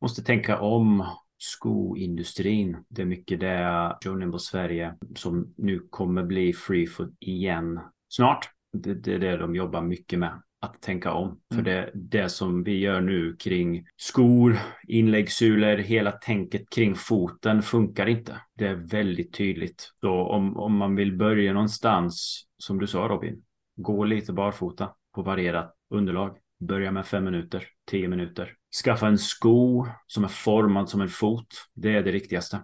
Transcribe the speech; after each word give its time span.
måste 0.00 0.22
tänka 0.22 0.60
om 0.60 1.06
skoindustrin. 1.38 2.76
Det 2.88 3.02
är 3.02 3.06
mycket 3.06 3.40
det 3.40 3.96
Joe 4.04 4.14
Nimble 4.14 4.38
Sverige 4.38 4.94
som 5.16 5.54
nu 5.56 5.86
kommer 5.90 6.22
bli 6.22 6.52
free 6.52 6.86
food 6.86 7.16
igen 7.20 7.80
snart. 8.08 8.50
Det, 8.72 8.94
det 8.94 9.14
är 9.14 9.18
det 9.18 9.36
de 9.36 9.54
jobbar 9.54 9.82
mycket 9.82 10.18
med 10.18 10.42
att 10.60 10.82
tänka 10.82 11.12
om. 11.12 11.40
För 11.54 11.60
mm. 11.60 11.64
det, 11.64 11.90
det 11.94 12.28
som 12.28 12.64
vi 12.64 12.78
gör 12.78 13.00
nu 13.00 13.36
kring 13.36 13.86
skor, 13.96 14.58
inläggssulor, 14.88 15.76
hela 15.76 16.12
tänket 16.12 16.70
kring 16.70 16.94
foten 16.94 17.62
funkar 17.62 18.06
inte. 18.06 18.36
Det 18.54 18.66
är 18.66 18.74
väldigt 18.74 19.34
tydligt. 19.34 19.92
Så 20.00 20.10
om, 20.10 20.56
om 20.56 20.76
man 20.76 20.96
vill 20.96 21.16
börja 21.16 21.52
någonstans, 21.52 22.44
som 22.58 22.78
du 22.78 22.86
sa 22.86 22.98
Robin, 22.98 23.42
gå 23.76 24.04
lite 24.04 24.32
barfota 24.32 24.94
på 25.14 25.22
varierat 25.22 25.74
underlag. 25.90 26.36
Börja 26.60 26.92
med 26.92 27.06
fem 27.06 27.24
minuter, 27.24 27.64
tio 27.90 28.08
minuter. 28.08 28.52
Skaffa 28.84 29.06
en 29.06 29.18
sko 29.18 29.86
som 30.06 30.24
är 30.24 30.28
formad 30.28 30.88
som 30.88 31.00
en 31.00 31.08
fot. 31.08 31.46
Det 31.74 31.96
är 31.96 32.02
det 32.02 32.12
viktigaste. 32.12 32.60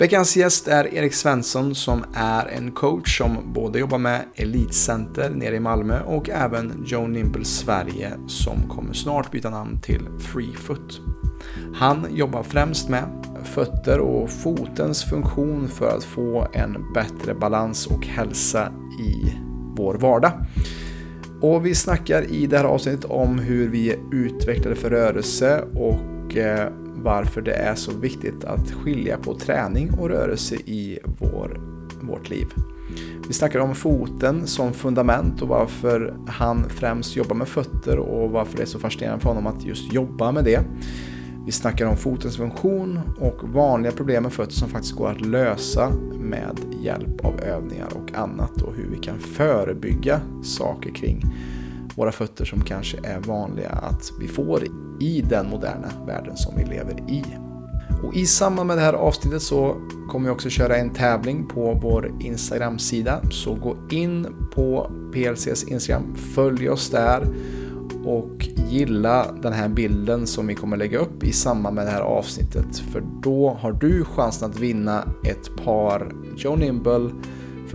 Veckans 0.00 0.36
gäst 0.36 0.68
är 0.68 0.94
Erik 0.94 1.14
Svensson 1.14 1.74
som 1.74 2.04
är 2.14 2.46
en 2.46 2.72
coach 2.72 3.18
som 3.18 3.52
både 3.52 3.78
jobbar 3.78 3.98
med 3.98 4.24
Elitcenter 4.34 5.30
nere 5.30 5.56
i 5.56 5.60
Malmö 5.60 6.00
och 6.00 6.30
även 6.30 6.84
Joe 6.86 7.06
Nimble 7.06 7.44
Sverige 7.44 8.12
som 8.26 8.68
kommer 8.68 8.92
snart 8.92 9.30
byta 9.30 9.50
namn 9.50 9.80
till 9.80 10.08
Freefoot. 10.18 11.00
Han 11.74 12.06
jobbar 12.10 12.42
främst 12.42 12.88
med 12.88 13.04
fötter 13.44 13.98
och 13.98 14.30
fotens 14.30 15.04
funktion 15.04 15.68
för 15.68 15.96
att 15.96 16.04
få 16.04 16.48
en 16.52 16.92
bättre 16.92 17.34
balans 17.34 17.86
och 17.86 18.06
hälsa 18.06 18.72
i 19.00 19.36
vår 19.76 19.94
vardag. 19.94 20.32
Och 21.40 21.66
vi 21.66 21.74
snackar 21.74 22.30
i 22.30 22.46
det 22.46 22.56
här 22.56 22.64
avsnittet 22.64 23.04
om 23.04 23.38
hur 23.38 23.68
vi 23.68 23.90
är 23.90 23.98
utvecklade 24.12 24.76
för 24.76 24.90
rörelse 24.90 25.64
och 25.74 26.36
eh, 26.36 26.72
varför 26.94 27.42
det 27.42 27.52
är 27.52 27.74
så 27.74 27.92
viktigt 27.92 28.44
att 28.44 28.70
skilja 28.70 29.16
på 29.16 29.34
träning 29.34 29.90
och 29.90 30.08
rörelse 30.08 30.54
i 30.54 30.98
vår, 31.18 31.60
vårt 32.00 32.30
liv. 32.30 32.46
Vi 33.28 33.34
snackar 33.34 33.60
om 33.60 33.74
foten 33.74 34.46
som 34.46 34.72
fundament 34.72 35.42
och 35.42 35.48
varför 35.48 36.14
han 36.26 36.68
främst 36.68 37.16
jobbar 37.16 37.36
med 37.36 37.48
fötter 37.48 37.98
och 37.98 38.30
varför 38.30 38.56
det 38.56 38.62
är 38.62 38.66
så 38.66 38.78
fascinerande 38.78 39.22
för 39.22 39.28
honom 39.28 39.46
att 39.46 39.64
just 39.64 39.92
jobba 39.92 40.32
med 40.32 40.44
det. 40.44 40.60
Vi 41.46 41.52
snackar 41.52 41.86
om 41.86 41.96
fotens 41.96 42.36
funktion 42.36 43.00
och 43.18 43.48
vanliga 43.48 43.92
problem 43.92 44.22
med 44.22 44.32
fötter 44.32 44.52
som 44.52 44.68
faktiskt 44.68 44.94
går 44.94 45.10
att 45.10 45.20
lösa 45.20 45.90
med 46.20 46.58
hjälp 46.80 47.24
av 47.24 47.40
övningar 47.40 47.88
och 47.94 48.14
annat 48.14 48.62
och 48.62 48.74
hur 48.74 48.90
vi 48.90 48.98
kan 48.98 49.18
förebygga 49.18 50.20
saker 50.42 50.90
kring 50.94 51.24
våra 51.96 52.12
fötter 52.12 52.44
som 52.44 52.60
kanske 52.60 52.98
är 53.02 53.20
vanliga 53.20 53.70
att 53.70 54.12
vi 54.20 54.28
får 54.28 54.64
i 55.00 55.24
den 55.28 55.50
moderna 55.50 55.88
världen 56.06 56.36
som 56.36 56.56
vi 56.56 56.64
lever 56.64 57.10
i. 57.10 57.24
Och 58.02 58.14
I 58.14 58.26
samband 58.26 58.66
med 58.66 58.76
det 58.76 58.82
här 58.82 58.92
avsnittet 58.92 59.42
så 59.42 59.76
kommer 60.08 60.28
vi 60.28 60.34
också 60.34 60.48
köra 60.48 60.76
en 60.76 60.90
tävling 60.90 61.46
på 61.48 61.80
vår 61.82 62.12
Instagram-sida. 62.20 63.20
Så 63.30 63.54
gå 63.54 63.76
in 63.90 64.26
på 64.54 64.90
PLCs 65.12 65.64
Instagram, 65.64 66.14
följ 66.34 66.68
oss 66.68 66.90
där 66.90 67.26
och 68.04 68.48
gilla 68.68 69.32
den 69.42 69.52
här 69.52 69.68
bilden 69.68 70.26
som 70.26 70.46
vi 70.46 70.54
kommer 70.54 70.76
lägga 70.76 70.98
upp 70.98 71.24
i 71.24 71.32
samband 71.32 71.76
med 71.76 71.86
det 71.86 71.90
här 71.90 72.00
avsnittet. 72.00 72.78
För 72.78 73.02
då 73.22 73.56
har 73.60 73.72
du 73.72 74.04
chansen 74.04 74.50
att 74.50 74.58
vinna 74.58 75.04
ett 75.24 75.56
par 75.64 76.12
Joe 76.36 76.56
Nimble 76.56 77.10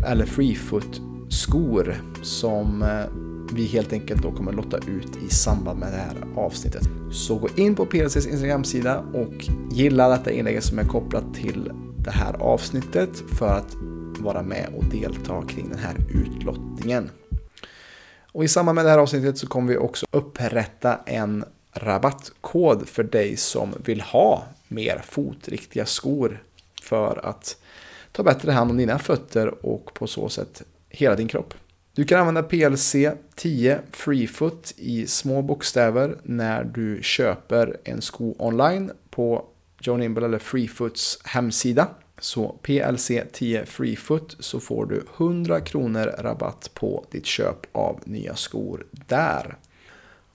eller 0.08 0.26
Freefoot 0.26 1.02
skor 1.30 1.96
som 2.22 2.82
eh, 2.82 3.26
vi 3.54 3.66
helt 3.66 3.94
enkelt 3.94 4.24
då 4.24 4.32
kommer 4.32 4.52
lotta 4.52 4.78
ut 4.78 5.18
i 5.28 5.30
samband 5.30 5.80
med 5.80 5.92
det 5.92 5.98
här 5.98 6.44
avsnittet. 6.46 6.90
Så 7.12 7.36
gå 7.36 7.48
in 7.56 7.76
på 7.76 7.86
PLCs 7.86 8.28
Instagram-sida 8.28 9.04
och 9.14 9.50
gilla 9.72 10.10
detta 10.10 10.32
inlägg 10.32 10.64
som 10.64 10.80
är 10.80 10.84
kopplat 10.84 11.34
till 11.34 11.72
det 11.98 12.12
här 12.12 12.34
avsnittet 12.34 13.24
för 13.40 13.48
att 13.48 13.76
vara 14.20 14.42
med 14.42 14.70
och 14.78 14.86
delta 14.86 15.42
kring 15.48 15.70
den 15.70 15.80
här 15.80 15.96
utlottningen. 16.10 17.10
Och 18.36 18.44
i 18.44 18.48
samband 18.48 18.76
med 18.76 18.86
det 18.86 18.90
här 18.90 18.98
avsnittet 18.98 19.38
så 19.38 19.48
kommer 19.48 19.74
vi 19.74 19.78
också 19.78 20.06
upprätta 20.12 21.00
en 21.06 21.46
rabattkod 21.74 22.88
för 22.88 23.04
dig 23.04 23.38
som 23.38 23.74
vill 23.86 24.02
ha 24.02 24.44
mer 24.68 25.02
fotriktiga 25.06 25.86
skor 25.86 26.44
för 26.82 27.26
att 27.26 27.58
ta 28.12 28.24
bättre 28.24 28.52
hand 28.52 28.72
om 28.72 28.78
dina 28.78 29.00
fötter 29.00 29.66
och 29.66 29.94
på 29.94 30.08
så 30.08 30.30
sätt 30.30 30.64
hela 30.90 31.16
din 31.16 31.28
kropp. 31.28 31.54
Du 31.94 32.06
kan 32.06 32.20
använda 32.20 32.44
PLC 32.44 32.96
10 33.36 33.80
Freefoot 33.92 34.74
i 34.78 35.08
små 35.08 35.42
bokstäver 35.42 36.18
när 36.24 36.64
du 36.64 37.00
köper 37.02 37.78
en 37.84 38.02
sko 38.02 38.36
online 38.40 38.92
på 39.10 39.46
John 39.80 40.00
Nimble 40.00 40.26
eller 40.26 40.40
Freefoots 40.40 41.20
hemsida. 41.24 41.88
Så 42.20 42.56
PLC 42.62 43.12
10 43.32 43.66
Freefoot 43.66 44.36
så 44.40 44.60
får 44.60 44.86
du 44.86 45.06
100 45.18 45.62
kronor 45.62 46.16
rabatt 46.20 46.72
på 46.74 47.06
ditt 47.12 47.26
köp 47.26 47.58
av 47.72 48.00
nya 48.06 48.36
skor 48.36 48.86
där. 48.92 49.58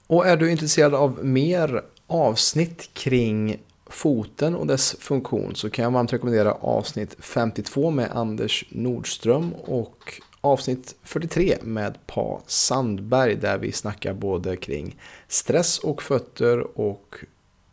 Och 0.07 0.27
är 0.27 0.37
du 0.37 0.51
intresserad 0.51 0.93
av 0.93 1.25
mer 1.25 1.81
avsnitt 2.07 2.89
kring 2.93 3.61
foten 3.85 4.55
och 4.55 4.67
dess 4.67 4.95
funktion 4.99 5.55
så 5.55 5.69
kan 5.69 5.83
jag 5.83 5.91
varmt 5.91 6.13
rekommendera 6.13 6.53
avsnitt 6.53 7.15
52 7.19 7.91
med 7.91 8.11
Anders 8.11 8.65
Nordström 8.69 9.53
och 9.53 10.21
avsnitt 10.41 10.95
43 11.03 11.57
med 11.61 11.97
Pa 12.07 12.41
Sandberg 12.47 13.35
där 13.35 13.57
vi 13.57 13.71
snackar 13.71 14.13
både 14.13 14.57
kring 14.57 14.95
stress 15.27 15.79
och 15.79 16.03
fötter 16.03 16.79
och 16.79 17.15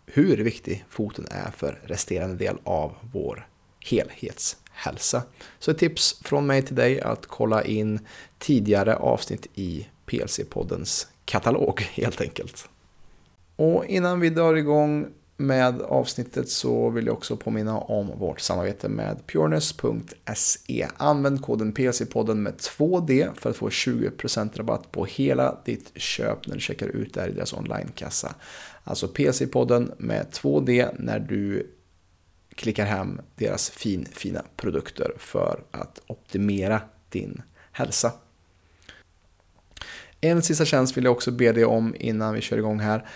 hur 0.06 0.36
viktig 0.36 0.84
foten 0.88 1.26
är 1.30 1.50
för 1.50 1.80
resterande 1.84 2.36
del 2.36 2.56
av 2.64 2.92
vår 3.12 3.46
helhetshälsa. 3.90 5.22
Så 5.58 5.70
ett 5.70 5.78
tips 5.78 6.20
från 6.24 6.46
mig 6.46 6.62
till 6.62 6.76
dig 6.76 7.00
att 7.00 7.26
kolla 7.26 7.64
in 7.64 8.00
tidigare 8.38 8.96
avsnitt 8.96 9.46
i 9.54 9.86
PLC-poddens 10.06 11.06
katalog 11.24 11.80
helt 11.92 12.20
enkelt. 12.20 12.68
Och 13.56 13.84
innan 13.84 14.20
vi 14.20 14.30
drar 14.30 14.54
igång 14.54 15.06
med 15.40 15.82
avsnittet 15.82 16.48
så 16.48 16.90
vill 16.90 17.06
jag 17.06 17.16
också 17.16 17.36
påminna 17.36 17.78
om 17.78 18.18
vårt 18.18 18.40
samarbete 18.40 18.88
med 18.88 19.26
pureness.se. 19.26 20.88
Använd 20.96 21.42
koden 21.42 21.72
PLC-podden 21.72 22.34
med 22.34 22.54
2D 22.54 23.34
för 23.34 23.50
att 23.50 23.56
få 23.56 23.68
20% 23.68 24.56
rabatt 24.56 24.92
på 24.92 25.04
hela 25.04 25.58
ditt 25.64 25.90
köp 25.94 26.46
när 26.46 26.54
du 26.54 26.60
checkar 26.60 26.86
ut 26.86 27.14
där 27.14 27.28
i 27.28 27.32
deras 27.32 27.52
onlinekassa. 27.52 28.34
Alltså 28.84 29.06
PLC-podden 29.06 29.92
med 29.98 30.26
2D 30.32 30.94
när 30.98 31.18
du 31.18 31.70
klickar 32.58 32.86
hem 32.86 33.20
deras 33.36 33.70
fin, 33.70 34.06
fina 34.12 34.42
produkter 34.56 35.12
för 35.18 35.64
att 35.70 36.00
optimera 36.06 36.80
din 37.08 37.42
hälsa. 37.72 38.12
En 40.20 40.42
sista 40.42 40.64
tjänst 40.64 40.96
vill 40.96 41.04
jag 41.04 41.12
också 41.12 41.30
be 41.30 41.52
dig 41.52 41.64
om 41.64 41.94
innan 41.98 42.34
vi 42.34 42.40
kör 42.40 42.58
igång 42.58 42.80
här 42.80 43.06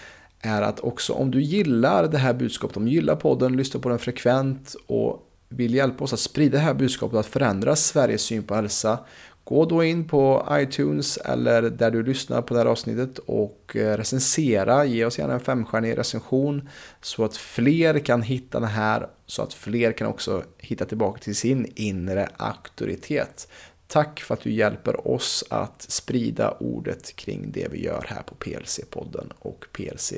är 0.40 0.62
att 0.62 0.80
också 0.80 1.12
om 1.12 1.30
du 1.30 1.42
gillar 1.42 2.08
det 2.08 2.18
här 2.18 2.34
budskapet, 2.34 2.76
om 2.76 2.84
du 2.84 2.90
gillar 2.90 3.16
podden, 3.16 3.56
lyssnar 3.56 3.80
på 3.80 3.88
den 3.88 3.98
frekvent 3.98 4.74
och 4.86 5.28
vill 5.48 5.74
hjälpa 5.74 6.04
oss 6.04 6.12
att 6.12 6.20
sprida 6.20 6.58
det 6.58 6.64
här 6.64 6.74
budskapet 6.74 7.18
att 7.18 7.26
förändra 7.26 7.76
Sveriges 7.76 8.22
syn 8.22 8.42
på 8.42 8.54
hälsa, 8.54 8.98
gå 9.44 9.64
då 9.64 9.84
in 9.84 10.08
på 10.08 10.46
iTunes 10.50 11.16
eller 11.16 11.62
där 11.62 11.90
du 11.90 12.02
lyssnar 12.02 12.42
på 12.42 12.54
det 12.54 12.60
här 12.60 12.66
avsnittet 12.66 13.18
och 13.18 13.76
eh, 13.76 13.96
recensera, 13.96 14.84
ge 14.84 15.04
oss 15.04 15.18
gärna 15.18 15.34
en 15.34 15.40
femstjärnig 15.40 15.98
recension 15.98 16.68
så 17.00 17.24
att 17.24 17.36
fler 17.36 17.98
kan 17.98 18.22
hitta 18.22 18.60
det 18.60 18.66
här, 18.66 19.08
så 19.26 19.42
att 19.42 19.54
fler 19.54 19.92
kan 19.92 20.06
också 20.06 20.44
hitta 20.58 20.84
tillbaka 20.84 21.20
till 21.20 21.36
sin 21.36 21.72
inre 21.74 22.28
auktoritet. 22.36 23.48
Tack 23.86 24.20
för 24.20 24.34
att 24.34 24.40
du 24.40 24.52
hjälper 24.52 25.08
oss 25.08 25.44
att 25.50 25.82
sprida 25.82 26.50
ordet 26.50 27.16
kring 27.16 27.52
det 27.52 27.68
vi 27.72 27.84
gör 27.84 28.04
här 28.08 28.22
på 28.22 28.34
PLC-podden 28.34 29.32
och 29.38 29.66
PLC 29.72 30.12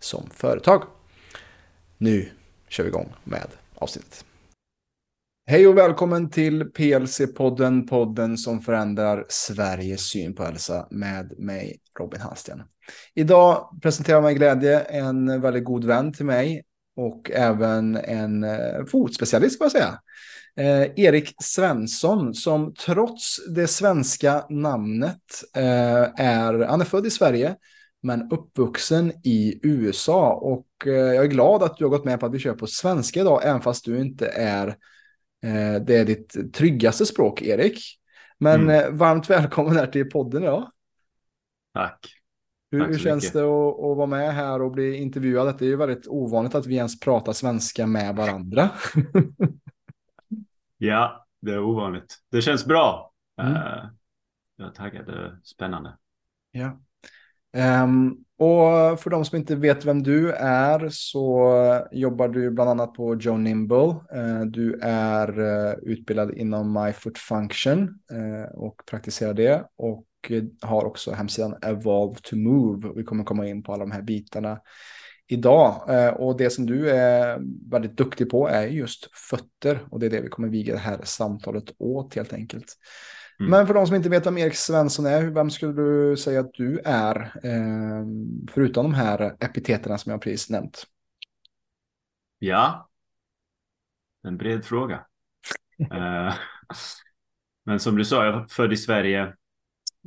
som 0.00 0.30
företag. 0.34 0.82
Nu 1.98 2.28
kör 2.68 2.84
vi 2.84 2.88
igång 2.88 3.12
med 3.24 3.48
avsnittet. 3.74 4.24
Hej 5.50 5.68
och 5.68 5.78
välkommen 5.78 6.30
till 6.30 6.64
PLC-podden, 6.64 7.86
podden 7.86 8.36
som 8.36 8.60
förändrar 8.60 9.24
Sveriges 9.28 10.00
syn 10.00 10.34
på 10.34 10.44
hälsa 10.44 10.86
med 10.90 11.38
mig 11.38 11.80
Robin 11.98 12.20
Hallsten. 12.20 12.62
Idag 13.14 13.78
presenterar 13.82 14.16
jag 14.16 14.22
med 14.24 14.36
glädje 14.36 14.80
en 14.80 15.40
väldigt 15.40 15.64
god 15.64 15.84
vän 15.84 16.12
till 16.12 16.26
mig 16.26 16.62
och 16.96 17.30
även 17.30 17.96
en 17.96 18.44
eh, 18.44 18.84
fotspecialist 18.90 19.58
får 19.58 19.64
jag 19.64 19.72
säga. 19.72 19.98
Eh, 20.56 20.90
Erik 20.96 21.34
Svensson 21.42 22.34
som 22.34 22.74
trots 22.74 23.48
det 23.54 23.66
svenska 23.66 24.44
namnet 24.48 25.44
eh, 25.56 26.24
är, 26.26 26.66
han 26.66 26.80
är 26.80 26.84
född 26.84 27.06
i 27.06 27.10
Sverige 27.10 27.56
men 28.02 28.32
uppvuxen 28.32 29.12
i 29.24 29.60
USA 29.62 30.32
och 30.32 30.86
eh, 30.86 30.92
jag 30.92 31.24
är 31.24 31.28
glad 31.28 31.62
att 31.62 31.76
du 31.76 31.84
har 31.84 31.90
gått 31.90 32.04
med 32.04 32.20
på 32.20 32.26
att 32.26 32.34
vi 32.34 32.38
kör 32.38 32.54
på 32.54 32.66
svenska 32.66 33.20
idag 33.20 33.40
även 33.44 33.60
fast 33.60 33.84
du 33.84 34.00
inte 34.00 34.26
är 34.26 34.76
det 35.86 35.96
är 35.96 36.04
ditt 36.04 36.54
tryggaste 36.54 37.06
språk 37.06 37.42
Erik. 37.42 37.98
Men 38.38 38.60
mm. 38.62 38.84
Eh, 38.84 38.90
varmt 38.90 39.30
välkommen 39.30 39.76
här 39.76 39.86
till 39.86 40.10
podden 40.10 40.42
idag. 40.42 40.70
Tack. 41.74 42.14
Hur, 42.70 42.86
hur 42.86 42.98
känns 42.98 43.24
mycket. 43.24 43.32
det 43.32 43.40
att, 43.40 43.74
att, 43.74 43.96
vara 43.96 44.06
med 44.06 44.34
här 44.34 44.62
och 44.62 44.70
bli 44.70 44.96
intervjuad? 44.96 45.58
Det 45.58 45.64
är 45.64 45.68
ju 45.68 45.76
väldigt 45.76 46.06
ovanligt 46.08 46.54
att 46.54 46.66
vi 46.66 46.76
ens 46.76 47.00
pratar 47.00 47.32
svenska 47.32 47.86
med 47.86 48.16
varandra. 48.16 48.70
ja, 50.78 51.26
det 51.40 51.52
är 51.52 51.60
ovanligt. 51.60 52.18
Det 52.30 52.42
känns 52.42 52.66
bra. 52.66 53.12
Mm. 53.40 53.52
Uh, 53.52 53.86
jag 54.56 54.68
är 54.68 54.72
taggad. 54.72 55.38
Spännande. 55.44 55.96
Ja. 56.50 56.80
Um, 57.84 58.24
och 58.38 59.00
för 59.00 59.10
de 59.10 59.24
som 59.24 59.38
inte 59.38 59.56
vet 59.56 59.84
vem 59.84 60.02
du 60.02 60.32
är 60.32 60.88
så 60.88 61.52
jobbar 61.92 62.28
du 62.28 62.50
bland 62.50 62.70
annat 62.70 62.94
på 62.94 63.14
Joe 63.14 63.36
Nimble. 63.36 63.94
Eh, 64.14 64.40
du 64.40 64.80
är 64.82 65.40
eh, 65.40 65.74
utbildad 65.82 66.34
inom 66.34 66.72
MyFoot 66.72 67.18
Function 67.18 68.00
eh, 68.12 68.54
och 68.54 68.82
praktiserar 68.86 69.34
det. 69.34 69.64
Och 69.76 70.04
har 70.62 70.84
också 70.84 71.12
hemsidan 71.12 71.54
Evolve 71.62 72.20
to 72.22 72.36
Move. 72.36 72.92
Vi 72.96 73.04
kommer 73.04 73.24
komma 73.24 73.46
in 73.48 73.62
på 73.62 73.72
alla 73.72 73.84
de 73.84 73.90
här 73.90 74.02
bitarna 74.02 74.60
idag. 75.28 75.82
Och 76.18 76.36
det 76.36 76.50
som 76.50 76.66
du 76.66 76.90
är 76.90 77.38
väldigt 77.70 77.96
duktig 77.96 78.30
på 78.30 78.48
är 78.48 78.66
just 78.66 79.16
fötter. 79.30 79.80
Och 79.90 80.00
det 80.00 80.06
är 80.06 80.10
det 80.10 80.20
vi 80.20 80.28
kommer 80.28 80.48
viga 80.48 80.72
det 80.72 80.80
här 80.80 81.00
samtalet 81.04 81.64
åt 81.78 82.14
helt 82.14 82.32
enkelt. 82.32 82.76
Mm. 83.40 83.50
Men 83.50 83.66
för 83.66 83.74
de 83.74 83.86
som 83.86 83.96
inte 83.96 84.08
vet 84.08 84.26
vem 84.26 84.38
Erik 84.38 84.54
Svensson 84.54 85.06
är, 85.06 85.22
vem 85.22 85.50
skulle 85.50 85.72
du 85.72 86.16
säga 86.16 86.40
att 86.40 86.54
du 86.54 86.80
är? 86.84 87.20
Eh, 87.44 88.04
förutom 88.50 88.84
de 88.84 88.94
här 88.94 89.36
epiteterna 89.40 89.98
som 89.98 90.12
jag 90.12 90.22
precis 90.22 90.50
nämnt. 90.50 90.86
Ja, 92.38 92.88
en 94.22 94.36
bred 94.36 94.64
fråga. 94.64 95.06
eh, 95.92 96.34
men 97.64 97.80
som 97.80 97.96
du 97.96 98.04
sa, 98.04 98.24
jag 98.24 98.34
är 98.34 98.46
född 98.46 98.72
i 98.72 98.76
Sverige, 98.76 99.34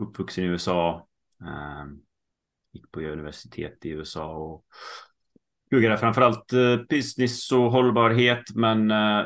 uppvuxen 0.02 0.44
i 0.44 0.48
USA, 0.48 1.08
eh, 1.42 1.86
gick 2.74 2.92
på 2.92 3.00
universitet 3.00 3.86
i 3.86 3.90
USA 3.90 4.36
och 4.36 4.66
pluggade 5.70 5.98
framförallt 5.98 6.54
eh, 6.54 6.78
business 6.90 7.52
och 7.52 7.72
hållbarhet, 7.72 8.56
men 8.56 8.92
eh, 8.92 9.26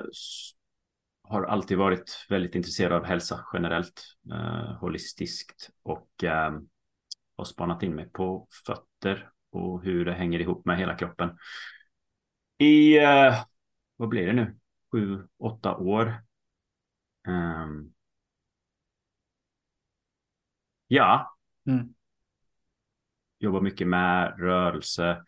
har 1.27 1.43
alltid 1.43 1.77
varit 1.77 2.25
väldigt 2.29 2.55
intresserad 2.55 2.93
av 2.93 3.05
hälsa 3.05 3.45
generellt, 3.53 4.01
eh, 4.31 4.77
holistiskt 4.79 5.69
och 5.83 6.23
eh, 6.23 6.59
har 7.37 7.45
spanat 7.45 7.83
in 7.83 7.95
mig 7.95 8.09
på 8.09 8.47
fötter 8.65 9.29
och 9.51 9.83
hur 9.83 10.05
det 10.05 10.13
hänger 10.13 10.39
ihop 10.39 10.65
med 10.65 10.77
hela 10.77 10.95
kroppen. 10.95 11.37
I, 12.57 12.97
eh, 12.97 13.35
vad 13.95 14.09
blir 14.09 14.27
det 14.27 14.33
nu, 14.33 14.55
sju, 14.91 15.27
åtta 15.37 15.75
år. 15.75 16.23
Um, 17.27 17.93
ja. 20.87 21.37
Mm. 21.67 21.93
Jobbar 23.39 23.61
mycket 23.61 23.87
med 23.87 24.39
rörelse, 24.39 25.25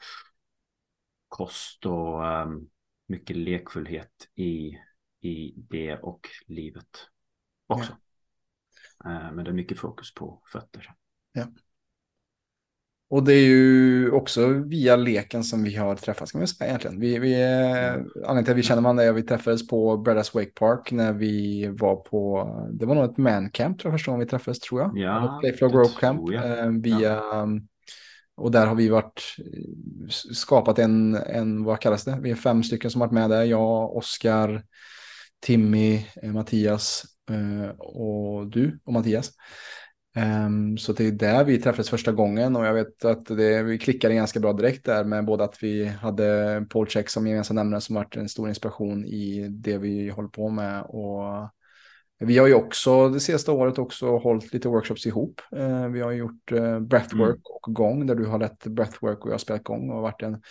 kost 1.27 1.85
och 1.85 2.25
um, 2.25 2.69
mycket 3.07 3.35
lekfullhet 3.37 4.29
i 4.35 4.77
i 5.21 5.53
det 5.69 5.95
och 5.95 6.29
livet 6.45 7.07
också. 7.67 7.97
Ja. 9.03 9.11
Eh, 9.11 9.31
men 9.31 9.45
det 9.45 9.51
är 9.51 9.53
mycket 9.53 9.79
fokus 9.79 10.13
på 10.13 10.41
fötter. 10.51 10.91
Ja. 11.33 11.47
Och 13.09 13.23
det 13.23 13.33
är 13.33 13.45
ju 13.45 14.11
också 14.11 14.47
via 14.47 14.95
leken 14.95 15.43
som 15.43 15.63
vi 15.63 15.75
har 15.75 15.95
träffats 15.95 16.31
kan 16.31 16.41
vi 16.41 16.47
säga 16.47 16.67
egentligen. 16.67 16.99
Vi, 16.99 17.19
vi, 17.19 17.43
anledningen 17.43 18.43
till 18.43 18.51
att 18.51 18.57
vi 18.57 18.63
känner 18.63 18.81
varandra 18.81 19.03
är 19.03 19.09
att 19.09 19.15
vi 19.15 19.23
träffades 19.23 19.67
på 19.67 19.97
Bredas 19.97 20.33
Wake 20.33 20.51
Park 20.51 20.91
när 20.91 21.13
vi 21.13 21.67
var 21.67 21.95
på, 21.95 22.49
det 22.73 22.85
var 22.85 22.95
nog 22.95 23.05
ett 23.05 23.17
mancamp 23.17 23.79
tror 23.79 23.91
jag 23.91 23.99
första 23.99 24.11
gången 24.11 24.25
vi 24.25 24.29
träffades 24.29 24.59
tror 24.59 24.81
jag. 24.81 24.97
Ja, 24.97 25.39
Playflow 25.41 25.71
Grove 25.71 25.93
Camp. 25.99 26.33
Eh, 26.33 26.69
via, 26.69 27.13
ja. 27.13 27.47
Och 28.37 28.51
där 28.51 28.67
har 28.67 28.75
vi 28.75 28.89
varit, 28.89 29.35
skapat 30.33 30.79
en, 30.79 31.15
en, 31.15 31.63
vad 31.63 31.79
kallas 31.79 32.03
det? 32.03 32.17
Vi 32.21 32.31
är 32.31 32.35
fem 32.35 32.63
stycken 32.63 32.91
som 32.91 32.99
varit 32.99 33.11
med 33.11 33.29
där. 33.29 33.43
Jag, 33.43 33.95
Oskar, 33.95 34.63
Timmy, 35.39 36.05
eh, 36.23 36.31
Mattias 36.31 37.03
eh, 37.29 37.69
och 37.79 38.47
du 38.47 38.79
och 38.85 38.93
Mattias. 38.93 39.31
Um, 40.45 40.77
så 40.77 40.93
det 40.93 41.07
är 41.07 41.11
där 41.11 41.43
vi 41.43 41.61
träffades 41.61 41.89
första 41.89 42.11
gången 42.11 42.55
och 42.55 42.65
jag 42.65 42.73
vet 42.73 43.05
att 43.05 43.25
det, 43.25 43.63
vi 43.63 43.77
klickade 43.77 44.15
ganska 44.15 44.39
bra 44.39 44.53
direkt 44.53 44.85
där 44.85 45.03
med 45.03 45.25
både 45.25 45.43
att 45.43 45.63
vi 45.63 45.85
hade 45.85 46.65
Paul 46.69 46.87
Check 46.87 47.09
som 47.09 47.27
gemensam 47.27 47.55
nämnare 47.55 47.81
som 47.81 47.95
varit 47.95 48.15
en 48.15 48.29
stor 48.29 48.49
inspiration 48.49 49.05
i 49.05 49.47
det 49.49 49.77
vi 49.77 50.09
håller 50.09 50.29
på 50.29 50.49
med 50.49 50.83
och 50.83 51.49
vi 52.19 52.37
har 52.37 52.47
ju 52.47 52.53
också 52.53 53.09
det 53.09 53.19
senaste 53.19 53.51
året 53.51 53.77
också 53.77 54.17
hållit 54.17 54.53
lite 54.53 54.67
workshops 54.67 55.05
ihop. 55.05 55.41
Uh, 55.55 55.87
vi 55.87 56.01
har 56.01 56.11
gjort 56.11 56.51
breathwork 56.81 57.35
mm. 57.35 57.41
och 57.43 57.75
gång 57.75 58.05
där 58.05 58.15
du 58.15 58.25
har 58.25 58.39
lett 58.39 58.63
breathwork 58.63 59.19
och 59.19 59.27
jag 59.27 59.33
har 59.33 59.39
spelat 59.39 59.63
gång 59.63 59.89
och 59.89 60.01
varit 60.01 60.21
en 60.21 60.33
Eh, 60.33 60.41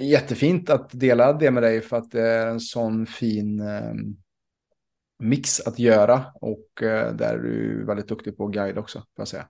jättefint 0.00 0.70
att 0.70 0.90
dela 0.92 1.32
det 1.32 1.50
med 1.50 1.62
dig 1.62 1.80
för 1.80 1.96
att 1.96 2.10
det 2.10 2.22
är 2.22 2.46
en 2.46 2.60
sån 2.60 3.06
fin 3.06 3.60
eh, 3.60 3.94
mix 5.18 5.60
att 5.60 5.78
göra 5.78 6.24
och 6.34 6.82
eh, 6.82 7.14
där 7.14 7.34
är 7.34 7.38
du 7.38 7.84
väldigt 7.84 8.08
duktig 8.08 8.36
på 8.36 8.46
guide 8.46 8.78
också, 8.78 8.98
får 8.98 9.06
jag 9.16 9.28
säga. 9.28 9.48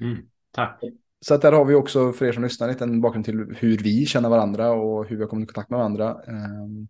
Mm, 0.00 0.18
tack. 0.50 0.80
Så 1.20 1.34
att 1.34 1.42
där 1.42 1.52
har 1.52 1.64
vi 1.64 1.74
också 1.74 2.12
för 2.12 2.26
er 2.26 2.32
som 2.32 2.42
lyssnar 2.42 2.68
lite 2.68 2.84
en 2.84 3.00
bakgrund 3.00 3.24
till 3.24 3.56
hur 3.58 3.78
vi 3.78 4.06
känner 4.06 4.28
varandra 4.28 4.70
och 4.70 5.06
hur 5.06 5.16
vi 5.16 5.22
har 5.22 5.28
kommit 5.28 5.44
i 5.44 5.52
kontakt 5.52 5.70
med 5.70 5.78
varandra. 5.78 6.16
Um, 6.26 6.88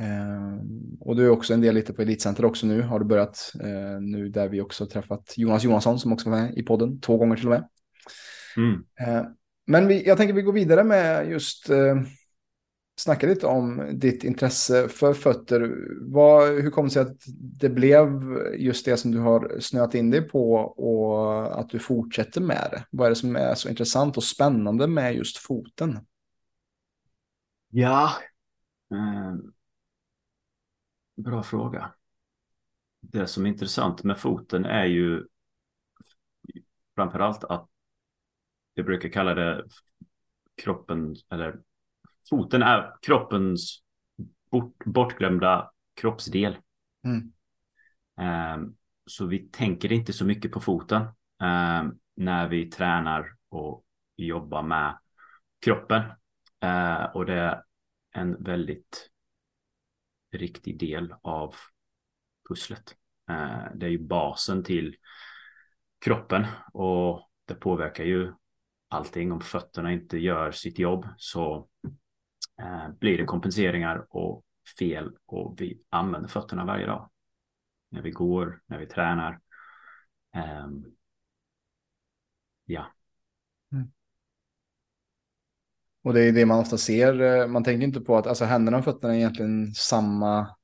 um, 0.00 0.96
och 1.00 1.16
du 1.16 1.24
är 1.24 1.30
också 1.30 1.54
en 1.54 1.60
del 1.60 1.74
lite 1.74 1.92
på 1.92 2.02
Elitcenter 2.02 2.44
också 2.44 2.66
nu, 2.66 2.82
har 2.82 2.98
du 2.98 3.04
börjat 3.04 3.52
nu 4.00 4.28
där 4.28 4.48
vi 4.48 4.60
också 4.60 4.86
träffat 4.86 5.34
Jonas 5.36 5.64
Johansson 5.64 5.98
som 5.98 6.12
också 6.12 6.30
var 6.30 6.40
med 6.40 6.58
i 6.58 6.62
podden 6.62 7.00
två 7.00 7.16
gånger 7.16 7.36
till 7.36 7.46
och 7.46 7.52
med. 7.52 7.68
Mm. 8.56 8.84
Men 9.66 9.88
vi, 9.88 10.06
jag 10.06 10.16
tänker 10.16 10.34
vi 10.34 10.42
går 10.42 10.52
vidare 10.52 10.84
med 10.84 11.30
just 11.30 11.70
eh, 11.70 11.96
snacka 12.96 13.26
lite 13.26 13.46
om 13.46 13.90
ditt 13.92 14.24
intresse 14.24 14.88
för 14.88 15.14
fötter. 15.14 15.74
Vad, 16.00 16.48
hur 16.48 16.70
kom 16.70 16.84
det 16.84 16.90
sig 16.90 17.02
att 17.02 17.22
det 17.36 17.68
blev 17.68 18.08
just 18.56 18.84
det 18.84 18.96
som 18.96 19.10
du 19.10 19.18
har 19.18 19.60
snöat 19.60 19.94
in 19.94 20.10
dig 20.10 20.28
på 20.28 20.54
och 20.56 21.60
att 21.60 21.70
du 21.70 21.78
fortsätter 21.78 22.40
med 22.40 22.68
det? 22.70 22.84
Vad 22.90 23.06
är 23.06 23.10
det 23.10 23.16
som 23.16 23.36
är 23.36 23.54
så 23.54 23.68
intressant 23.68 24.16
och 24.16 24.24
spännande 24.24 24.86
med 24.86 25.14
just 25.14 25.36
foten? 25.36 25.98
Ja, 27.70 28.12
eh, 28.92 29.34
bra 31.16 31.42
fråga. 31.42 31.92
Det 33.00 33.26
som 33.26 33.46
är 33.46 33.50
intressant 33.50 34.04
med 34.04 34.18
foten 34.18 34.64
är 34.64 34.84
ju 34.84 35.26
framförallt 36.94 37.44
att 37.44 37.71
jag 38.74 38.86
brukar 38.86 39.08
kalla 39.08 39.34
det 39.34 39.64
kroppen, 40.62 41.16
eller 41.30 41.60
foten 42.30 42.62
är 42.62 42.92
kroppens 43.02 43.82
bort, 44.50 44.84
bortglömda 44.84 45.72
kroppsdel. 45.94 46.56
Mm. 47.04 47.32
Um, 48.56 48.76
så 49.06 49.26
vi 49.26 49.38
tänker 49.38 49.92
inte 49.92 50.12
så 50.12 50.24
mycket 50.24 50.52
på 50.52 50.60
foten 50.60 51.02
um, 51.42 51.98
när 52.16 52.48
vi 52.48 52.70
tränar 52.70 53.36
och 53.48 53.84
jobbar 54.16 54.62
med 54.62 54.98
kroppen. 55.64 56.02
Uh, 56.64 57.02
och 57.02 57.26
det 57.26 57.34
är 57.34 57.62
en 58.12 58.42
väldigt 58.42 59.10
riktig 60.32 60.78
del 60.78 61.14
av 61.22 61.54
pusslet. 62.48 62.96
Uh, 63.30 63.66
det 63.74 63.86
är 63.86 63.90
ju 63.90 63.98
basen 63.98 64.64
till 64.64 64.96
kroppen 66.04 66.46
och 66.72 67.30
det 67.44 67.54
påverkar 67.54 68.04
ju 68.04 68.32
allting. 68.94 69.32
Om 69.32 69.40
fötterna 69.40 69.92
inte 69.92 70.18
gör 70.18 70.52
sitt 70.52 70.78
jobb 70.78 71.06
så 71.16 71.68
eh, 72.60 72.88
blir 73.00 73.18
det 73.18 73.24
kompenseringar 73.24 74.06
och 74.08 74.44
fel 74.78 75.10
och 75.26 75.54
vi 75.60 75.82
använder 75.90 76.28
fötterna 76.28 76.64
varje 76.64 76.86
dag. 76.86 77.10
När 77.90 78.02
vi 78.02 78.10
går, 78.10 78.62
när 78.66 78.78
vi 78.78 78.86
tränar. 78.86 79.40
Eh, 80.34 80.68
ja. 82.64 82.86
Mm. 83.72 83.92
Och 86.02 86.14
det 86.14 86.20
är 86.20 86.32
det 86.32 86.46
man 86.46 86.60
ofta 86.60 86.78
ser. 86.78 87.20
Eh, 87.20 87.46
man 87.46 87.64
tänker 87.64 87.86
inte 87.86 88.00
på 88.00 88.16
att 88.16 88.26
alltså, 88.26 88.44
händerna 88.44 88.78
och 88.78 88.84
fötterna 88.84 89.14
är 89.14 89.18
egentligen 89.18 89.74
samma 89.74 90.56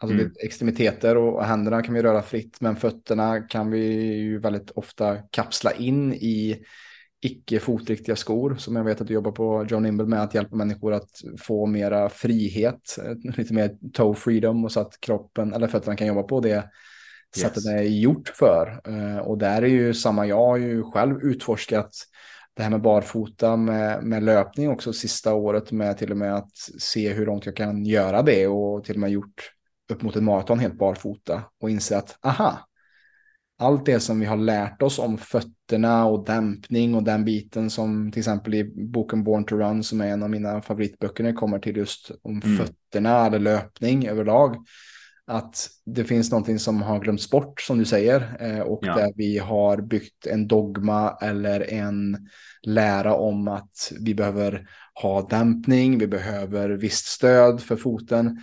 Alltså 0.00 0.14
mm. 0.18 0.32
extremiteter 0.44 1.16
och 1.16 1.44
händerna 1.44 1.82
kan 1.82 1.94
vi 1.94 2.02
röra 2.02 2.22
fritt, 2.22 2.60
men 2.60 2.76
fötterna 2.76 3.40
kan 3.40 3.70
vi 3.70 3.80
ju 4.16 4.38
väldigt 4.38 4.70
ofta 4.70 5.16
kapsla 5.16 5.72
in 5.72 6.14
i 6.14 6.62
icke 7.20 7.60
fotriktiga 7.60 8.16
skor 8.16 8.54
som 8.54 8.76
jag 8.76 8.84
vet 8.84 9.00
att 9.00 9.06
du 9.06 9.14
jobbar 9.14 9.32
på 9.32 9.66
John 9.68 9.82
Nimble 9.82 10.06
med 10.06 10.22
att 10.22 10.34
hjälpa 10.34 10.56
människor 10.56 10.92
att 10.92 11.10
få 11.38 11.66
mera 11.66 12.08
frihet, 12.08 12.98
lite 13.36 13.54
mer 13.54 13.76
toe 13.92 14.14
freedom 14.14 14.64
och 14.64 14.72
så 14.72 14.80
att 14.80 15.00
kroppen 15.00 15.52
eller 15.54 15.68
fötterna 15.68 15.96
kan 15.96 16.06
jobba 16.06 16.22
på 16.22 16.40
det 16.40 16.48
yes. 16.48 16.64
sättet 17.32 17.64
det 17.64 17.72
är 17.72 17.82
gjort 17.82 18.28
för. 18.28 18.80
Eh, 18.84 19.18
och 19.18 19.38
där 19.38 19.62
är 19.62 19.66
ju 19.66 19.94
samma, 19.94 20.26
jag 20.26 20.46
har 20.46 20.56
ju 20.56 20.82
själv 20.82 21.22
utforskat 21.22 21.90
det 22.54 22.62
här 22.62 22.70
med 22.70 22.82
barfota 22.82 23.56
med, 23.56 24.04
med 24.04 24.22
löpning 24.22 24.70
också 24.70 24.92
sista 24.92 25.34
året 25.34 25.72
med 25.72 25.98
till 25.98 26.10
och 26.10 26.16
med 26.16 26.34
att 26.34 26.56
se 26.78 27.12
hur 27.12 27.26
långt 27.26 27.46
jag 27.46 27.56
kan 27.56 27.84
göra 27.84 28.22
det 28.22 28.46
och 28.46 28.84
till 28.84 28.94
och 28.94 29.00
med 29.00 29.10
gjort 29.10 29.52
upp 29.92 30.02
mot 30.02 30.16
ett 30.16 30.22
maraton 30.22 30.58
helt 30.58 30.78
barfota 30.78 31.42
och 31.60 31.70
inse 31.70 31.98
att 31.98 32.18
aha, 32.26 32.67
allt 33.58 33.86
det 33.86 34.00
som 34.00 34.20
vi 34.20 34.26
har 34.26 34.36
lärt 34.36 34.82
oss 34.82 34.98
om 34.98 35.18
fötterna 35.18 36.06
och 36.06 36.24
dämpning 36.24 36.94
och 36.94 37.02
den 37.02 37.24
biten 37.24 37.70
som 37.70 38.12
till 38.12 38.20
exempel 38.20 38.54
i 38.54 38.64
boken 38.64 39.24
Born 39.24 39.44
to 39.44 39.56
Run 39.56 39.82
som 39.82 40.00
är 40.00 40.06
en 40.06 40.22
av 40.22 40.30
mina 40.30 40.62
favoritböcker 40.62 41.24
när 41.24 41.30
det 41.30 41.36
kommer 41.36 41.58
till 41.58 41.76
just 41.76 42.10
om 42.22 42.40
mm. 42.44 42.56
fötterna 42.56 43.26
eller 43.26 43.38
löpning 43.38 44.06
överlag. 44.06 44.56
Att 45.26 45.68
det 45.86 46.04
finns 46.04 46.30
någonting 46.30 46.58
som 46.58 46.82
har 46.82 47.00
glömts 47.00 47.30
bort 47.30 47.60
som 47.60 47.78
du 47.78 47.84
säger 47.84 48.36
eh, 48.40 48.60
och 48.60 48.80
ja. 48.82 48.94
där 48.94 49.12
vi 49.16 49.38
har 49.38 49.80
byggt 49.80 50.26
en 50.26 50.48
dogma 50.48 51.18
eller 51.22 51.72
en 51.72 52.28
lära 52.62 53.14
om 53.14 53.48
att 53.48 53.92
vi 54.00 54.14
behöver 54.14 54.68
ha 55.02 55.26
dämpning, 55.26 55.98
vi 55.98 56.06
behöver 56.06 56.68
visst 56.68 57.06
stöd 57.06 57.60
för 57.60 57.76
foten. 57.76 58.38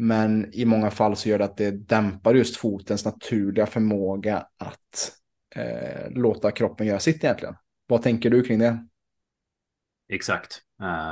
Men 0.00 0.54
i 0.54 0.64
många 0.64 0.90
fall 0.90 1.16
så 1.16 1.28
gör 1.28 1.38
det 1.38 1.44
att 1.44 1.56
det 1.56 1.70
dämpar 1.70 2.34
just 2.34 2.56
fotens 2.56 3.04
naturliga 3.04 3.66
förmåga 3.66 4.46
att 4.56 5.12
eh, 5.54 6.10
låta 6.10 6.50
kroppen 6.50 6.86
göra 6.86 7.00
sitt 7.00 7.24
egentligen. 7.24 7.54
Vad 7.86 8.02
tänker 8.02 8.30
du 8.30 8.42
kring 8.42 8.58
det? 8.58 8.86
Exakt. 10.08 10.62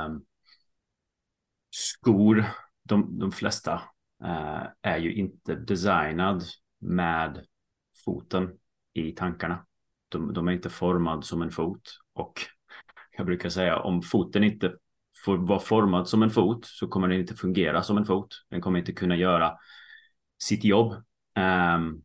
Um, 0.07 0.25
skor, 1.69 2.45
de, 2.83 3.19
de 3.19 3.31
flesta 3.31 3.73
uh, 4.23 4.67
är 4.81 4.97
ju 4.97 5.13
inte 5.13 5.55
designad 5.55 6.43
med 6.79 7.45
foten 8.05 8.49
i 8.93 9.11
tankarna. 9.11 9.65
De, 10.09 10.33
de 10.33 10.47
är 10.47 10.51
inte 10.51 10.69
formad 10.69 11.25
som 11.25 11.41
en 11.41 11.51
fot 11.51 11.99
och 12.13 12.41
jag 13.17 13.25
brukar 13.25 13.49
säga 13.49 13.79
om 13.79 14.01
foten 14.01 14.43
inte 14.43 14.73
får 15.27 15.37
vara 15.37 15.59
formad 15.59 16.09
som 16.09 16.23
en 16.23 16.29
fot 16.29 16.65
så 16.65 16.87
kommer 16.87 17.07
den 17.07 17.19
inte 17.19 17.35
fungera 17.35 17.83
som 17.83 17.97
en 17.97 18.05
fot. 18.05 18.45
Den 18.49 18.61
kommer 18.61 18.79
inte 18.79 18.93
kunna 18.93 19.15
göra 19.15 19.57
sitt 20.41 20.63
jobb. 20.63 20.93
Um, 21.75 22.03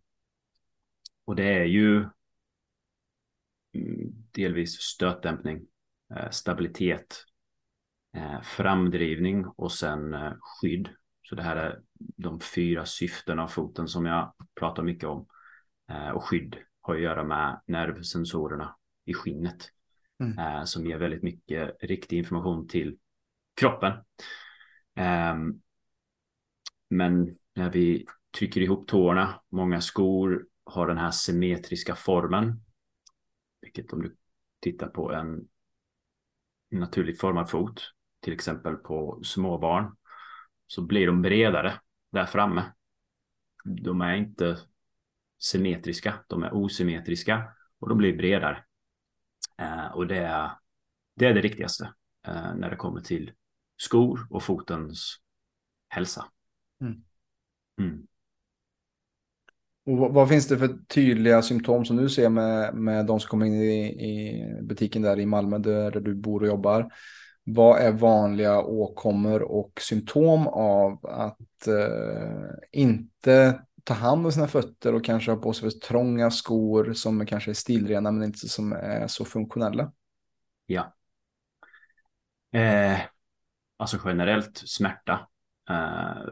och 1.25 1.37
det 1.37 1.45
är 1.45 1.65
ju 1.65 1.97
mm, 3.75 4.13
delvis 4.33 4.81
stötdämpning, 4.81 5.61
uh, 6.13 6.31
stabilitet, 6.31 7.25
uh, 8.17 8.43
framdrivning 8.43 9.47
och 9.47 9.73
sen 9.73 10.15
uh, 10.15 10.33
skydd. 10.41 10.89
Så 11.23 11.35
det 11.35 11.43
här 11.43 11.57
är 11.57 11.81
de 11.99 12.41
fyra 12.41 12.87
syften 12.87 13.39
av 13.39 13.49
foten 13.49 13.89
som 13.89 14.07
jag 14.07 14.35
pratar 14.61 14.83
mycket 14.83 15.09
om. 15.09 15.27
och 16.15 16.25
skydd 16.25 16.57
har 16.81 16.95
att 16.95 17.01
göra 17.01 17.25
med 17.25 17.61
nervsensorerna 17.67 18.77
i 19.05 19.15
skinnet. 19.15 19.69
Mm. 20.21 20.67
som 20.67 20.87
ger 20.87 20.99
väldigt 20.99 21.23
mycket 21.23 21.77
riktig 21.81 22.19
information 22.19 22.69
till 22.69 22.97
kroppen. 23.55 23.93
Um, 24.97 25.63
men 26.89 27.39
när 27.55 27.71
vi 27.71 28.07
trycker 28.39 28.61
ihop 28.61 28.89
tårna, 28.89 29.41
många 29.49 29.81
skor 29.81 30.47
har 30.65 30.87
den 30.87 30.99
här 30.99 31.11
symmetriska 31.11 31.95
formen. 31.95 32.65
Vilket 33.61 33.93
om 33.93 34.03
du 34.03 34.17
tittar 34.61 34.89
på 34.89 35.13
en 35.13 35.49
naturligt 36.71 37.21
formad 37.21 37.51
fot, 37.51 37.93
till 38.21 38.33
exempel 38.33 38.77
på 38.77 39.21
småbarn, 39.25 39.97
så 40.67 40.83
blir 40.83 41.07
de 41.07 41.23
bredare 41.23 41.81
där 42.13 42.27
framme. 42.27 42.73
De 43.65 44.01
är 44.01 44.15
inte 44.15 44.59
symmetriska, 45.39 46.25
de 46.29 46.43
är 46.43 46.55
osymmetriska 46.55 47.53
och 47.79 47.89
de 47.89 47.99
blir 47.99 48.17
bredare. 48.17 48.65
Ehm, 49.59 49.93
och 49.93 50.07
det 50.07 50.19
är, 50.19 50.51
det 51.17 51.27
är 51.27 51.35
det 51.35 51.41
riktigaste 51.41 51.93
eh, 52.27 52.55
när 52.55 52.71
det 52.71 52.77
kommer 52.77 53.01
till 53.01 53.33
skor 53.83 54.27
och 54.31 54.43
fotens 54.43 55.17
hälsa. 55.89 56.25
Mm. 56.81 57.03
Mm. 57.81 58.07
Och 59.87 59.97
vad, 59.97 60.13
vad, 60.13 60.29
finns 60.29 60.49
det 60.49 60.59
för 60.59 60.79
tydliga 60.89 61.43
symptom 61.43 61.85
som 61.85 61.97
du 61.97 62.09
ser 62.09 62.29
med, 62.29 62.75
med 62.75 63.07
de 63.07 63.21
som 63.21 63.29
kommer 63.29 63.47
in 63.47 63.55
i, 63.55 63.85
i 63.85 64.45
butiken 64.63 65.03
där 65.03 65.21
i 65.21 65.27
Malmö 65.27 65.59
där, 65.59 65.91
där 65.91 66.01
du 66.01 66.15
bor 66.15 66.41
och 66.41 66.47
jobbar? 66.47 66.93
Vad 67.45 67.81
är 67.81 67.93
vanliga 67.93 68.63
åkommor 68.63 69.43
och 69.43 69.73
symptom 69.81 70.47
av 70.49 71.07
att 71.07 71.67
eh, 71.67 72.51
inte 72.73 73.61
ta 73.85 73.95
hand 73.95 74.27
om 74.27 74.33
sina 74.33 74.49
fötter 74.49 74.95
och 74.95 75.05
kanske 75.05 75.31
ha 75.31 75.39
på 75.39 75.53
sig 75.53 75.71
för 75.71 75.79
trånga 75.79 76.31
skor 76.31 76.93
som 76.93 77.27
kanske 77.27 77.51
är 77.51 77.55
stilrena 77.55 78.11
men 78.11 78.25
inte 78.25 78.49
som 78.49 78.73
är 78.73 79.07
så 79.07 79.25
funktionella? 79.25 79.93
Ja. 80.67 80.95
Eh, 82.53 83.01
alltså 83.83 83.99
generellt 84.05 84.57
smärta. 84.57 85.29
Eh, 85.71 86.23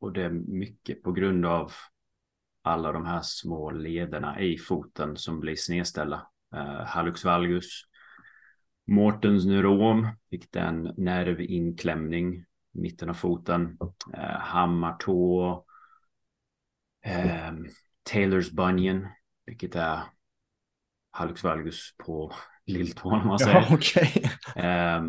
och 0.00 0.12
det 0.12 0.22
är 0.22 0.30
mycket 0.30 1.02
på 1.02 1.12
grund 1.12 1.46
av 1.46 1.72
alla 2.62 2.92
de 2.92 3.06
här 3.06 3.20
små 3.22 3.70
lederna 3.70 4.40
i 4.40 4.58
foten 4.58 5.16
som 5.16 5.40
blir 5.40 5.56
snedställda. 5.56 6.26
Eh, 6.54 6.84
hallux 6.86 7.24
valgus, 7.24 7.82
Mortens 8.86 9.44
neurom, 9.44 10.08
vilket 10.30 10.56
är 10.56 10.64
en 10.64 10.94
nervinklämning 10.96 12.34
i 12.74 12.80
mitten 12.80 13.08
av 13.08 13.14
foten. 13.14 13.78
Eh, 14.14 14.38
hammartå. 14.38 15.64
Eh, 17.04 17.52
Taylors 18.02 18.50
bunion, 18.50 19.06
vilket 19.46 19.76
är 19.76 20.00
hallux 21.10 21.44
valgus 21.44 21.94
på 21.98 22.32
lilltån 22.66 23.20
om 23.20 23.26
man 23.26 23.38
säger. 23.38 23.66
Ja, 23.68 23.74
okay. 23.74 24.08
eh, 24.56 25.02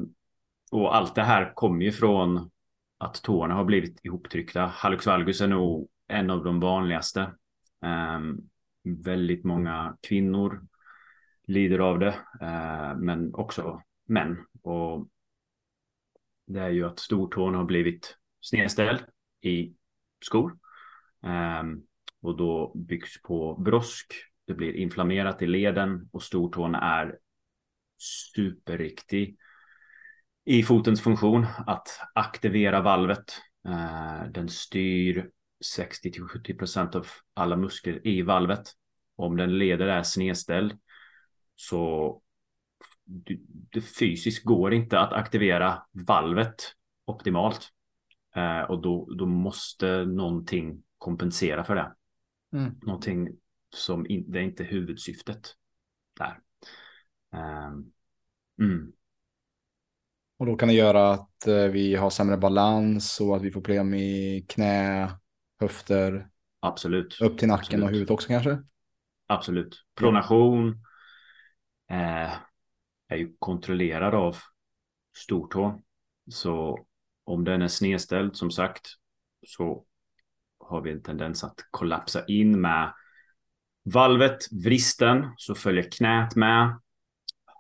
och 0.74 0.96
allt 0.96 1.16
det 1.16 1.24
här 1.24 1.54
kommer 1.56 1.86
ju 1.86 1.92
från 1.92 2.52
att 2.98 3.24
tårna 3.24 3.54
har 3.54 3.66
blivit 3.66 4.06
ihoptryckta. 4.06 4.66
Hallux 4.66 5.06
valgus 5.06 5.42
är 5.42 5.48
nog 5.48 5.90
en 6.08 6.30
av 6.30 6.44
de 6.44 6.60
vanligaste. 6.60 7.34
Um, 8.16 8.50
väldigt 8.84 9.44
många 9.44 9.98
kvinnor 10.08 10.68
lider 11.44 11.80
av 11.80 12.00
det, 12.00 12.16
uh, 12.42 12.96
men 12.98 13.34
också 13.34 13.82
män. 14.08 14.38
Och 14.62 15.08
det 16.48 16.60
är 16.60 16.70
ju 16.70 16.86
att 16.86 17.00
stortån 17.00 17.56
har 17.56 17.66
blivit 17.66 18.18
snedställd 18.42 19.00
i 19.42 19.74
skor. 20.26 20.58
Um, 21.22 21.84
och 22.22 22.38
då 22.38 22.72
byggs 22.76 23.22
på 23.22 23.56
brosk. 23.56 24.14
Det 24.48 24.54
blir 24.54 24.74
inflammerat 24.74 25.42
i 25.42 25.48
leden 25.48 26.10
och 26.12 26.24
stortån 26.24 26.76
är 26.76 27.18
superriktig 27.98 29.38
i 30.46 30.64
fotens 30.64 31.02
funktion 31.02 31.46
att 31.68 31.88
aktivera 32.14 32.82
valvet. 32.82 33.34
Eh, 33.68 34.32
den 34.32 34.50
styr 34.50 35.30
60 35.66 36.12
till 36.12 36.24
70 36.24 36.54
procent 36.54 36.96
av 36.96 37.08
alla 37.34 37.56
muskler 37.56 38.08
i 38.08 38.22
valvet. 38.22 38.64
Om 39.16 39.38
den 39.38 39.58
leder 39.58 39.88
är 39.88 40.04
snedställd 40.04 40.80
så 41.56 42.22
det 43.72 43.82
fysiskt 43.82 44.46
går 44.46 44.74
inte 44.74 45.00
att 45.00 45.14
aktivera 45.14 45.82
valvet 45.92 46.56
optimalt. 47.06 47.70
Eh, 48.36 48.62
och 48.62 48.82
då, 48.82 49.14
då 49.18 49.26
måste 49.26 50.06
någonting 50.06 50.84
kompensera 50.98 51.64
för 51.64 51.76
det. 51.76 51.94
Mm. 52.54 52.76
Någonting 52.82 53.30
som 53.70 54.06
in, 54.08 54.32
det 54.32 54.40
är 54.40 54.44
inte 54.44 54.64
huvudsyftet 54.64 55.56
där. 56.18 56.40
Um, 57.68 57.92
mm. 58.60 58.94
Och 60.44 60.48
då 60.50 60.56
kan 60.56 60.68
det 60.68 60.74
göra 60.74 61.12
att 61.12 61.48
eh, 61.48 61.66
vi 61.66 61.96
har 61.96 62.10
sämre 62.10 62.38
balans 62.38 63.22
och 63.22 63.36
att 63.36 63.42
vi 63.42 63.52
får 63.52 63.62
problem 63.62 63.94
i 63.94 64.46
knä, 64.50 65.12
höfter. 65.60 66.28
Absolut. 66.60 67.22
Upp 67.22 67.38
till 67.38 67.48
nacken 67.48 67.60
Absolut. 67.64 67.84
och 67.84 67.90
huvudet 67.90 68.12
också 68.12 68.28
kanske. 68.28 68.64
Absolut. 69.28 69.84
Pronation 69.96 70.70
eh, 71.90 72.32
är 73.08 73.16
ju 73.16 73.36
kontrollerad 73.40 74.16
av 74.16 74.38
stortå. 75.18 75.82
Så 76.30 76.86
om 77.24 77.44
den 77.44 77.62
är 77.62 77.68
snedställd 77.68 78.36
som 78.36 78.52
sagt 78.52 78.88
så 79.48 79.86
har 80.60 80.82
vi 80.82 80.92
en 80.92 81.04
tendens 81.04 81.44
att 81.44 81.60
kollapsa 81.72 82.26
in 82.26 82.62
med 82.62 82.94
valvet, 83.84 84.38
vristen, 84.66 85.34
så 85.38 85.56
följer 85.56 85.92
knät 85.92 86.36
med. 86.36 86.80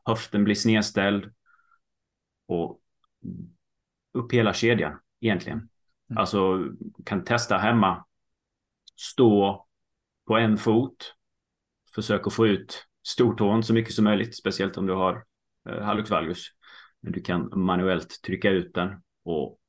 Höften 0.05 0.43
blir 0.43 0.55
snedställd 0.55 1.33
och 2.47 2.79
upp 4.13 4.33
hela 4.33 4.53
kedjan 4.53 4.99
egentligen. 5.19 5.57
Mm. 5.57 6.17
Alltså 6.17 6.67
kan 7.05 7.23
testa 7.23 7.57
hemma. 7.57 8.05
Stå 8.95 9.65
på 10.27 10.37
en 10.37 10.57
fot. 10.57 11.15
Försök 11.95 12.27
att 12.27 12.33
få 12.33 12.47
ut 12.47 12.87
stortån 13.03 13.63
så 13.63 13.73
mycket 13.73 13.93
som 13.93 14.03
möjligt, 14.03 14.37
speciellt 14.37 14.77
om 14.77 14.85
du 14.85 14.93
har 14.93 15.25
eh, 15.69 15.81
hallux 15.81 16.09
valgus. 16.09 16.47
Men 16.99 17.11
du 17.11 17.21
kan 17.21 17.59
manuellt 17.59 18.21
trycka 18.21 18.49
ut 18.49 18.73
den 18.73 19.03
och 19.23 19.59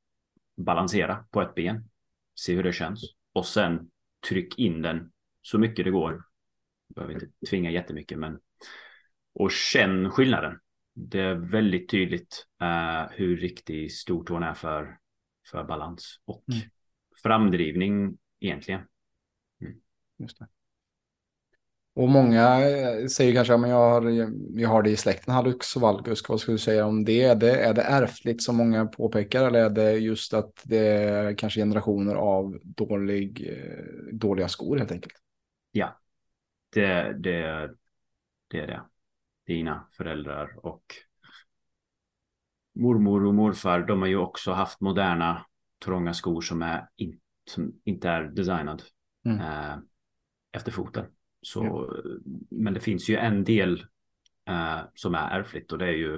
balansera 0.56 1.26
på 1.30 1.42
ett 1.42 1.54
ben. 1.54 1.90
Se 2.34 2.54
hur 2.54 2.62
det 2.62 2.72
känns. 2.72 3.14
Och 3.32 3.46
sen 3.46 3.90
tryck 4.28 4.58
in 4.58 4.82
den 4.82 5.12
så 5.42 5.58
mycket 5.58 5.84
det 5.84 5.90
går. 5.90 6.24
Jag 6.86 6.94
behöver 6.94 7.14
inte 7.14 7.46
tvinga 7.50 7.70
jättemycket 7.70 8.18
men 8.18 8.40
och 9.34 9.50
känn 9.50 10.10
skillnaden 10.10 10.58
det 10.94 11.20
är 11.20 11.34
väldigt 11.34 11.90
tydligt 11.90 12.46
uh, 12.62 13.12
hur 13.12 13.36
riktig 13.36 13.92
stortån 13.92 14.42
är 14.42 14.54
för, 14.54 14.98
för 15.50 15.64
balans 15.64 16.20
och 16.24 16.44
mm. 16.52 16.62
framdrivning 17.22 18.18
egentligen. 18.40 18.80
Mm. 19.60 19.74
Just 20.18 20.38
det. 20.38 20.48
Och 21.96 22.08
många 22.08 22.68
eh, 22.68 23.06
säger 23.06 23.34
kanske 23.34 23.54
att 23.54 23.68
jag 23.68 23.76
har, 23.76 24.02
jag 24.60 24.68
har 24.68 24.82
det 24.82 24.90
i 24.90 24.96
släkten, 24.96 25.34
Hallux 25.34 25.76
och 25.76 25.82
valgus. 25.82 26.28
Vad 26.28 26.40
skulle 26.40 26.54
du 26.54 26.58
säga 26.58 26.86
om 26.86 27.04
det? 27.04 27.22
Är, 27.22 27.34
det? 27.34 27.56
är 27.56 27.74
det 27.74 27.82
ärftligt 27.82 28.42
som 28.42 28.56
många 28.56 28.86
påpekar 28.86 29.46
eller 29.46 29.64
är 29.64 29.70
det 29.70 29.92
just 29.92 30.34
att 30.34 30.62
det 30.64 30.86
är 30.86 31.34
kanske 31.34 31.60
generationer 31.60 32.14
av 32.14 32.58
dålig, 32.62 33.48
eh, 33.48 34.14
dåliga 34.14 34.48
skor 34.48 34.76
helt 34.76 34.92
enkelt? 34.92 35.14
Ja, 35.72 36.00
det, 36.72 37.12
det, 37.18 37.70
det 38.48 38.60
är 38.60 38.66
det. 38.66 38.82
Dina 39.46 39.88
föräldrar 39.96 40.66
och 40.66 40.84
mormor 42.74 43.24
och 43.24 43.34
morfar, 43.34 43.80
de 43.80 44.00
har 44.00 44.08
ju 44.08 44.16
också 44.16 44.52
haft 44.52 44.80
moderna 44.80 45.46
trånga 45.84 46.14
skor 46.14 46.40
som, 46.40 46.62
är 46.62 46.88
in, 46.96 47.20
som 47.50 47.80
inte 47.84 48.08
är 48.08 48.24
designad 48.24 48.82
mm. 49.24 49.40
eh, 49.40 49.78
efter 50.52 50.72
foten. 50.72 51.06
Så, 51.42 51.64
ja. 51.64 52.02
Men 52.50 52.74
det 52.74 52.80
finns 52.80 53.08
ju 53.08 53.16
en 53.16 53.44
del 53.44 53.86
eh, 54.48 54.80
som 54.94 55.14
är 55.14 55.40
ärftligt 55.40 55.72
och 55.72 55.78
det 55.78 55.86
är 55.86 55.96
ju 55.96 56.14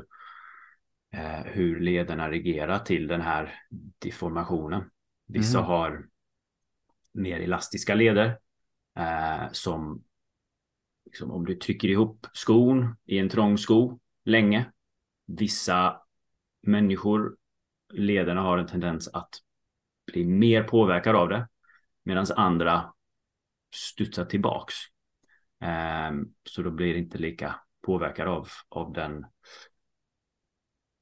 eh, 1.13 1.45
hur 1.45 1.81
lederna 1.81 2.31
reagerar 2.31 2.79
till 2.79 3.07
den 3.07 3.21
här 3.21 3.55
deformationen. 3.99 4.91
Vissa 5.27 5.59
mm. 5.59 5.71
har 5.71 6.07
mer 7.13 7.41
elastiska 7.41 7.95
leder 7.95 8.39
eh, 8.99 9.53
som 9.53 10.05
liksom, 11.07 11.31
om 11.31 11.47
du 11.47 11.55
trycker 11.55 11.89
ihop 11.89 12.27
skon 12.33 12.97
i 13.05 13.19
en 13.19 13.29
trång 13.29 13.59
sko 13.59 13.99
länge. 14.25 14.73
Vissa 15.27 16.03
människor, 16.63 17.37
lederna 17.93 18.41
har 18.41 18.59
en 18.59 18.67
tendens 18.67 19.09
att 19.09 19.31
bli 20.07 20.25
mer 20.25 20.63
påverkade 20.63 21.19
av 21.19 21.29
det 21.29 21.49
medan 22.03 22.27
andra 22.37 22.93
studsar 23.75 24.25
tillbaks. 24.25 24.75
Um, 26.11 26.35
så 26.45 26.63
då 26.63 26.71
blir 26.71 26.93
det 26.93 26.99
inte 26.99 27.19
lika 27.19 27.61
påverkad 27.81 28.29
av, 28.29 28.49
av 28.69 28.93
den 28.93 29.27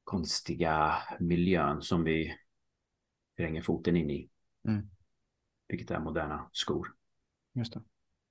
konstiga 0.05 1.03
miljön 1.21 1.83
som 1.83 2.05
vi 2.05 2.37
tränger 3.37 3.63
foten 3.63 3.97
in 3.97 4.11
i. 4.11 4.31
Mm. 4.69 4.91
Vilket 5.69 5.91
är 5.91 6.01
moderna 6.01 6.51
skor. 6.53 6.95
Just 7.53 7.73
det. 7.75 7.83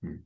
Mm. 0.03 0.25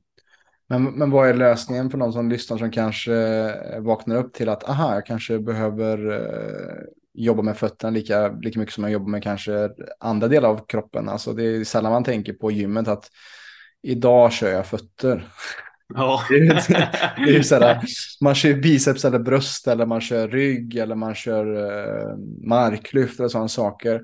Men, 0.68 0.84
men 0.84 1.10
vad 1.10 1.28
är 1.28 1.34
lösningen 1.34 1.90
för 1.90 1.98
någon 1.98 2.12
som 2.12 2.28
lyssnar 2.28 2.58
som 2.58 2.70
kanske 2.70 3.80
vaknar 3.80 4.16
upp 4.16 4.34
till 4.34 4.48
att 4.48 4.68
aha, 4.68 4.94
jag 4.94 5.06
kanske 5.06 5.38
behöver 5.38 6.10
eh, 6.10 6.84
jobba 7.14 7.42
med 7.42 7.56
fötterna 7.56 7.90
lika, 7.90 8.28
lika 8.28 8.58
mycket 8.58 8.74
som 8.74 8.84
jag 8.84 8.92
jobbar 8.92 9.08
med 9.08 9.22
kanske 9.22 9.70
andra 10.00 10.28
delar 10.28 10.48
av 10.48 10.66
kroppen. 10.66 11.08
Alltså 11.08 11.32
det 11.32 11.44
är 11.44 11.64
sällan 11.64 11.92
man 11.92 12.04
tänker 12.04 12.32
på 12.32 12.50
gymmet 12.50 12.88
att 12.88 13.10
idag 13.82 14.32
kör 14.32 14.50
jag 14.50 14.66
fötter. 14.66 15.28
Ja. 15.94 16.22
det 16.28 16.34
är, 16.34 17.24
det 17.26 17.36
är 17.36 17.42
så 17.42 17.54
här, 17.54 17.80
man 18.20 18.34
kör 18.34 18.54
biceps 18.54 19.04
eller 19.04 19.18
bröst 19.18 19.68
eller 19.68 19.86
man 19.86 20.00
kör 20.00 20.28
rygg 20.28 20.76
eller 20.76 20.94
man 20.94 21.14
kör 21.14 21.46
uh, 21.56 22.16
marklyft 22.46 23.18
eller 23.18 23.28
sådana 23.28 23.48
saker. 23.48 24.02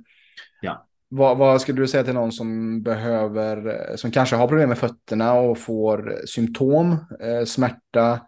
Ja. 0.61 0.87
Vad, 1.09 1.39
vad, 1.39 1.61
skulle 1.61 1.81
du 1.81 1.89
säga 1.89 2.05
till 2.05 2.15
någon 2.15 2.33
som 2.33 2.83
behöver, 2.83 3.97
som 3.97 4.11
kanske 4.11 4.37
har 4.37 4.49
problem 4.49 4.69
med 4.69 4.79
fötterna 4.79 5.33
och 5.33 5.59
får 5.59 6.27
symptom, 6.27 6.91
eh, 7.21 7.45
smärta, 7.45 8.21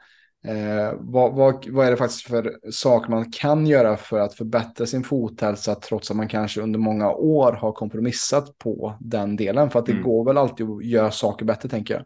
Eh, 0.47 0.95
vad, 0.99 1.35
vad, 1.35 1.67
vad, 1.69 1.87
är 1.87 1.91
det 1.91 1.97
faktiskt 1.97 2.27
för 2.27 2.71
saker 2.71 3.11
man 3.11 3.31
kan 3.33 3.67
göra 3.67 3.97
för 3.97 4.19
att 4.19 4.35
förbättra 4.35 4.87
sin 4.87 5.05
fothälsa 5.05 5.75
trots 5.75 6.11
att 6.11 6.17
man 6.17 6.29
kanske 6.29 6.61
under 6.61 6.79
många 6.79 7.11
år 7.11 7.53
har 7.53 7.73
kompromissat 7.73 8.59
på 8.59 8.97
den 9.01 9.37
delen? 9.37 9.71
För 9.71 9.79
att 9.79 9.87
det 9.87 9.93
mm. 9.93 10.05
går 10.05 10.25
väl 10.25 10.39
alltid 10.39 10.67
att 10.67 10.85
göra 10.85 11.11
saker 11.11 11.45
bättre 11.45 11.69
tänker 11.69 11.95
jag. 11.95 12.05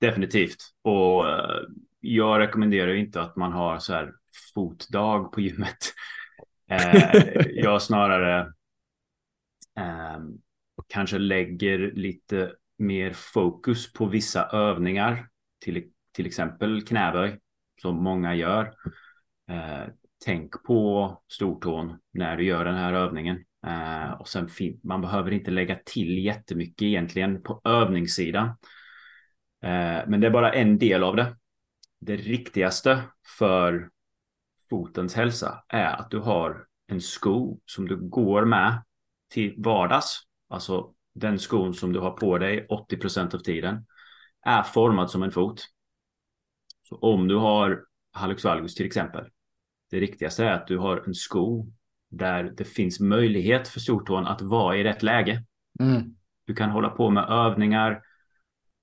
Definitivt. 0.00 0.56
Och 0.82 1.24
uh, 1.24 1.30
jag 2.00 2.38
rekommenderar 2.38 2.94
inte 2.94 3.20
att 3.20 3.36
man 3.36 3.52
har 3.52 3.78
så 3.78 3.92
här 3.92 4.12
fotdag 4.54 5.32
på 5.32 5.40
gymmet. 5.40 5.92
Uh, 6.72 7.22
jag 7.50 7.82
snarare 7.82 8.52
Ehm, 9.76 10.38
och 10.76 10.84
kanske 10.88 11.18
lägger 11.18 11.92
lite 11.92 12.52
mer 12.78 13.12
fokus 13.12 13.92
på 13.92 14.06
vissa 14.06 14.46
övningar. 14.46 15.28
Till 15.60 15.90
till 16.14 16.26
exempel 16.26 16.82
knäböj 16.82 17.38
som 17.82 18.04
många 18.04 18.34
gör. 18.34 18.74
Eh, 19.50 19.92
tänk 20.24 20.62
på 20.62 21.22
stortån 21.28 21.98
när 22.12 22.36
du 22.36 22.44
gör 22.44 22.64
den 22.64 22.74
här 22.74 22.92
övningen. 22.92 23.44
Eh, 23.66 24.10
och 24.12 24.28
sen 24.28 24.48
man 24.82 25.00
behöver 25.00 25.30
inte 25.30 25.50
lägga 25.50 25.78
till 25.84 26.18
jättemycket 26.24 26.82
egentligen 26.82 27.42
på 27.42 27.60
övningssidan. 27.64 28.46
Eh, 29.62 30.02
men 30.06 30.20
det 30.20 30.26
är 30.26 30.30
bara 30.30 30.52
en 30.52 30.78
del 30.78 31.02
av 31.02 31.16
det. 31.16 31.36
Det 32.00 32.16
riktigaste 32.16 33.02
för 33.38 33.90
fotens 34.70 35.14
hälsa 35.14 35.64
är 35.68 35.96
att 35.96 36.10
du 36.10 36.18
har 36.18 36.66
en 36.86 37.00
sko 37.00 37.60
som 37.66 37.88
du 37.88 37.96
går 37.96 38.44
med 38.44 38.82
till 39.34 39.54
vardags. 39.56 40.20
Alltså 40.48 40.94
den 41.14 41.38
skon 41.38 41.74
som 41.74 41.92
du 41.92 42.00
har 42.00 42.10
på 42.10 42.38
dig 42.38 42.66
80 42.68 42.96
procent 42.96 43.34
av 43.34 43.38
tiden 43.38 43.86
är 44.46 44.62
formad 44.62 45.10
som 45.10 45.22
en 45.22 45.30
fot. 45.30 45.62
Så 46.88 46.96
om 46.96 47.28
du 47.28 47.36
har 47.36 47.84
hallux 48.12 48.44
valgus 48.44 48.74
till 48.74 48.86
exempel. 48.86 49.24
Det 49.90 50.00
riktigaste 50.00 50.44
är 50.44 50.52
att 50.52 50.66
du 50.66 50.78
har 50.78 51.04
en 51.06 51.14
sko 51.14 51.66
där 52.10 52.44
det 52.56 52.64
finns 52.64 53.00
möjlighet 53.00 53.68
för 53.68 53.80
stortån 53.80 54.26
att 54.26 54.42
vara 54.42 54.76
i 54.76 54.84
rätt 54.84 55.02
läge. 55.02 55.44
Mm. 55.80 56.16
Du 56.44 56.54
kan 56.54 56.70
hålla 56.70 56.88
på 56.88 57.10
med 57.10 57.24
övningar. 57.24 58.02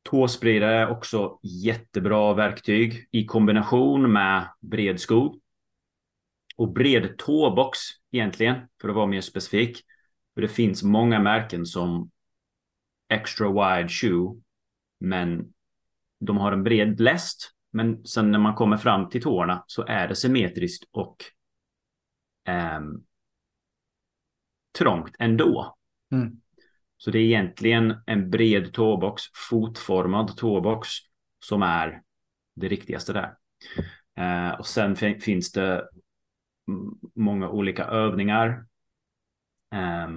Tåspridare 0.04 0.76
är 0.76 0.90
också 0.90 1.40
jättebra 1.44 2.34
verktyg 2.34 3.08
i 3.12 3.26
kombination 3.26 4.12
med 4.12 4.48
bred 4.60 5.00
sko. 5.00 5.40
Och 6.56 6.74
bred 6.74 7.18
tåbox 7.18 7.80
egentligen, 8.12 8.56
för 8.82 8.90
att 8.90 8.96
vara 8.96 9.08
mer 9.08 9.22
specifik. 9.22 9.86
För 10.42 10.48
det 10.48 10.54
finns 10.54 10.84
många 10.84 11.20
märken 11.20 11.66
som 11.66 12.12
extra 13.10 13.48
wide 13.48 13.90
shoe, 13.90 14.42
men 15.00 15.54
de 16.20 16.38
har 16.38 16.52
en 16.52 16.64
bred 16.64 17.00
läst 17.00 17.52
men 17.72 18.06
sen 18.06 18.32
när 18.32 18.40
man 18.40 18.56
kommer 18.56 18.78
fram 18.78 19.10
till 19.10 19.22
tårna 19.22 19.64
så 19.68 19.86
är 19.86 20.08
det 20.08 20.16
symmetriskt 20.16 20.90
och 20.92 21.16
eh, 22.48 22.82
trångt 24.78 25.16
ändå. 25.20 25.78
Mm. 26.12 26.42
Så 26.98 27.12
det 27.12 27.20
är 27.20 27.24
egentligen 27.24 27.96
en 28.06 28.30
bred 28.30 28.74
tåbox, 28.74 29.24
fotformad 29.50 30.38
tåbox 30.38 30.90
som 31.40 31.62
är 31.62 32.02
det 32.56 32.68
riktigaste 32.68 33.14
där. 33.14 33.38
Eh, 34.18 34.60
och 34.60 34.68
sen 34.68 34.96
finns 34.96 35.52
det 35.52 35.90
många 37.16 37.50
olika 37.50 37.86
övningar. 37.86 38.66
Eh, 39.74 40.10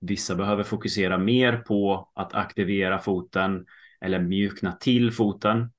vissa 0.00 0.34
behöver 0.34 0.62
fokusera 0.62 1.18
mer 1.18 1.56
på 1.56 2.10
att 2.14 2.34
aktivera 2.34 2.98
foten 2.98 3.66
eller 4.00 4.20
mjukna 4.20 4.72
till 4.72 5.12
foten 5.12 5.72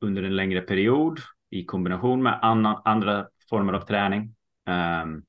under 0.00 0.22
en 0.22 0.36
längre 0.36 0.60
period 0.60 1.20
i 1.50 1.64
kombination 1.64 2.22
med 2.22 2.38
annan, 2.42 2.82
andra 2.84 3.28
former 3.50 3.72
av 3.72 3.80
träning. 3.80 4.34
Um, 4.66 5.24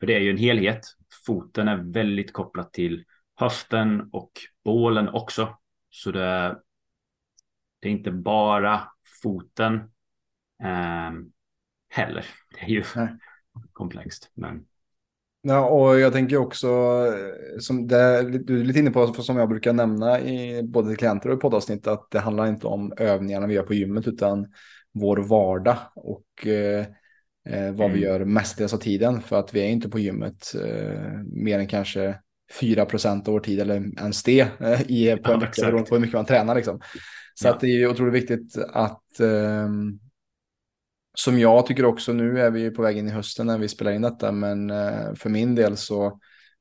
för 0.00 0.06
det 0.06 0.14
är 0.14 0.20
ju 0.20 0.30
en 0.30 0.36
helhet. 0.36 0.80
Foten 1.26 1.68
är 1.68 1.76
väldigt 1.76 2.32
kopplat 2.32 2.72
till 2.72 3.04
höften 3.36 4.08
och 4.12 4.32
bålen 4.64 5.08
också. 5.08 5.58
Så 5.90 6.12
det, 6.12 6.58
det 7.80 7.88
är 7.88 7.92
inte 7.92 8.10
bara 8.10 8.82
foten 9.22 9.74
um, 10.64 11.32
heller. 11.88 12.26
Det 12.54 12.60
är 12.60 12.68
ju 12.68 12.84
Nej. 12.96 13.08
komplext. 13.72 14.30
Men... 14.34 14.67
Ja, 15.48 15.68
och 15.68 16.00
jag 16.00 16.12
tänker 16.12 16.36
också, 16.36 16.68
som 17.58 17.86
det, 17.86 18.22
du 18.38 18.60
är 18.60 18.64
lite 18.64 18.78
inne 18.78 18.90
på, 18.90 19.12
som 19.12 19.36
jag 19.36 19.48
brukar 19.48 19.72
nämna 19.72 20.20
i 20.20 20.62
både 20.62 20.96
klienter 20.96 21.28
och 21.28 21.36
i 21.36 21.40
poddavsnitt, 21.40 21.86
att 21.86 22.10
det 22.10 22.18
handlar 22.18 22.46
inte 22.46 22.66
om 22.66 22.92
övningarna 22.96 23.46
vi 23.46 23.54
gör 23.54 23.62
på 23.62 23.74
gymmet, 23.74 24.08
utan 24.08 24.46
vår 24.92 25.16
vardag 25.16 25.76
och 25.94 26.46
eh, 26.46 26.86
eh 27.48 27.72
vad 27.72 27.86
mm. 27.86 27.92
vi 27.92 28.00
gör 28.00 28.24
mestadels 28.24 28.74
av 28.74 28.78
tiden. 28.78 29.22
För 29.22 29.38
att 29.38 29.54
vi 29.54 29.60
är 29.60 29.66
inte 29.66 29.88
på 29.88 29.98
gymmet 29.98 30.54
eh, 30.64 31.22
mer 31.32 31.58
än 31.58 31.66
kanske 31.66 32.14
4 32.60 32.84
procent 32.84 33.28
av 33.28 33.32
vår 33.34 33.40
tid, 33.40 33.60
eller 33.60 33.74
ens 33.98 34.22
det, 34.22 34.40
eh, 34.40 34.80
i, 34.90 35.16
på, 35.16 35.32
en 35.32 35.40
vecka, 35.40 35.62
beroende 35.62 35.88
på 35.88 35.94
hur 35.94 36.00
mycket 36.00 36.16
man 36.16 36.26
tränar. 36.26 36.54
Liksom. 36.54 36.80
Så 37.34 37.46
ja. 37.46 37.52
att 37.54 37.60
det 37.60 37.82
är 37.82 37.90
otroligt 37.90 38.14
viktigt 38.14 38.58
att 38.72 39.20
ehm, 39.20 39.98
som 41.18 41.38
jag 41.38 41.66
tycker 41.66 41.84
också, 41.84 42.12
nu 42.12 42.40
är 42.40 42.50
vi 42.50 42.70
på 42.70 42.82
väg 42.82 42.98
in 42.98 43.08
i 43.08 43.10
hösten 43.10 43.46
när 43.46 43.58
vi 43.58 43.68
spelar 43.68 43.92
in 43.92 44.02
detta, 44.02 44.32
men 44.32 44.70
eh, 44.70 45.14
för 45.14 45.28
min 45.28 45.54
del 45.54 45.76
så 45.76 46.06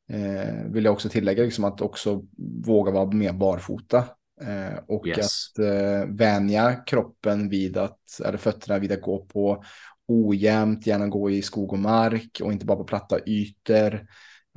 eh, 0.09 0.71
vill 0.71 0.85
jag 0.85 0.93
också 0.93 1.09
tillägga 1.09 1.43
liksom 1.43 1.63
att 1.63 1.81
också 1.81 2.23
våga 2.65 2.91
vara 2.91 3.11
mer 3.11 3.33
barfota. 3.33 3.97
Eh, 4.41 4.79
och 4.87 5.07
yes. 5.07 5.17
att 5.17 5.65
vänja 6.07 6.75
kroppen 6.75 7.49
vid 7.49 7.77
att, 7.77 7.99
eller 8.25 8.37
fötterna 8.37 8.79
vid 8.79 8.91
att 8.91 9.01
gå 9.01 9.25
på 9.25 9.63
ojämnt, 10.07 10.87
gärna 10.87 11.07
gå 11.07 11.29
i 11.29 11.41
skog 11.41 11.73
och 11.73 11.79
mark 11.79 12.41
och 12.43 12.51
inte 12.51 12.65
bara 12.65 12.77
på 12.77 12.83
platta 12.83 13.19
ytor. 13.25 14.07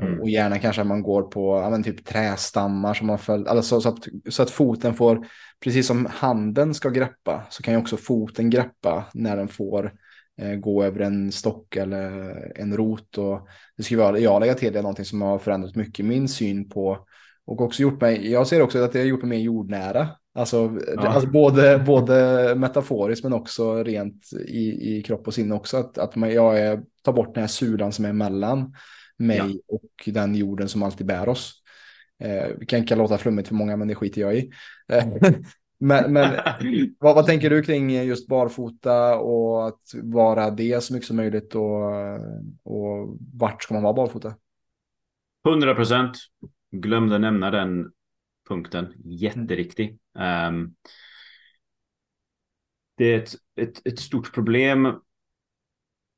Mm. 0.02 0.20
Och 0.20 0.28
gärna 0.28 0.58
kanske 0.58 0.82
att 0.82 0.88
man 0.88 1.02
går 1.02 1.22
på 1.22 1.56
ja, 1.56 1.82
typ 1.82 2.04
trästammar 2.04 2.94
som 2.94 3.06
man 3.06 3.18
följt, 3.18 3.48
alltså 3.48 3.80
så, 3.80 3.88
att, 3.88 4.08
så 4.28 4.42
att 4.42 4.50
foten 4.50 4.94
får, 4.94 5.26
precis 5.64 5.86
som 5.86 6.06
handen 6.06 6.74
ska 6.74 6.88
greppa, 6.88 7.46
så 7.50 7.62
kan 7.62 7.74
ju 7.74 7.80
också 7.80 7.96
foten 7.96 8.50
greppa 8.50 9.04
när 9.14 9.36
den 9.36 9.48
får 9.48 9.92
eh, 10.40 10.54
gå 10.54 10.84
över 10.84 11.00
en 11.00 11.32
stock 11.32 11.76
eller 11.76 12.36
en 12.56 12.76
rot. 12.76 13.18
Och 13.18 13.48
det 13.76 13.82
skulle 13.82 14.02
vara, 14.02 14.18
jag 14.18 14.40
lägga 14.40 14.54
till 14.54 14.72
det, 14.72 14.82
någonting 14.82 15.04
som 15.04 15.22
har 15.22 15.38
förändrat 15.38 15.76
mycket 15.76 16.06
min 16.06 16.28
syn 16.28 16.68
på 16.68 17.06
och 17.46 17.60
också 17.60 17.82
gjort 17.82 18.00
mig, 18.00 18.30
jag 18.30 18.46
ser 18.46 18.62
också 18.62 18.84
att 18.84 18.92
det 18.92 18.98
har 18.98 19.06
gjort 19.06 19.22
mig 19.22 19.38
mer 19.38 19.44
jordnära. 19.44 20.08
Alltså, 20.34 20.78
ja. 20.96 21.08
alltså 21.08 21.30
både, 21.30 21.82
både 21.86 22.54
metaforiskt 22.56 23.24
men 23.24 23.32
också 23.32 23.84
rent 23.84 24.32
i, 24.48 24.96
i 24.96 25.02
kropp 25.02 25.26
och 25.26 25.34
sinne 25.34 25.54
också. 25.54 25.76
Att, 25.76 25.98
att 25.98 26.16
man, 26.16 26.32
jag 26.32 26.60
är, 26.60 26.82
tar 27.02 27.12
bort 27.12 27.34
den 27.34 27.42
här 27.42 27.48
sulan 27.48 27.92
som 27.92 28.04
är 28.04 28.12
mellan 28.12 28.74
mig 29.20 29.62
ja. 29.66 29.76
och 29.76 30.08
den 30.14 30.34
jorden 30.34 30.68
som 30.68 30.82
alltid 30.82 31.06
bär 31.06 31.28
oss. 31.28 31.62
Eh, 32.18 32.66
kan 32.68 32.78
inte 32.78 32.96
låta 32.96 33.18
flummigt 33.18 33.48
för 33.48 33.54
många, 33.54 33.76
men 33.76 33.88
det 33.88 33.94
skiter 33.94 34.20
jag 34.20 34.36
i. 34.36 34.50
Eh, 34.92 35.06
men 35.78 36.12
men 36.12 36.40
vad, 36.98 37.14
vad, 37.14 37.26
tänker 37.26 37.50
du 37.50 37.62
kring 37.62 38.04
just 38.04 38.28
barfota 38.28 39.18
och 39.18 39.68
att 39.68 39.82
vara 40.02 40.50
det 40.50 40.84
så 40.84 40.92
mycket 40.92 41.06
som 41.06 41.16
möjligt 41.16 41.54
och, 41.54 41.92
och 42.62 43.16
vart 43.34 43.62
ska 43.62 43.74
man 43.74 43.82
vara 43.82 43.94
barfota? 43.94 44.34
100 45.48 45.74
procent. 45.74 46.16
Glömde 46.70 47.18
nämna 47.18 47.50
den 47.50 47.92
punkten. 48.48 48.94
Jätteriktig. 49.04 49.98
Um, 50.48 50.74
det 52.96 53.04
är 53.04 53.18
ett, 53.18 53.34
ett, 53.56 53.86
ett, 53.86 53.98
stort 53.98 54.34
problem 54.34 55.00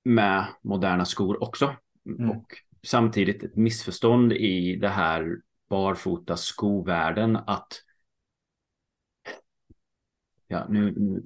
med 0.05 0.47
moderna 0.63 1.05
skor 1.05 1.43
också. 1.43 1.77
Mm. 2.07 2.31
Och 2.31 2.47
samtidigt 2.87 3.43
ett 3.43 3.57
missförstånd 3.57 4.33
i 4.33 4.77
det 4.77 4.89
här 4.89 5.37
barfota 5.69 6.37
skovärlden 6.37 7.37
att 7.37 7.83
ja, 10.47 10.67
nu, 10.69 10.95
nu 10.97 11.23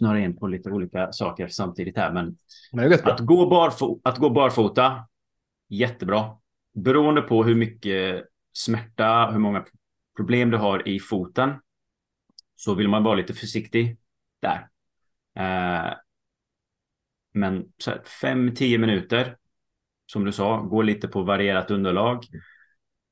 jag 0.00 0.24
in 0.24 0.36
på 0.36 0.46
lite 0.46 0.70
olika 0.70 1.12
saker 1.12 1.48
samtidigt 1.48 1.96
här, 1.96 2.12
men, 2.12 2.38
men 2.72 2.92
att, 2.92 3.20
gå 3.20 3.50
barfo 3.50 4.00
att 4.04 4.18
gå 4.18 4.30
barfota, 4.30 5.08
jättebra. 5.68 6.36
Beroende 6.74 7.22
på 7.22 7.44
hur 7.44 7.54
mycket 7.54 8.24
smärta, 8.52 9.30
hur 9.30 9.38
många 9.38 9.64
problem 10.16 10.50
du 10.50 10.56
har 10.56 10.88
i 10.88 11.00
foten, 11.00 11.54
så 12.54 12.74
vill 12.74 12.88
man 12.88 13.04
vara 13.04 13.14
lite 13.14 13.34
försiktig 13.34 13.98
där. 14.40 14.68
Eh, 15.36 15.94
men 17.32 17.72
5-10 18.22 18.78
minuter 18.78 19.36
som 20.06 20.24
du 20.24 20.32
sa, 20.32 20.60
gå 20.60 20.82
lite 20.82 21.08
på 21.08 21.22
varierat 21.22 21.70
underlag. 21.70 22.24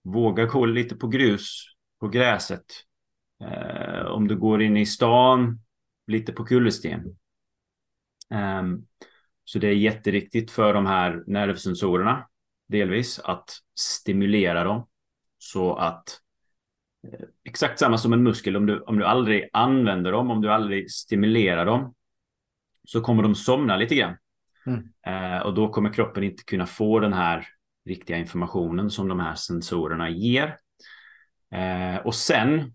Våga 0.03 0.45
gå 0.45 0.67
lite 0.67 0.97
på 0.97 1.09
grus, 1.09 1.65
på 2.01 2.09
gräset. 2.09 2.65
Eh, 3.45 4.07
om 4.07 4.29
du 4.29 4.37
går 4.37 4.63
in 4.63 4.77
i 4.77 4.87
stan, 4.87 5.61
lite 6.07 6.33
på 6.33 6.45
kullersten. 6.45 7.17
Eh, 8.31 8.63
så 9.45 9.59
det 9.59 9.69
är 9.69 9.75
jätteriktigt 9.75 10.51
för 10.51 10.75
de 10.75 10.87
här 10.87 11.25
nervsensorerna, 11.27 12.29
delvis, 12.69 13.19
att 13.19 13.51
stimulera 13.79 14.65
dem. 14.65 14.89
Så 15.39 15.75
att 15.75 16.21
eh, 17.13 17.27
exakt 17.45 17.79
samma 17.79 17.99
som 17.99 18.13
en 18.13 18.23
muskel, 18.23 18.57
om 18.57 18.67
du, 18.67 18.81
om 18.81 18.99
du 18.99 19.05
aldrig 19.05 19.49
använder 19.53 20.13
dem, 20.13 20.31
om 20.31 20.41
du 20.41 20.53
aldrig 20.53 20.91
stimulerar 20.91 21.67
dem, 21.67 21.95
så 22.85 23.01
kommer 23.01 23.23
de 23.23 23.35
somna 23.35 23.77
lite 23.77 23.95
grann. 23.95 24.17
Mm. 24.67 24.89
Eh, 25.07 25.43
och 25.43 25.55
då 25.55 25.69
kommer 25.69 25.93
kroppen 25.93 26.25
inte 26.25 26.45
kunna 26.45 26.67
få 26.67 27.01
den 27.01 27.13
här 27.13 27.49
riktiga 27.85 28.17
informationen 28.17 28.91
som 28.91 29.09
de 29.09 29.21
här 29.21 29.35
sensorerna 29.35 30.11
ger. 30.11 30.59
Eh, 31.55 31.97
och 31.97 32.15
sen 32.15 32.75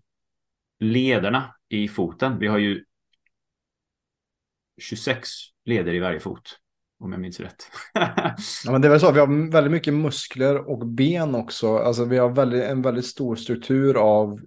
lederna 0.78 1.54
i 1.68 1.88
foten. 1.88 2.38
Vi 2.38 2.46
har 2.46 2.58
ju 2.58 2.84
26 4.80 5.28
leder 5.64 5.94
i 5.94 5.98
varje 5.98 6.20
fot. 6.20 6.56
Om 6.98 7.12
jag 7.12 7.20
minns 7.20 7.40
rätt. 7.40 7.70
ja, 8.64 8.72
men 8.72 8.80
det 8.80 8.88
är 8.88 8.90
väl 8.90 9.00
så, 9.00 9.12
vi 9.12 9.20
har 9.20 9.52
väldigt 9.52 9.72
mycket 9.72 9.94
muskler 9.94 10.68
och 10.68 10.86
ben 10.86 11.34
också. 11.34 11.76
Alltså 11.76 12.04
vi 12.04 12.18
har 12.18 12.28
väldigt, 12.28 12.64
en 12.64 12.82
väldigt 12.82 13.06
stor 13.06 13.36
struktur 13.36 13.96
av 13.96 14.40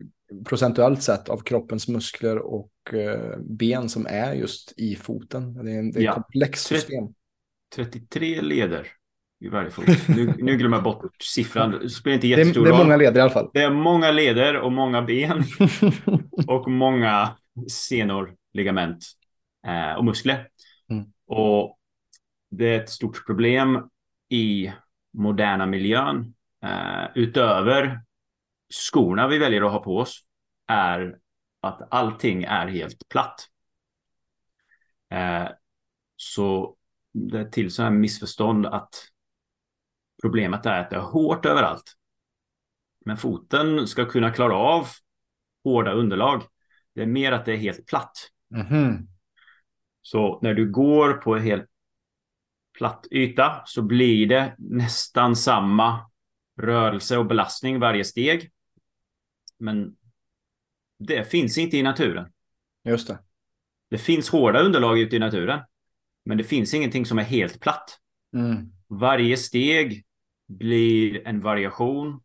procentuellt 0.45 1.03
sett 1.03 1.29
av 1.29 1.37
kroppens 1.37 1.87
muskler 1.87 2.37
och 2.37 2.93
eh, 2.93 3.39
ben 3.39 3.89
som 3.89 4.07
är 4.09 4.33
just 4.33 4.73
i 4.77 4.95
foten. 4.95 5.65
Det 5.65 5.71
är 5.71 5.79
en, 5.79 5.91
det 5.91 5.99
är 5.99 6.03
ja. 6.03 6.13
komplext 6.13 6.67
system. 6.67 7.03
33 7.75 8.41
leder 8.41 8.87
i 9.39 9.49
varje 9.49 9.71
fot. 9.71 9.85
Nu, 10.07 10.33
nu 10.37 10.57
glömmer 10.57 10.77
jag 10.77 10.83
bort 10.83 11.21
siffran. 11.23 11.71
Det 11.71 11.89
spelar 11.89 12.15
inte 12.15 12.27
jättestor 12.27 12.61
roll. 12.61 12.69
Det 12.69 12.75
är 12.75 12.83
många 12.83 12.97
leder 12.97 13.19
i 13.19 13.21
alla 13.21 13.31
fall. 13.31 13.49
Det 13.53 13.61
är 13.61 13.71
många 13.71 14.11
leder 14.11 14.55
och 14.57 14.71
många 14.71 15.01
ben. 15.01 15.43
och 16.47 16.71
många 16.71 17.37
senor, 17.69 18.35
ligament 18.53 19.05
eh, 19.67 19.97
och 19.97 20.05
muskler. 20.05 20.47
Mm. 20.89 21.05
Och 21.27 21.79
det 22.51 22.75
är 22.75 22.81
ett 22.81 22.89
stort 22.89 23.25
problem 23.25 23.89
i 24.29 24.71
moderna 25.13 25.65
miljön. 25.65 26.33
Eh, 26.63 27.05
utöver 27.15 28.01
skorna 28.73 29.27
vi 29.27 29.37
väljer 29.37 29.61
att 29.61 29.71
ha 29.71 29.83
på 29.83 29.97
oss 29.97 30.19
är 30.67 31.17
att 31.61 31.87
allting 31.91 32.43
är 32.43 32.67
helt 32.67 33.09
platt. 33.09 33.47
Eh, 35.13 35.47
så 36.15 36.75
det 37.13 37.51
till 37.51 37.71
så 37.71 37.83
här 37.83 37.89
missförstånd 37.89 38.65
att 38.65 38.95
problemet 40.21 40.65
är 40.65 40.79
att 40.79 40.89
det 40.89 40.95
är 40.95 41.01
hårt 41.01 41.45
överallt. 41.45 41.93
Men 43.05 43.17
foten 43.17 43.87
ska 43.87 44.05
kunna 44.05 44.31
klara 44.31 44.55
av 44.55 44.87
hårda 45.63 45.91
underlag. 45.91 46.43
Det 46.95 47.01
är 47.01 47.05
mer 47.05 47.31
att 47.31 47.45
det 47.45 47.53
är 47.53 47.57
helt 47.57 47.85
platt. 47.85 48.17
Mm. 48.55 49.07
Så 50.01 50.39
när 50.41 50.53
du 50.53 50.71
går 50.71 51.13
på 51.13 51.35
en 51.35 51.43
helt 51.43 51.69
platt 52.77 53.07
yta 53.11 53.61
så 53.65 53.81
blir 53.81 54.27
det 54.27 54.55
nästan 54.57 55.35
samma 55.35 56.09
rörelse 56.61 57.17
och 57.17 57.25
belastning 57.25 57.79
varje 57.79 58.03
steg. 58.03 58.51
Men 59.59 59.95
det 60.99 61.31
finns 61.31 61.57
inte 61.57 61.77
i 61.77 61.83
naturen. 61.83 62.33
Just 62.83 63.07
det. 63.07 63.19
Det 63.89 63.97
finns 63.97 64.29
hårda 64.29 64.59
underlag 64.59 64.99
ute 64.99 65.15
i 65.15 65.19
naturen. 65.19 65.59
Men 66.25 66.37
det 66.37 66.43
finns 66.43 66.73
ingenting 66.73 67.05
som 67.05 67.19
är 67.19 67.23
helt 67.23 67.59
platt. 67.59 67.99
Mm. 68.33 68.71
Varje 68.87 69.37
steg 69.37 70.05
blir 70.47 71.27
en 71.27 71.41
variation. 71.41 72.21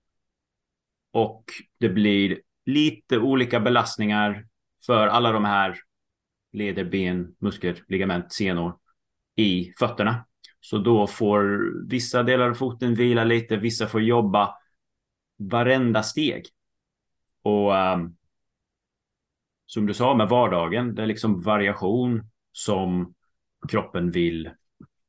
Och 1.13 1.45
det 1.79 1.89
blir 1.89 2.41
lite 2.67 3.19
olika 3.19 3.61
belastningar 3.61 4.47
för 4.87 5.07
alla 5.07 5.33
de 5.33 5.45
här 5.45 5.79
leder, 6.53 6.85
ben, 6.85 7.35
muskler, 7.39 7.85
ligament, 7.89 8.33
senor 8.33 8.79
i 9.37 9.73
fötterna. 9.79 10.25
Så 10.61 10.79
då 10.79 11.07
får 11.07 11.73
vissa 11.89 12.23
delar 12.23 12.51
av 12.51 12.55
foten 12.55 12.95
vila 12.95 13.25
lite, 13.25 13.57
vissa 13.57 13.87
får 13.87 14.03
jobba 14.03 14.55
varenda 15.37 16.03
steg. 16.03 16.47
Och 17.43 17.75
um, 17.75 18.17
som 19.67 19.87
du 19.87 19.95
sa 19.95 20.15
med 20.15 20.29
vardagen, 20.29 20.95
det 20.95 21.03
är 21.03 21.07
liksom 21.07 21.41
variation 21.41 22.31
som 22.53 23.15
kroppen 23.69 24.11
vill, 24.11 24.47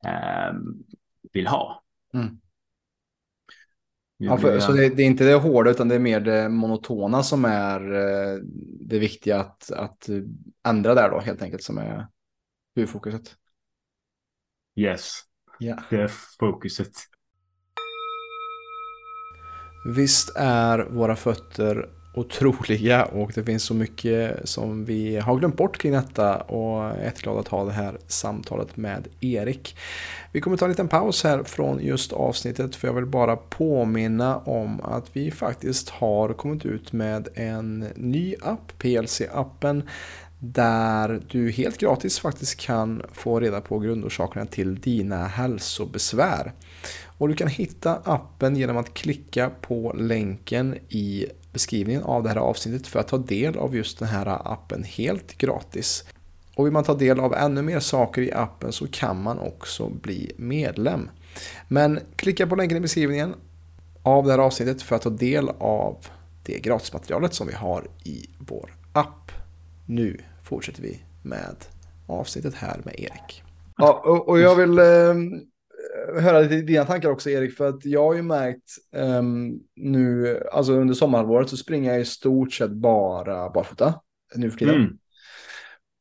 eh, 0.05 0.53
vill 1.33 1.47
ha. 1.47 1.83
Mm. 2.13 2.39
Ja, 4.17 4.38
för, 4.38 4.59
så 4.59 4.71
det, 4.71 4.89
det, 4.89 5.03
är 5.03 5.07
inte 5.07 5.23
det 5.23 5.35
hårda 5.35 5.71
utan 5.71 5.88
det 5.88 5.95
är 5.95 5.99
mer 5.99 6.19
det 6.19 6.49
monotona 6.49 7.23
som 7.23 7.45
är 7.45 7.93
eh, 7.93 8.39
det 8.79 8.99
viktiga 8.99 9.39
att, 9.39 9.71
att 9.71 10.09
ändra 10.67 10.95
där 10.95 11.09
då 11.09 11.19
helt 11.19 11.41
enkelt 11.41 11.63
som 11.63 11.77
är 11.77 12.07
huvudfokuset. 12.75 13.35
Yes, 14.75 15.12
yeah. 15.59 15.83
det 15.89 16.01
är 16.01 16.12
fokuset. 16.39 16.91
Visst 19.95 20.35
är 20.35 20.79
våra 20.79 21.15
fötter 21.15 21.89
otroliga 22.19 23.05
och 23.05 23.32
det 23.36 23.43
finns 23.43 23.63
så 23.63 23.73
mycket 23.73 24.49
som 24.49 24.86
vi 24.86 25.17
har 25.17 25.36
glömt 25.36 25.58
bort 25.58 25.77
kring 25.77 25.91
detta 25.91 26.38
och 26.38 26.84
jag 26.84 26.97
är 26.97 27.03
jätteglad 27.03 27.38
att 27.38 27.47
ha 27.47 27.65
det 27.65 27.71
här 27.71 27.97
samtalet 28.08 28.77
med 28.77 29.08
Erik. 29.19 29.75
Vi 30.32 30.41
kommer 30.41 30.58
ta 30.58 30.65
en 30.65 30.71
liten 30.71 30.88
paus 30.88 31.23
här 31.23 31.43
från 31.43 31.79
just 31.79 32.13
avsnittet 32.13 32.75
för 32.75 32.88
jag 32.88 32.95
vill 32.95 33.05
bara 33.05 33.36
påminna 33.36 34.38
om 34.38 34.82
att 34.82 35.05
vi 35.13 35.32
faktiskt 35.32 35.89
har 35.89 36.34
kommit 36.34 36.65
ut 36.65 36.93
med 36.93 37.27
en 37.36 37.79
ny 37.95 38.36
app, 38.41 38.71
PLC-appen, 38.79 39.84
där 40.39 41.21
du 41.27 41.51
helt 41.51 41.77
gratis 41.77 42.19
faktiskt 42.19 42.60
kan 42.60 43.03
få 43.12 43.39
reda 43.39 43.62
på 43.62 43.79
grundorsakerna 43.79 44.45
till 44.45 44.79
dina 44.79 45.27
hälsobesvär. 45.27 46.53
Och 47.17 47.27
du 47.27 47.36
kan 47.36 47.47
hitta 47.47 48.01
appen 48.03 48.55
genom 48.55 48.77
att 48.77 48.93
klicka 48.93 49.51
på 49.62 49.93
länken 49.97 50.75
i 50.89 51.25
beskrivningen 51.53 52.03
av 52.03 52.23
det 52.23 52.29
här 52.29 52.35
avsnittet 52.35 52.88
för 52.88 52.99
att 52.99 53.07
ta 53.07 53.17
del 53.17 53.57
av 53.57 53.75
just 53.75 53.99
den 53.99 54.07
här 54.07 54.51
appen 54.53 54.83
helt 54.83 55.38
gratis. 55.38 56.03
Och 56.55 56.65
vill 56.65 56.73
man 56.73 56.83
ta 56.83 56.93
del 56.93 57.19
av 57.19 57.33
ännu 57.33 57.62
mer 57.62 57.79
saker 57.79 58.21
i 58.21 58.31
appen 58.31 58.71
så 58.71 58.88
kan 58.88 59.23
man 59.23 59.39
också 59.39 59.89
bli 59.89 60.31
medlem. 60.38 61.09
Men 61.67 61.99
klicka 62.15 62.47
på 62.47 62.55
länken 62.55 62.77
i 62.77 62.81
beskrivningen 62.81 63.35
av 64.03 64.25
det 64.25 64.31
här 64.31 64.39
avsnittet 64.39 64.81
för 64.81 64.95
att 64.95 65.01
ta 65.01 65.09
del 65.09 65.49
av 65.59 65.97
det 66.43 66.59
gratismaterialet 66.59 67.33
som 67.33 67.47
vi 67.47 67.53
har 67.53 67.88
i 68.03 68.29
vår 68.39 68.73
app. 68.93 69.31
Nu 69.85 70.21
fortsätter 70.43 70.81
vi 70.81 70.99
med 71.23 71.55
avsnittet 72.07 72.55
här 72.55 72.81
med 72.83 72.99
Erik. 72.99 73.43
Ja, 73.77 73.93
och, 74.27 74.39
jag 74.39 74.55
vill 74.55 74.79
eh, 74.79 74.85
höra 76.21 76.39
lite 76.39 76.55
dina 76.55 76.85
tankar 76.85 77.09
också 77.09 77.29
Erik, 77.29 77.57
för 77.57 77.69
att 77.69 77.85
jag 77.85 78.05
har 78.05 78.13
ju 78.13 78.21
märkt 78.21 78.71
eh, 78.95 79.23
nu, 79.75 80.39
alltså 80.51 80.73
under 80.73 80.93
sommarhalvåret 80.93 81.49
så 81.49 81.57
springer 81.57 81.91
jag 81.91 82.01
i 82.01 82.05
stort 82.05 82.53
sett 82.53 82.71
bara 82.71 83.49
barfota 83.49 83.93
nu 84.35 84.51
för 84.51 84.57
tiden. 84.57 84.75
Mm. 84.75 84.97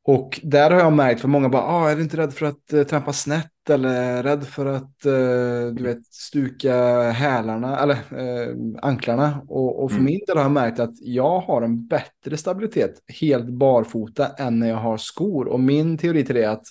Och 0.08 0.40
där 0.42 0.70
har 0.70 0.78
jag 0.78 0.92
märkt, 0.92 1.20
för 1.20 1.28
många 1.28 1.48
bara, 1.48 1.62
ah, 1.62 1.90
är 1.90 1.96
du 1.96 2.02
inte 2.02 2.16
rädd 2.16 2.32
för 2.32 2.46
att 2.46 2.72
uh, 2.72 2.82
trampa 2.82 3.12
snett 3.12 3.70
eller 3.70 4.22
rädd 4.22 4.44
för 4.44 4.66
att 4.66 5.06
uh, 5.06 5.74
du 5.74 5.82
vet, 5.82 6.06
stuka 6.06 7.00
hälarna 7.10 7.78
eller 7.78 7.94
uh, 7.94 8.56
anklarna? 8.82 9.42
Och, 9.48 9.82
och 9.82 9.90
för 9.90 9.98
mm. 9.98 10.04
min 10.04 10.20
del 10.26 10.36
har 10.36 10.44
jag 10.44 10.52
märkt 10.52 10.80
att 10.80 10.94
jag 11.00 11.40
har 11.40 11.62
en 11.62 11.86
bättre 11.86 12.36
stabilitet 12.36 13.02
helt 13.20 13.48
barfota 13.48 14.26
än 14.26 14.58
när 14.58 14.68
jag 14.68 14.76
har 14.76 14.96
skor. 14.96 15.48
Och 15.48 15.60
min 15.60 15.98
teori 15.98 16.24
till 16.24 16.34
det 16.34 16.44
är 16.44 16.50
att 16.50 16.66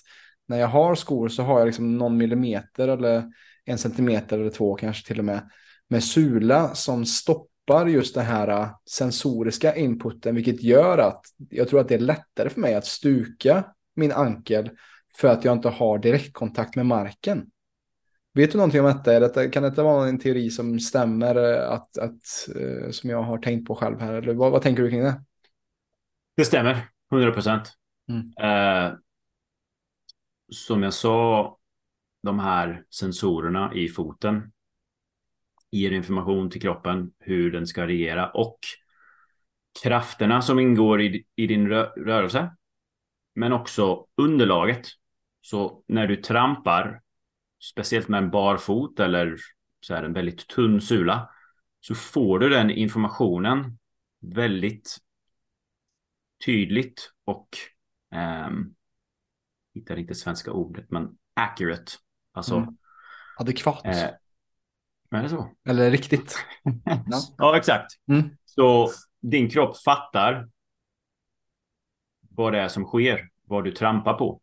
när 0.48 0.58
jag 0.58 0.68
har 0.68 0.94
skor 0.94 1.28
så 1.28 1.42
har 1.42 1.58
jag 1.58 1.66
liksom 1.66 1.98
någon 1.98 2.16
millimeter 2.16 2.88
eller 2.88 3.24
en 3.64 3.78
centimeter 3.78 4.38
eller 4.38 4.50
två 4.50 4.74
kanske 4.74 5.06
till 5.06 5.18
och 5.18 5.24
med 5.24 5.50
med 5.88 6.04
sula 6.04 6.74
som 6.74 7.06
stoppar 7.06 7.86
just 7.86 8.14
den 8.14 8.24
här 8.24 8.48
äh, 8.48 8.70
sensoriska 8.90 9.76
inputen, 9.76 10.34
vilket 10.34 10.62
gör 10.62 10.98
att 10.98 11.20
jag 11.50 11.68
tror 11.68 11.80
att 11.80 11.88
det 11.88 11.94
är 11.94 11.98
lättare 11.98 12.48
för 12.48 12.60
mig 12.60 12.74
att 12.74 12.86
stuka 12.86 13.64
min 13.96 14.12
ankel 14.12 14.70
för 15.16 15.28
att 15.28 15.44
jag 15.44 15.56
inte 15.56 15.68
har 15.68 15.98
direktkontakt 15.98 16.76
med 16.76 16.86
marken. 16.86 17.46
Vet 18.34 18.52
du 18.52 18.58
någonting 18.58 18.80
om 18.80 18.86
detta? 19.04 19.48
kan 19.48 19.62
detta 19.62 19.82
vara 19.82 20.08
en 20.08 20.18
teori 20.18 20.50
som 20.50 20.80
stämmer, 20.80 21.36
äh, 21.36 21.70
att, 21.70 21.98
att, 21.98 22.48
äh, 22.56 22.90
som 22.90 23.10
jag 23.10 23.22
har 23.22 23.38
tänkt 23.38 23.66
på 23.66 23.74
själv 23.74 24.00
här? 24.00 24.14
Eller 24.14 24.34
vad, 24.34 24.52
vad 24.52 24.62
tänker 24.62 24.82
du 24.82 24.90
kring 24.90 25.02
det? 25.02 25.22
Det 26.36 26.44
stämmer, 26.44 26.88
100 27.12 27.32
procent. 27.32 27.72
Mm. 28.08 28.32
Eh, 28.40 28.92
som 30.50 30.82
jag 30.82 30.94
sa, 30.94 31.58
de 32.22 32.38
här 32.38 32.84
sensorerna 32.90 33.74
i 33.74 33.88
foten 33.88 34.52
ger 35.70 35.90
information 35.90 36.50
till 36.50 36.60
kroppen 36.60 37.12
hur 37.18 37.52
den 37.52 37.66
ska 37.66 37.86
reagera 37.86 38.30
och 38.30 38.58
krafterna 39.82 40.42
som 40.42 40.58
ingår 40.58 41.00
i, 41.00 41.24
i 41.36 41.46
din 41.46 41.68
rö 41.68 41.84
rörelse. 41.84 42.56
Men 43.34 43.52
också 43.52 44.06
underlaget. 44.16 44.86
Så 45.40 45.82
när 45.86 46.06
du 46.06 46.16
trampar, 46.16 47.00
speciellt 47.62 48.08
med 48.08 48.22
en 48.22 48.30
bar 48.30 48.56
fot 48.56 49.00
eller 49.00 49.36
så 49.80 49.94
här 49.94 50.02
en 50.02 50.12
väldigt 50.12 50.48
tunn 50.48 50.80
sula, 50.80 51.30
så 51.80 51.94
får 51.94 52.38
du 52.38 52.48
den 52.48 52.70
informationen 52.70 53.78
väldigt 54.20 54.96
tydligt 56.44 57.12
och 57.24 57.48
eh, 58.12 58.50
hittar 59.78 59.96
inte 59.96 60.14
svenska 60.14 60.52
ordet, 60.52 60.90
men 60.90 61.08
accurate. 61.34 61.92
Alltså 62.32 62.56
mm. 62.56 62.76
adekvat. 63.38 63.86
Eh, 63.86 64.10
är 65.10 65.22
det 65.22 65.28
så? 65.28 65.50
Eller 65.68 65.90
riktigt. 65.90 66.36
ja. 66.84 67.20
ja, 67.38 67.56
exakt. 67.56 67.92
Mm. 68.08 68.30
Så 68.44 68.90
din 69.20 69.50
kropp 69.50 69.78
fattar 69.78 70.48
vad 72.30 72.52
det 72.52 72.60
är 72.60 72.68
som 72.68 72.84
sker, 72.84 73.28
vad 73.44 73.64
du 73.64 73.72
trampar 73.72 74.14
på. 74.14 74.40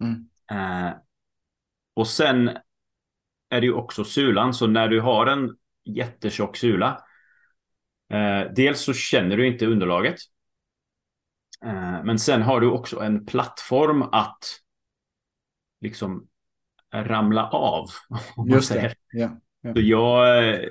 Mm. 0.00 0.28
Eh, 0.50 0.94
och 1.94 2.08
sen 2.08 2.48
är 3.48 3.60
det 3.60 3.66
ju 3.66 3.72
också 3.72 4.04
sulan, 4.04 4.54
så 4.54 4.66
när 4.66 4.88
du 4.88 5.00
har 5.00 5.26
en 5.26 5.56
jättetjock 5.84 6.56
sula, 6.56 7.04
eh, 8.10 8.52
dels 8.56 8.80
så 8.80 8.92
känner 8.92 9.36
du 9.36 9.46
inte 9.46 9.66
underlaget. 9.66 10.16
Eh, 11.64 12.04
men 12.04 12.18
sen 12.18 12.42
har 12.42 12.60
du 12.60 12.70
också 12.70 13.00
en 13.00 13.26
plattform 13.26 14.02
att 14.02 14.44
liksom 15.86 16.28
ramla 16.94 17.50
av. 17.50 17.88
Just 18.48 18.72
det. 18.72 18.94
Ja. 19.12 19.40
Så 19.62 19.80
jag... 19.80 20.64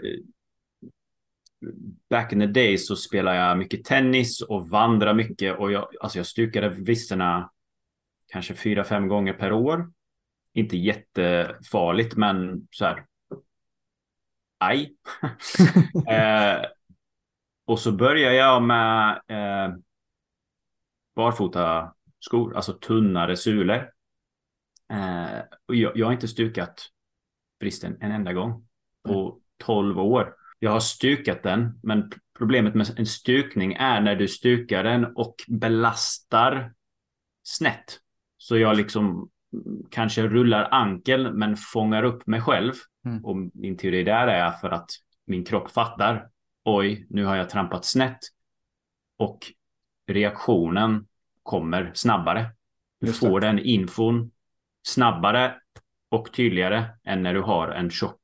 Back 2.10 2.34
in 2.34 2.39
the 2.39 2.45
days 2.45 2.88
så 2.88 2.95
spelade 2.95 3.38
jag 3.38 3.58
mycket 3.58 3.84
tennis 3.84 4.41
och 4.41 4.69
vandra 4.69 5.13
mycket 5.13 5.58
och 5.60 5.71
jag, 5.71 5.88
alltså 6.01 6.19
jag 6.19 6.25
stukade 6.25 6.69
visserna 6.69 7.51
kanske 8.28 8.54
fyra, 8.54 8.84
fem 8.84 9.08
gånger 9.08 9.34
per 9.34 9.51
år. 9.51 9.91
Inte 10.54 10.78
jättefarligt, 10.78 12.15
men 12.15 12.67
så 12.71 12.86
här. 12.86 13.06
Aj. 14.58 14.95
eh, 16.10 16.65
och 17.65 17.80
så 17.80 17.91
började 17.91 18.36
jag 18.36 18.63
med 18.63 19.21
eh, 19.28 19.75
barfota 21.15 21.93
skor, 22.19 22.56
alltså 22.56 22.73
tunnare 22.73 23.38
sulor. 23.38 23.94
Eh, 24.93 25.39
och 25.65 25.76
jag, 25.76 25.98
jag 25.98 26.06
har 26.06 26.13
inte 26.13 26.28
stukat 26.28 26.89
bristen 27.60 27.98
en 28.02 28.12
enda 28.12 28.34
gång 28.34 28.67
på 29.08 29.39
12 29.63 30.00
år. 30.00 30.36
Jag 30.60 30.71
har 30.71 30.80
stukat 30.80 31.43
den, 31.43 31.80
men 31.84 32.12
problemet 32.38 32.76
med 32.76 33.00
en 33.00 33.06
stukning 33.06 33.74
är 33.74 34.02
när 34.02 34.15
du 34.15 34.28
stukar 34.28 34.84
den 34.84 35.06
och 35.06 35.36
belastar 35.48 36.74
snett. 37.43 38.00
Så 38.38 38.58
jag 38.58 38.78
liksom 38.78 39.30
kanske 39.91 40.28
rullar 40.28 40.67
ankel 40.71 41.34
men 41.34 41.58
fångar 41.58 42.04
upp 42.04 42.28
mig 42.28 42.41
själv. 42.41 42.74
Mm. 43.06 43.26
Och 43.26 43.38
min 43.54 43.78
teori 43.78 44.04
där 44.04 44.28
är 44.28 44.52
för 44.52 44.69
att 44.69 44.89
min 45.28 45.45
kropp 45.45 45.71
fattar. 45.71 46.30
Oj, 46.63 47.08
nu 47.10 47.26
har 47.26 47.36
jag 47.36 47.50
trampat 47.50 47.86
snett. 47.86 48.19
Och 49.17 49.39
reaktionen 50.08 51.08
kommer 51.43 51.91
snabbare. 51.93 52.45
Du 53.00 53.13
får 53.13 53.39
den 53.39 53.60
infon 53.60 54.32
snabbare 54.86 55.54
och 56.12 56.34
tydligare 56.34 56.86
än 57.08 57.24
när 57.24 57.34
du 57.34 57.41
har 57.41 57.67
en 57.67 57.89
tjock 57.89 58.21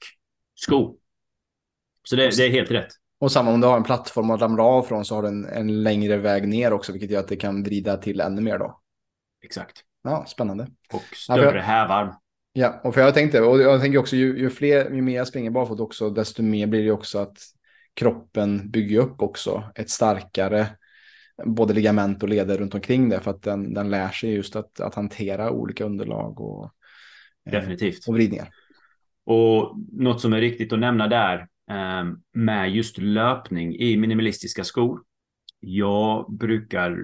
sko. 0.56 0.97
Så 2.04 2.15
det, 2.15 2.38
det, 2.38 2.45
är 2.45 2.50
helt 2.50 2.71
rätt. 2.71 2.89
Och 3.19 3.32
samma 3.32 3.52
om 3.52 3.62
du 3.62 3.67
har 3.67 3.78
en 3.78 3.84
plattform 3.84 4.30
att 4.30 4.41
ramla 4.41 4.63
av 4.63 4.84
från 4.84 5.06
så 5.06 5.15
har 5.15 5.21
du 5.21 5.28
en, 5.28 5.45
en 5.45 5.84
längre 5.84 6.17
väg 6.17 6.47
ner 6.47 6.74
också, 6.74 6.91
vilket 6.91 7.12
gör 7.12 7.19
att 7.19 7.28
det 7.28 7.36
kan 7.36 7.63
vrida 7.63 7.97
till 7.97 8.21
ännu 8.21 8.41
mer 8.41 8.60
då. 8.60 8.80
Exakt. 9.43 9.84
Ja, 10.04 10.26
spännande. 10.28 10.67
Och 10.93 11.15
större 11.15 11.45
ja, 11.45 11.56
jag, 11.56 11.62
hävarm. 11.62 12.13
Ja, 12.54 12.82
och 12.84 12.93
för 12.93 13.02
jag 13.02 13.13
tänkte, 13.13 13.41
och 13.41 13.62
jag 13.62 13.82
tänker 13.82 14.00
också 14.00 14.15
ju, 14.15 14.39
ju, 14.39 14.50
fler, 14.50 14.91
ju 14.91 15.02
mer 15.02 15.15
jag 15.15 15.28
springer 15.28 15.52
barfota 15.52 15.84
också, 15.84 16.10
desto 16.10 16.43
mer 16.43 16.67
blir 16.67 16.84
det 16.84 16.91
också 16.91 17.19
att 17.19 17.38
kroppen 17.93 18.71
bygger 18.71 19.00
upp 19.00 19.21
också 19.21 19.63
ett 19.76 19.89
starkare 19.89 20.67
både 21.45 21.73
ligament 21.73 22.23
och 22.23 22.30
leder 22.30 22.58
runt 22.58 22.75
omkring 22.75 23.10
det 23.10 23.19
för 23.19 23.32
att 23.32 23.41
den, 23.41 23.73
den 23.73 23.89
lär 23.89 24.10
sig 24.10 24.34
just 24.34 24.56
att, 24.56 24.80
att 24.80 24.95
hantera 24.95 25.51
olika 25.51 25.86
underlag 25.86 26.41
och, 26.41 26.71
eh, 27.45 27.51
Definitivt. 27.51 28.08
och 28.08 28.15
vridningar. 28.15 28.49
Och 29.25 29.77
något 29.91 30.21
som 30.21 30.34
är 30.34 30.41
riktigt 30.41 30.73
att 30.73 30.80
nämna 30.80 31.08
där 31.08 31.47
eh, 31.71 32.04
med 32.34 32.71
just 32.71 32.97
löpning 32.97 33.75
i 33.75 33.97
minimalistiska 33.97 34.63
skor. 34.63 35.04
Jag 35.60 36.34
brukar 36.34 36.97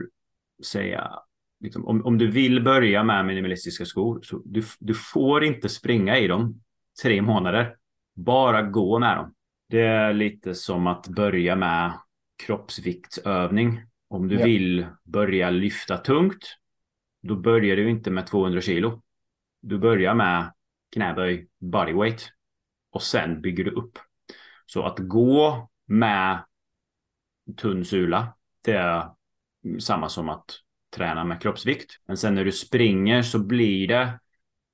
säga, 0.65 1.11
liksom, 1.59 1.87
om, 1.87 2.05
om 2.05 2.17
du 2.17 2.31
vill 2.31 2.63
börja 2.63 3.03
med 3.03 3.25
minimalistiska 3.25 3.85
skor, 3.85 4.19
så 4.23 4.41
du, 4.45 4.63
du 4.79 4.93
får 4.93 5.43
inte 5.43 5.69
springa 5.69 6.17
i 6.17 6.27
dem 6.27 6.61
tre 7.03 7.21
månader. 7.21 7.75
Bara 8.15 8.61
gå 8.61 8.99
med 8.99 9.17
dem. 9.17 9.33
Det 9.69 9.81
är 9.81 10.13
lite 10.13 10.55
som 10.55 10.87
att 10.87 11.07
börja 11.07 11.55
med 11.55 11.93
kroppsviktsövning. 12.45 13.81
Om 14.07 14.27
du 14.27 14.35
ja. 14.35 14.45
vill 14.45 14.87
börja 15.03 15.49
lyfta 15.49 15.97
tungt, 15.97 16.57
då 17.21 17.35
börjar 17.35 17.75
du 17.75 17.89
inte 17.89 18.11
med 18.11 18.27
200 18.27 18.61
kilo. 18.61 19.01
Du 19.61 19.77
börjar 19.77 20.15
med 20.15 20.53
knäböj, 20.93 21.47
bodyweight 21.59 22.31
och 22.91 23.01
sen 23.01 23.41
bygger 23.41 23.63
du 23.63 23.71
upp. 23.71 23.99
Så 24.65 24.83
att 24.83 24.99
gå 24.99 25.69
med 25.85 26.43
tunn 27.57 27.85
sula, 27.85 28.33
det 28.61 28.73
är 28.73 29.09
samma 29.79 30.09
som 30.09 30.29
att 30.29 30.61
träna 30.95 31.23
med 31.23 31.41
kroppsvikt. 31.41 31.91
Men 32.05 32.17
sen 32.17 32.35
när 32.35 32.45
du 32.45 32.51
springer 32.51 33.21
så 33.21 33.39
blir 33.39 33.87
det 33.87 34.19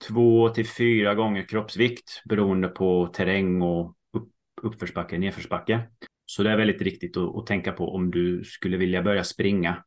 två 0.07 0.49
till 0.49 0.67
fyra 0.67 1.15
gånger 1.15 1.47
kroppsvikt 1.47 2.21
beroende 2.25 2.67
på 2.67 3.07
terräng 3.07 3.61
och 3.61 3.95
upp, 4.13 4.29
uppförsbacke, 4.61 5.17
nedförsbacke. 5.17 5.89
Så 6.25 6.43
det 6.43 6.51
är 6.51 6.57
väldigt 6.57 6.81
viktigt 6.81 7.17
att, 7.17 7.35
att 7.35 7.45
tänka 7.47 7.71
på 7.71 7.95
om 7.95 8.11
du 8.11 8.43
skulle 8.43 8.77
vilja 8.77 9.01
börja 9.01 9.23
springa. 9.23 9.83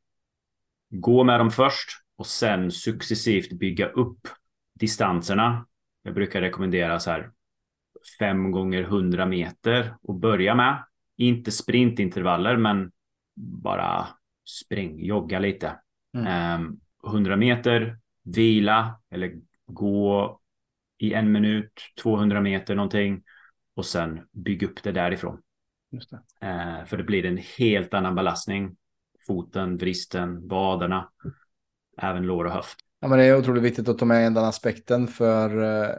Gå 0.90 1.24
med 1.24 1.40
dem 1.40 1.50
först 1.50 1.88
och 2.16 2.26
sen 2.26 2.70
successivt 2.70 3.52
bygga 3.52 3.88
upp 3.88 4.28
distanserna 4.74 5.66
jag 6.06 6.14
brukar 6.14 6.40
rekommendera 6.40 7.00
så 7.00 7.10
här 7.10 7.30
fem 8.18 8.50
gånger 8.50 8.82
hundra 8.82 9.26
meter 9.26 9.94
och 10.02 10.14
börja 10.14 10.54
med. 10.54 10.84
Inte 11.16 11.50
sprintintervaller, 11.50 12.56
men 12.56 12.92
bara 13.34 14.08
spring, 14.64 15.04
jogga 15.04 15.38
lite. 15.38 15.78
Mm. 16.16 16.60
Um, 16.60 16.80
100 17.06 17.36
meter, 17.36 17.98
vila 18.22 19.00
eller 19.10 19.34
gå 19.66 20.40
i 20.98 21.12
en 21.12 21.32
minut, 21.32 21.72
200 22.02 22.40
meter 22.40 22.74
någonting 22.74 23.22
och 23.74 23.86
sen 23.86 24.20
bygga 24.32 24.66
upp 24.66 24.82
det 24.82 24.92
därifrån. 24.92 25.42
Just 25.90 26.10
det. 26.10 26.46
Eh, 26.46 26.84
för 26.84 26.96
det 26.96 27.04
blir 27.04 27.24
en 27.24 27.40
helt 27.58 27.94
annan 27.94 28.14
belastning. 28.14 28.76
Foten, 29.26 29.76
vristen, 29.76 30.48
vaderna, 30.48 31.08
även 31.98 32.22
lår 32.22 32.44
och 32.44 32.52
höft. 32.52 32.78
Ja, 33.00 33.08
men 33.08 33.18
det 33.18 33.24
är 33.24 33.38
otroligt 33.38 33.62
viktigt 33.62 33.88
att 33.88 33.98
ta 33.98 34.04
med 34.04 34.32
den 34.32 34.44
aspekten 34.44 35.06
för 35.06 35.62
eh, 35.62 35.90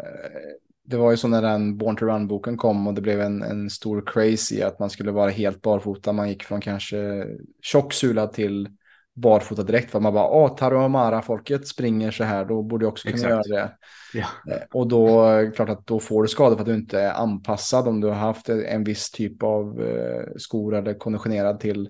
det 0.88 0.97
var 0.97 1.12
ju 1.12 1.17
så 1.17 1.28
när 1.28 1.41
den 1.41 1.78
Born 1.78 1.95
to 1.95 2.06
Run-boken 2.06 2.58
kom 2.58 2.88
och 2.88 2.93
det 2.93 3.02
blev 3.02 3.21
en, 3.21 3.41
en 3.41 3.69
stor 3.69 4.04
crazy 4.06 4.62
att 4.62 4.80
man 4.80 4.89
skulle 4.89 5.12
vara 5.12 5.30
helt 5.30 5.62
barfota. 5.62 6.13
Man 6.13 6.30
gick 6.30 6.43
från 6.43 6.62
kanske 6.62 7.26
tjocksula 7.62 8.28
till 8.28 8.69
barfota 9.18 9.64
direkt 9.64 9.92
för 9.92 10.00
man 10.00 10.14
bara, 10.14 10.30
åh, 10.30 10.56
Tarahumara-folket 10.56 11.68
springer 11.68 12.12
så 12.12 12.24
här, 12.24 12.46
då 12.46 12.62
borde 12.64 12.86
jag 12.86 12.92
också 12.92 13.08
kunna 13.08 13.18
Exakt. 13.18 13.48
göra 13.50 13.62
det. 13.62 13.72
Ja. 14.14 14.54
Eh, 14.54 14.62
Och 14.72 14.88
då 14.88 15.24
är 15.24 15.44
det 15.44 15.52
klart 15.52 15.70
att 15.70 15.88
då 15.88 16.00
får 16.00 16.22
du 16.24 16.30
skador 16.30 16.56
för 16.56 16.62
att 16.62 16.68
du 16.68 16.74
inte 16.76 17.00
är 17.00 17.14
anpassad 17.14 17.88
om 17.88 18.02
du 18.02 18.08
har 18.08 18.16
haft 18.16 18.50
en 18.50 18.84
viss 18.84 19.12
typ 19.12 19.44
av 19.44 19.82
eh, 19.82 20.24
skor 20.38 20.76
eller 20.76 20.94
konditionerad 20.94 21.60
till 21.60 21.90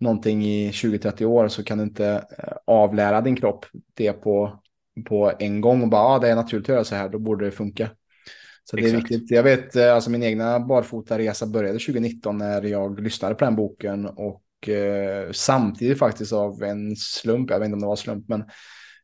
någonting 0.00 0.44
i 0.44 0.70
20-30 0.70 1.24
år 1.24 1.48
så 1.48 1.64
kan 1.64 1.78
du 1.78 1.84
inte 1.84 2.06
eh, 2.38 2.52
avlära 2.66 3.20
din 3.20 3.36
kropp 3.36 3.66
det 3.94 4.12
på, 4.12 4.60
på 5.08 5.32
en 5.38 5.60
gång 5.60 5.82
och 5.82 5.88
bara, 5.88 6.12
ja, 6.12 6.18
det 6.18 6.28
är 6.28 6.36
naturligt 6.36 6.64
att 6.64 6.74
göra 6.74 6.84
så 6.84 6.94
här, 6.94 7.08
då 7.08 7.18
borde 7.18 7.44
det 7.44 7.50
funka. 7.50 7.90
Så 8.64 8.76
det 8.76 8.88
är 8.90 8.96
viktigt. 8.96 9.30
Jag 9.30 9.42
vet, 9.42 9.76
alltså 9.76 10.10
min 10.10 10.22
egna 10.22 10.60
barfotaresa 10.60 11.46
började 11.46 11.78
2019 11.78 12.38
när 12.38 12.62
jag 12.62 13.00
lyssnade 13.00 13.34
på 13.34 13.44
den 13.44 13.56
boken 13.56 14.06
och 14.06 14.41
eh, 14.68 15.30
samtidigt 15.32 15.98
faktiskt 15.98 16.32
av 16.32 16.62
en 16.62 16.96
slump, 16.96 17.50
jag 17.50 17.58
vet 17.58 17.66
inte 17.66 17.74
om 17.74 17.80
det 17.80 17.86
var 17.86 17.96
slump, 17.96 18.28
men 18.28 18.44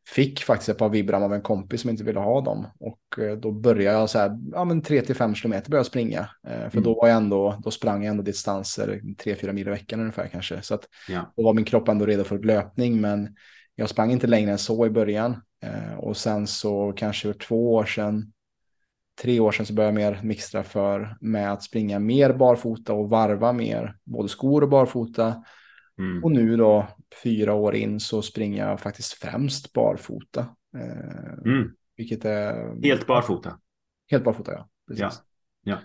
fick 0.09 0.43
faktiskt 0.43 0.69
ett 0.69 0.77
par 0.77 0.89
vibram 0.89 1.23
av 1.23 1.33
en 1.33 1.41
kompis 1.41 1.81
som 1.81 1.89
inte 1.89 2.03
ville 2.03 2.19
ha 2.19 2.41
dem. 2.41 2.67
Och 2.79 3.23
eh, 3.23 3.37
då 3.37 3.51
började 3.51 3.99
jag 3.99 4.09
så 4.09 4.19
här, 4.19 4.39
ja 4.53 4.65
men 4.65 4.81
3-5 4.81 5.33
kilometer 5.35 5.69
började 5.71 5.79
jag 5.79 5.85
springa. 5.85 6.19
Eh, 6.47 6.69
för 6.69 6.77
Mm. 6.77 6.83
då 6.83 6.93
var 6.93 7.07
jag 7.07 7.17
ändå, 7.17 7.59
då 7.63 7.71
sprang 7.71 8.03
jag 8.03 8.11
ändå 8.11 8.23
distanser 8.23 9.01
3-4 9.17 9.53
mil 9.53 9.67
i 9.67 9.71
veckan 9.71 9.99
ungefär 9.99 10.27
kanske. 10.27 10.61
Så 10.61 10.75
att 10.75 10.85
Ja. 11.09 11.33
då 11.37 11.43
var 11.43 11.53
min 11.53 11.65
kropp 11.65 11.87
ändå 11.87 12.05
redo 12.05 12.23
för 12.23 12.39
löpning, 12.39 13.01
men 13.01 13.35
jag 13.75 13.89
sprang 13.89 14.11
inte 14.11 14.27
längre 14.27 14.51
än 14.51 14.57
så 14.57 14.85
i 14.85 14.89
början. 14.89 15.41
Och 15.97 16.17
sen 16.17 16.47
så 16.47 16.93
kanske 16.95 17.33
för 17.33 17.39
två 17.39 17.73
år 17.73 17.85
sedan, 17.85 18.31
tre 19.21 19.39
år 19.39 19.51
sedan 19.51 19.65
så 19.65 19.73
började 19.73 20.01
jag 20.01 20.13
mer 20.13 20.23
mixtra 20.23 20.63
för 20.63 21.17
med 21.21 21.53
att 21.53 21.63
springa 21.63 21.99
mer 21.99 22.33
barfota 22.33 22.93
och 22.93 23.09
varva 23.09 23.53
mer, 23.53 23.97
både 24.03 24.29
skor 24.29 24.63
och 24.63 24.69
barfota. 24.69 25.43
Mm. 25.99 26.23
Och 26.23 26.31
nu 26.31 26.57
då, 26.57 26.87
fyra 27.23 27.53
år 27.53 27.75
in, 27.75 27.99
så 27.99 28.21
springer 28.21 28.67
jag 28.67 28.79
faktiskt 28.79 29.13
främst 29.13 29.73
barfota. 29.73 30.39
Eh, 30.77 31.33
Mm. 31.45 31.71
vilket 31.97 32.25
är... 32.25 32.83
Helt 32.83 33.07
barfota. 33.07 33.59
Helt 34.11 34.23
barfota, 34.23 34.51
ja. 34.51 34.69
Precis. 34.87 35.01
Ja. 35.01 35.11
Ja. 35.63 35.77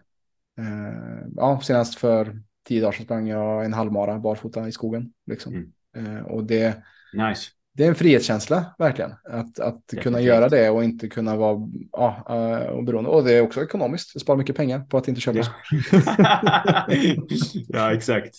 Eh, 0.62 1.26
ja, 1.36 1.60
senast 1.62 1.98
för 1.98 2.42
tio 2.64 2.80
dagar 2.80 2.92
sedan 2.92 3.04
sprang 3.04 3.28
jag 3.28 3.64
en 3.64 3.72
halvmara 3.72 4.18
barfota 4.18 4.68
i 4.68 4.72
skogen. 4.72 5.12
Liksom. 5.26 5.72
Mm. 5.94 6.16
Eh, 6.16 6.22
och 6.22 6.44
det, 6.44 6.82
Nice. 7.12 7.50
Det 7.76 7.84
är 7.84 7.88
en 7.88 7.94
frihetskänsla, 7.94 8.74
verkligen. 8.78 9.12
Att, 9.24 9.60
att 9.60 9.94
kunna 10.02 10.20
göra 10.20 10.48
det 10.48 10.70
och 10.70 10.84
inte 10.84 11.08
kunna 11.08 11.36
vara 11.36 11.68
ja, 11.92 12.24
eh, 12.28 12.66
och 12.68 12.84
beroende. 12.84 13.10
Och 13.10 13.24
det 13.24 13.32
är 13.32 13.40
också 13.40 13.62
ekonomiskt. 13.62 14.14
Det 14.14 14.20
sparar 14.20 14.38
mycket 14.38 14.56
pengar 14.56 14.80
på 14.80 14.96
att 14.98 15.08
inte 15.08 15.20
köpa 15.20 15.38
Ja. 15.38 15.46
ja, 17.68 17.94
exakt. 17.94 18.34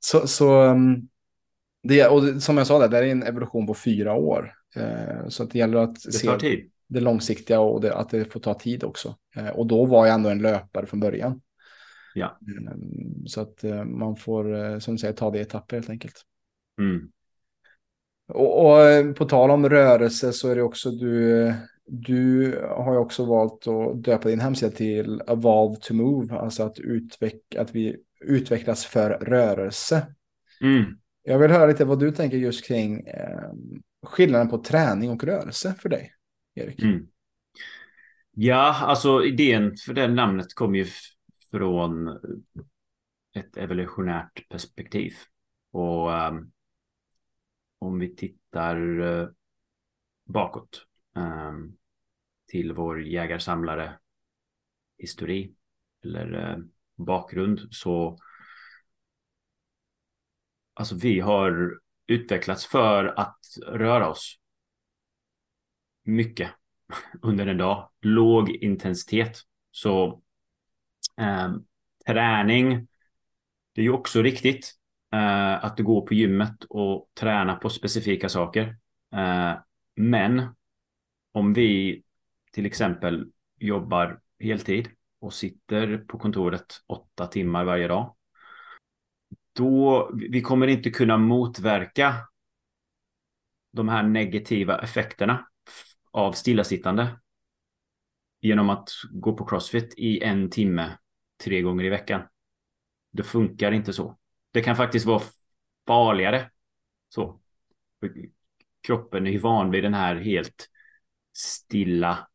Så, 0.00 0.26
så 0.26 0.62
um, 0.62 1.08
det, 1.82 2.06
och 2.06 2.22
det, 2.24 2.40
som 2.40 2.56
jag 2.58 2.66
sa, 2.66 2.78
där, 2.78 2.88
det 2.88 2.98
är 3.08 3.12
en 3.12 3.22
evolution 3.22 3.66
på 3.66 3.74
fyra 3.74 4.14
år. 4.14 4.54
Eh, 4.76 5.28
så 5.28 5.44
det 5.44 5.58
gäller 5.58 5.78
att 5.78 5.94
Det 6.04 6.12
se 6.12 6.38
tid. 6.38 6.70
det 6.88 7.00
långsiktiga 7.00 7.60
och 7.60 7.80
det, 7.80 7.94
att 7.94 8.10
det 8.10 8.32
får 8.32 8.40
ta 8.40 8.54
tid 8.54 8.84
också. 8.84 9.16
Eh, 9.36 9.48
och 9.48 9.66
då 9.66 9.84
var 9.86 10.06
jag 10.06 10.14
ändå 10.14 10.28
en 10.28 10.42
löpare 10.42 10.86
från 10.86 11.00
början. 11.00 11.40
Ja. 12.14 12.26
Eh, 12.26 12.76
så 13.26 13.40
att 13.40 13.64
man 13.86 14.16
får, 14.16 14.80
som 14.80 14.94
du 14.94 14.98
säger, 14.98 15.14
ta 15.14 15.30
det 15.30 15.38
i 15.38 15.42
etapper 15.42 15.76
helt 15.76 15.90
enkelt. 15.90 16.22
Mm. 16.80 17.08
Och, 18.28 18.64
och 18.64 18.82
eh, 18.82 19.12
på 19.12 19.24
tal 19.24 19.50
om 19.50 19.68
rörelse 19.68 20.32
så 20.32 20.48
är 20.48 20.56
det 20.56 20.62
också 20.62 20.90
du, 20.90 21.54
du 21.86 22.52
har 22.76 22.92
ju 22.92 22.98
också 22.98 23.24
valt 23.24 23.66
att 23.66 24.04
döpa 24.04 24.28
din 24.28 24.40
hemsida 24.40 24.72
till 24.72 25.22
Evolve 25.28 25.76
to 25.80 25.94
Move, 25.94 26.34
alltså 26.34 26.62
att, 26.62 26.78
utveck, 26.78 27.54
att 27.58 27.74
vi 27.74 27.96
utvecklas 28.20 28.86
för 28.86 29.10
rörelse. 29.10 30.06
Mm. 30.60 30.84
Jag 31.22 31.38
vill 31.38 31.50
höra 31.50 31.66
lite 31.66 31.84
vad 31.84 32.00
du 32.00 32.10
tänker 32.10 32.36
just 32.36 32.66
kring 32.66 33.06
eh, 33.06 33.50
skillnaden 34.06 34.48
på 34.48 34.58
träning 34.58 35.10
och 35.10 35.24
rörelse 35.24 35.74
för 35.78 35.88
dig, 35.88 36.12
Erik. 36.54 36.82
Mm. 36.82 37.06
Ja, 38.36 38.76
alltså 38.80 39.24
idén 39.24 39.76
för 39.86 39.94
det 39.94 40.08
namnet 40.08 40.54
kom 40.54 40.74
ju 40.74 40.86
från 41.50 42.08
ett 43.34 43.56
evolutionärt 43.56 44.48
perspektiv. 44.48 45.12
Och 45.72 46.12
ehm, 46.12 46.50
om 47.78 47.98
vi 47.98 48.16
tittar 48.16 49.00
eh, 49.00 49.28
bakåt 50.24 50.86
ehm, 51.16 51.76
till 52.46 52.72
vår 52.72 53.02
jägarsamlare 53.02 53.98
histori 54.98 55.54
eller 56.04 56.50
eh, 56.50 56.58
bakgrund 56.96 57.60
så 57.70 58.18
alltså 60.74 60.94
vi 60.94 61.20
har 61.20 61.80
utvecklats 62.06 62.66
för 62.66 63.04
att 63.04 63.38
röra 63.66 64.08
oss 64.08 64.38
mycket 66.04 66.50
under 67.22 67.46
en 67.46 67.58
dag. 67.58 67.90
Låg 68.00 68.50
intensitet. 68.50 69.38
Så 69.70 70.22
eh, 71.16 71.54
träning, 72.06 72.88
det 73.72 73.80
är 73.80 73.84
ju 73.84 73.92
också 73.92 74.22
riktigt 74.22 74.74
eh, 75.14 75.64
att 75.64 75.76
du 75.76 75.82
går 75.82 76.06
på 76.06 76.14
gymmet 76.14 76.64
och 76.68 77.10
tränar 77.14 77.56
på 77.56 77.70
specifika 77.70 78.28
saker. 78.28 78.76
Eh, 79.14 79.52
men 79.96 80.46
om 81.32 81.52
vi 81.52 82.02
till 82.52 82.66
exempel 82.66 83.32
jobbar 83.58 84.20
heltid 84.38 84.90
och 85.20 85.34
sitter 85.34 85.98
på 85.98 86.18
kontoret 86.18 86.66
åtta 86.86 87.26
timmar 87.26 87.64
varje 87.64 87.88
dag. 87.88 88.16
Då 89.52 90.10
vi 90.30 90.40
kommer 90.40 90.66
inte 90.66 90.90
kunna 90.90 91.18
motverka 91.18 92.14
de 93.72 93.88
här 93.88 94.02
negativa 94.02 94.78
effekterna 94.78 95.46
av 96.10 96.32
stillasittande 96.32 97.20
genom 98.40 98.70
att 98.70 98.88
gå 99.10 99.32
på 99.36 99.44
crossfit 99.44 99.94
i 99.96 100.22
en 100.22 100.50
timme 100.50 100.98
tre 101.44 101.62
gånger 101.62 101.84
i 101.84 101.88
veckan. 101.88 102.22
Det 103.12 103.22
funkar 103.22 103.72
inte 103.72 103.92
så. 103.92 104.18
Det 104.54 104.62
kan 104.62 104.76
faktiskt 104.76 105.06
vara 105.06 105.22
farligare. 105.86 106.50
Så. 107.08 107.40
Kroppen 108.86 109.26
är 109.26 109.30
ju 109.30 109.38
van 109.38 109.70
vid 109.70 109.84
den 109.84 109.94
här 109.94 110.16
helt 110.16 110.68
stilla 111.32 112.28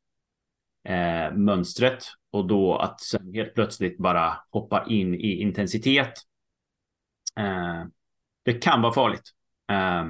eh, 0.84 1.34
mönstret 1.34 2.04
och 2.32 2.48
då 2.48 2.78
att 2.78 3.02
sen 3.02 3.34
helt 3.34 3.54
plötsligt 3.54 3.98
bara 3.98 4.38
hoppa 4.50 4.86
in 4.86 5.14
i 5.14 5.42
intensitet. 5.42 6.14
Eh, 7.38 7.86
det 8.44 8.54
kan 8.54 8.82
vara 8.82 8.94
farligt. 8.94 9.32
Eh, 9.72 10.06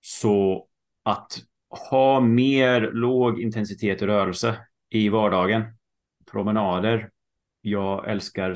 så 0.00 0.68
att 1.02 1.38
ha 1.90 2.20
mer 2.20 2.80
låg 2.80 3.40
intensitet 3.40 4.02
i 4.02 4.06
rörelse 4.06 4.66
i 4.90 5.08
vardagen. 5.08 5.64
Promenader. 6.30 7.10
Jag 7.60 8.10
älskar 8.10 8.54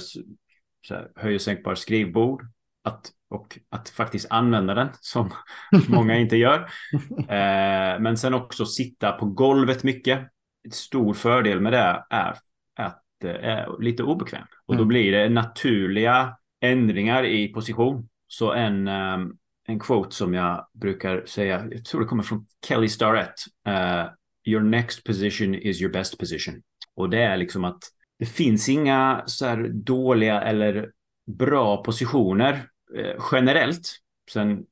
så 0.83 0.95
här, 0.95 1.09
höj 1.17 1.35
och 1.35 1.41
sänkbar 1.41 1.75
skrivbord. 1.75 2.43
Att, 2.85 3.11
och 3.31 3.59
att 3.71 3.89
faktiskt 3.89 4.27
använda 4.31 4.75
den 4.75 4.89
som 5.01 5.31
många 5.89 6.17
inte 6.17 6.37
gör. 6.37 6.71
Eh, 7.19 8.01
men 8.01 8.17
sen 8.17 8.35
också 8.35 8.67
sitta 8.67 9.13
på 9.13 9.27
golvet 9.27 9.85
mycket. 9.85 10.21
Ett 10.69 10.75
stor 10.75 11.15
fördel 11.15 11.61
med 11.61 11.73
det 11.73 12.05
är 12.11 12.35
att 12.77 13.03
det 13.21 13.33
är 13.37 13.83
lite 13.83 14.03
obekvämt. 14.03 14.49
Och 14.67 14.75
då 14.75 14.83
Mm. 14.83 14.89
blir 14.89 15.13
det 15.13 15.29
naturliga 15.29 16.37
ändringar 16.61 17.25
i 17.25 17.49
position. 17.49 18.09
Så 18.27 18.53
en, 18.53 18.89
ehm, 18.89 19.33
en 19.67 19.81
quote 19.81 20.15
som 20.17 20.35
jag 20.35 20.67
brukar 20.75 21.25
säga, 21.27 21.67
jag 21.71 21.85
tror 21.85 22.01
det 22.01 22.07
kommer 22.07 22.23
från 22.23 22.47
Kelly 22.69 22.89
Starrett. 22.89 23.35
eh, 23.67 24.05
your 24.45 24.61
next 24.63 25.05
position 25.05 25.55
is 25.55 25.81
your 25.83 25.93
best 25.93 26.19
position. 26.19 26.63
Och 26.97 27.11
det 27.11 27.23
är 27.23 27.37
liksom 27.37 27.65
att 27.65 27.79
det 28.23 28.27
finns 28.27 28.69
inga 28.69 29.23
så 29.27 29.47
här 29.47 29.69
dåliga 29.69 30.41
eller 30.41 30.91
bra 31.27 31.83
positioner 31.83 32.69
eh, 32.97 33.23
generellt. 33.33 33.97
Sen 34.31 34.65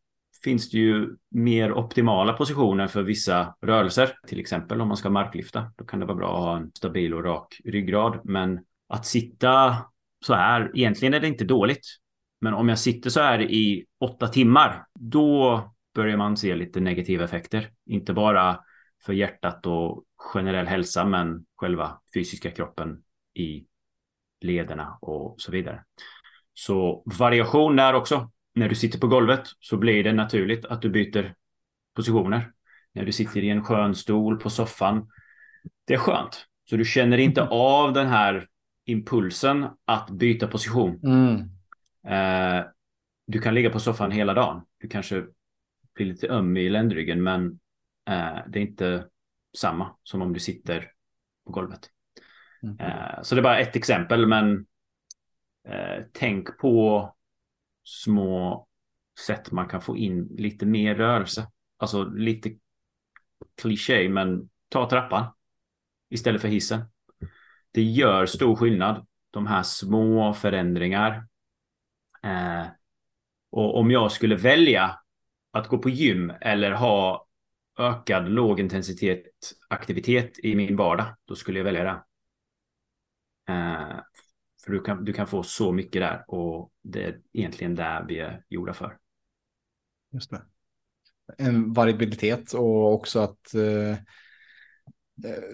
finns 0.44 0.70
det 0.70 0.78
ju 0.78 1.16
mer 1.30 1.72
optimala 1.72 2.32
positioner 2.32 2.86
för 2.86 3.03
vissa 3.03 3.55
rörelser. 3.61 4.12
Till 4.26 4.40
exempel 4.40 4.80
om 4.80 4.88
man 4.88 4.96
ska 4.96 5.11
marklyfta. 5.11 5.72
Då 5.76 5.84
kan 5.84 6.01
det 6.01 6.07
vara 6.07 6.16
bra 6.16 6.36
att 6.36 6.44
ha 6.44 6.57
en 6.57 6.70
stabil 6.74 7.14
och 7.14 7.24
rak 7.24 7.61
ryggrad. 7.64 8.20
Men 8.24 8.61
att 8.88 9.07
sitta 9.07 9.76
så 10.26 10.34
här, 10.34 10.70
egentligen 10.74 11.14
är 11.14 11.20
det 11.20 11.28
inte 11.28 11.44
dåligt. 11.44 11.86
Men 12.40 12.55
om 12.55 12.68
jag 12.68 12.78
sitter 12.78 13.11
så 13.11 13.20
här 13.20 13.42
i 13.42 13.84
åtta 14.01 14.28
timmar, 14.28 14.84
då 15.01 15.62
börjar 15.94 16.16
man 16.16 16.36
se 16.36 16.55
lite 16.55 16.80
negativa 16.80 17.24
effekter. 17.24 17.70
Inte 17.86 18.12
bara 18.12 18.61
för 19.05 19.12
hjärtat 19.12 19.66
och 19.66 20.05
generell 20.16 20.66
hälsa, 20.66 21.05
men 21.05 21.44
själva 21.57 22.01
fysiska 22.14 22.51
kroppen 22.51 23.03
i 23.35 23.66
lederna 24.41 24.99
och 25.01 25.41
så 25.41 25.53
vidare. 25.53 25.85
Så 26.55 27.03
variation 27.18 27.76
där 27.76 27.95
också. 27.95 28.31
När 28.55 28.68
du 28.68 28.74
sitter 28.74 28.99
på 28.99 29.07
golvet 29.07 29.43
så 29.61 29.76
blir 29.76 30.05
det 30.05 30.12
naturligt 30.12 30.64
att 30.64 30.83
du 30.83 30.91
byter 30.91 31.35
positioner. 31.95 32.53
När 32.93 33.05
du 33.05 33.12
sitter 33.12 33.45
i 33.45 33.51
en 33.51 33.64
skön 33.64 33.95
stol 33.95 34.41
på 34.41 34.51
soffan. 34.51 35.11
Det 35.87 35.95
är 35.95 35.99
skönt. 35.99 36.47
Så 36.70 36.76
du 36.76 36.85
känner 36.85 37.18
inte 37.18 37.43
av 37.43 37.93
den 37.93 38.07
här 38.07 38.49
impulsen 38.85 39.66
att 39.85 40.11
byta 40.11 40.47
position. 40.47 41.01
Mm. 41.05 41.41
Eh, 42.07 42.64
du 43.26 43.41
kan 43.41 43.55
ligga 43.55 43.70
på 43.70 43.81
soffan 43.81 44.11
hela 44.11 44.35
dagen. 44.35 44.62
Du 44.78 44.89
kanske 44.89 45.24
blir 45.95 46.07
lite 46.07 46.28
öm 46.28 46.57
i 46.57 46.68
ländryggen 46.68 47.22
men 47.22 47.47
eh, 48.11 48.39
det 48.49 48.59
är 48.59 48.62
inte 48.62 49.07
samma 49.57 49.97
som 50.03 50.22
om 50.22 50.33
du 50.33 50.41
sitter 50.41 50.91
på 51.47 51.53
golvet. 51.53 51.91
Mm. 52.62 52.76
Eh, 52.80 53.22
så 53.22 53.34
det 53.34 53.40
är 53.40 53.42
bara 53.42 53.58
ett 53.58 53.76
exempel 53.76 54.26
men 54.26 54.66
eh, 55.68 56.04
tänk 56.12 56.58
på 56.58 57.14
små 57.84 58.66
sätt 59.26 59.50
man 59.50 59.68
kan 59.68 59.80
få 59.80 59.96
in 59.96 60.28
lite 60.30 60.66
mer 60.66 60.94
rörelse. 60.94 61.46
Alltså 61.76 62.04
lite 62.04 62.50
kliché 63.62 64.08
men 64.08 64.48
ta 64.68 64.90
trappan 64.90 65.26
istället 66.11 66.40
för 66.40 66.48
hissen. 66.48 66.82
Det 67.72 67.82
gör 67.82 68.26
stor 68.26 68.56
skillnad. 68.56 69.06
De 69.30 69.46
här 69.46 69.62
små 69.62 70.34
förändringar. 70.34 71.26
Eh, 72.22 72.66
och 73.50 73.78
om 73.78 73.90
jag 73.90 74.12
skulle 74.12 74.36
välja 74.36 75.00
att 75.50 75.68
gå 75.68 75.78
på 75.78 75.90
gym 75.90 76.32
eller 76.40 76.72
ha 76.72 77.26
ökad 77.78 78.28
lågintensitet 78.28 79.22
aktivitet 79.68 80.38
i 80.38 80.54
min 80.54 80.76
vardag, 80.76 81.06
då 81.24 81.34
skulle 81.34 81.58
jag 81.58 81.64
välja 81.64 81.84
det. 81.84 82.02
Eh, 83.51 84.01
för 84.64 84.72
du 84.72 84.80
kan, 84.80 85.05
du 85.05 85.12
kan 85.12 85.26
få 85.26 85.42
så 85.42 85.72
mycket 85.72 86.03
där 86.03 86.24
och 86.28 86.70
det 86.82 87.05
är 87.05 87.20
egentligen 87.32 87.74
där 87.74 88.05
vi 88.09 88.18
är 88.18 88.44
gjorda 88.48 88.72
för. 88.72 88.98
Just 90.12 90.30
det. 90.30 90.42
En 91.38 91.72
variabilitet 91.72 92.53
och 92.53 92.94
också 92.94 93.20
att 93.20 93.55
eh, 93.55 93.98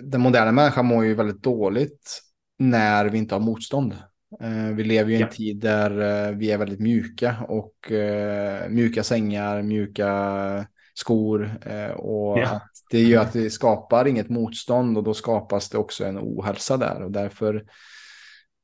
den 0.02 0.20
moderna 0.20 0.52
människan 0.52 0.86
mår 0.86 1.04
ju 1.04 1.14
väldigt 1.14 1.42
dåligt 1.42 2.22
när 2.58 3.04
vi 3.08 3.18
inte 3.18 3.34
har 3.34 3.40
motstånd. 3.40 3.96
Eh, 4.40 4.74
vi 4.74 4.84
lever 4.84 5.10
ju 5.10 5.16
i 5.16 5.22
en 5.22 5.28
ja. 5.28 5.32
tid 5.32 5.60
där 5.60 5.90
eh, 6.28 6.36
vi 6.36 6.50
är 6.50 6.58
väldigt 6.58 6.80
mjuka 6.80 7.36
och 7.48 7.92
eh, 7.92 8.68
mjuka 8.68 9.02
sängar, 9.02 9.62
mjuka 9.62 10.66
skor 10.94 11.58
och 11.96 12.38
ja. 12.38 12.60
Det 12.90 13.02
gör 13.02 13.22
att 13.22 13.32
det 13.32 13.50
skapar 13.50 14.06
inget 14.06 14.28
motstånd 14.28 14.98
och 14.98 15.04
då 15.04 15.14
skapas 15.14 15.68
det 15.68 15.78
också 15.78 16.04
en 16.04 16.18
ohälsa 16.18 16.76
där 16.76 17.02
och 17.02 17.10
därför 17.10 17.64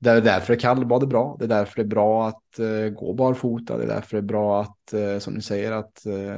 det 0.03 0.11
är 0.11 0.21
därför 0.21 0.55
kallbad 0.57 1.03
är 1.03 1.07
bra. 1.07 1.37
Det 1.39 1.45
är 1.45 1.49
därför 1.49 1.77
det 1.77 1.83
är 1.83 1.89
bra 1.89 2.29
att 2.29 2.61
uh, 2.61 2.89
gå 2.89 3.15
barfota. 3.15 3.77
Det 3.77 3.83
är 3.83 3.89
därför 3.89 4.17
det 4.17 4.21
är 4.21 4.23
bra 4.23 4.61
att, 4.63 4.95
uh, 4.95 5.19
som 5.19 5.35
ni 5.35 5.43
säger, 5.43 5.73
att 5.73 6.03
uh, 6.07 6.37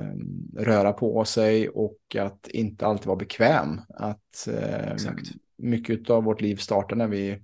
röra 0.57 0.93
på 0.93 1.25
sig 1.25 1.69
och 1.69 2.17
att 2.19 2.49
inte 2.49 2.87
alltid 2.87 3.07
vara 3.07 3.17
bekväm. 3.17 3.81
Att 3.89 4.49
mycket 5.57 6.11
av 6.11 6.25
vårt 6.25 6.41
liv 6.41 6.57
startar 6.57 6.97
när 6.97 7.09
vi 7.09 7.39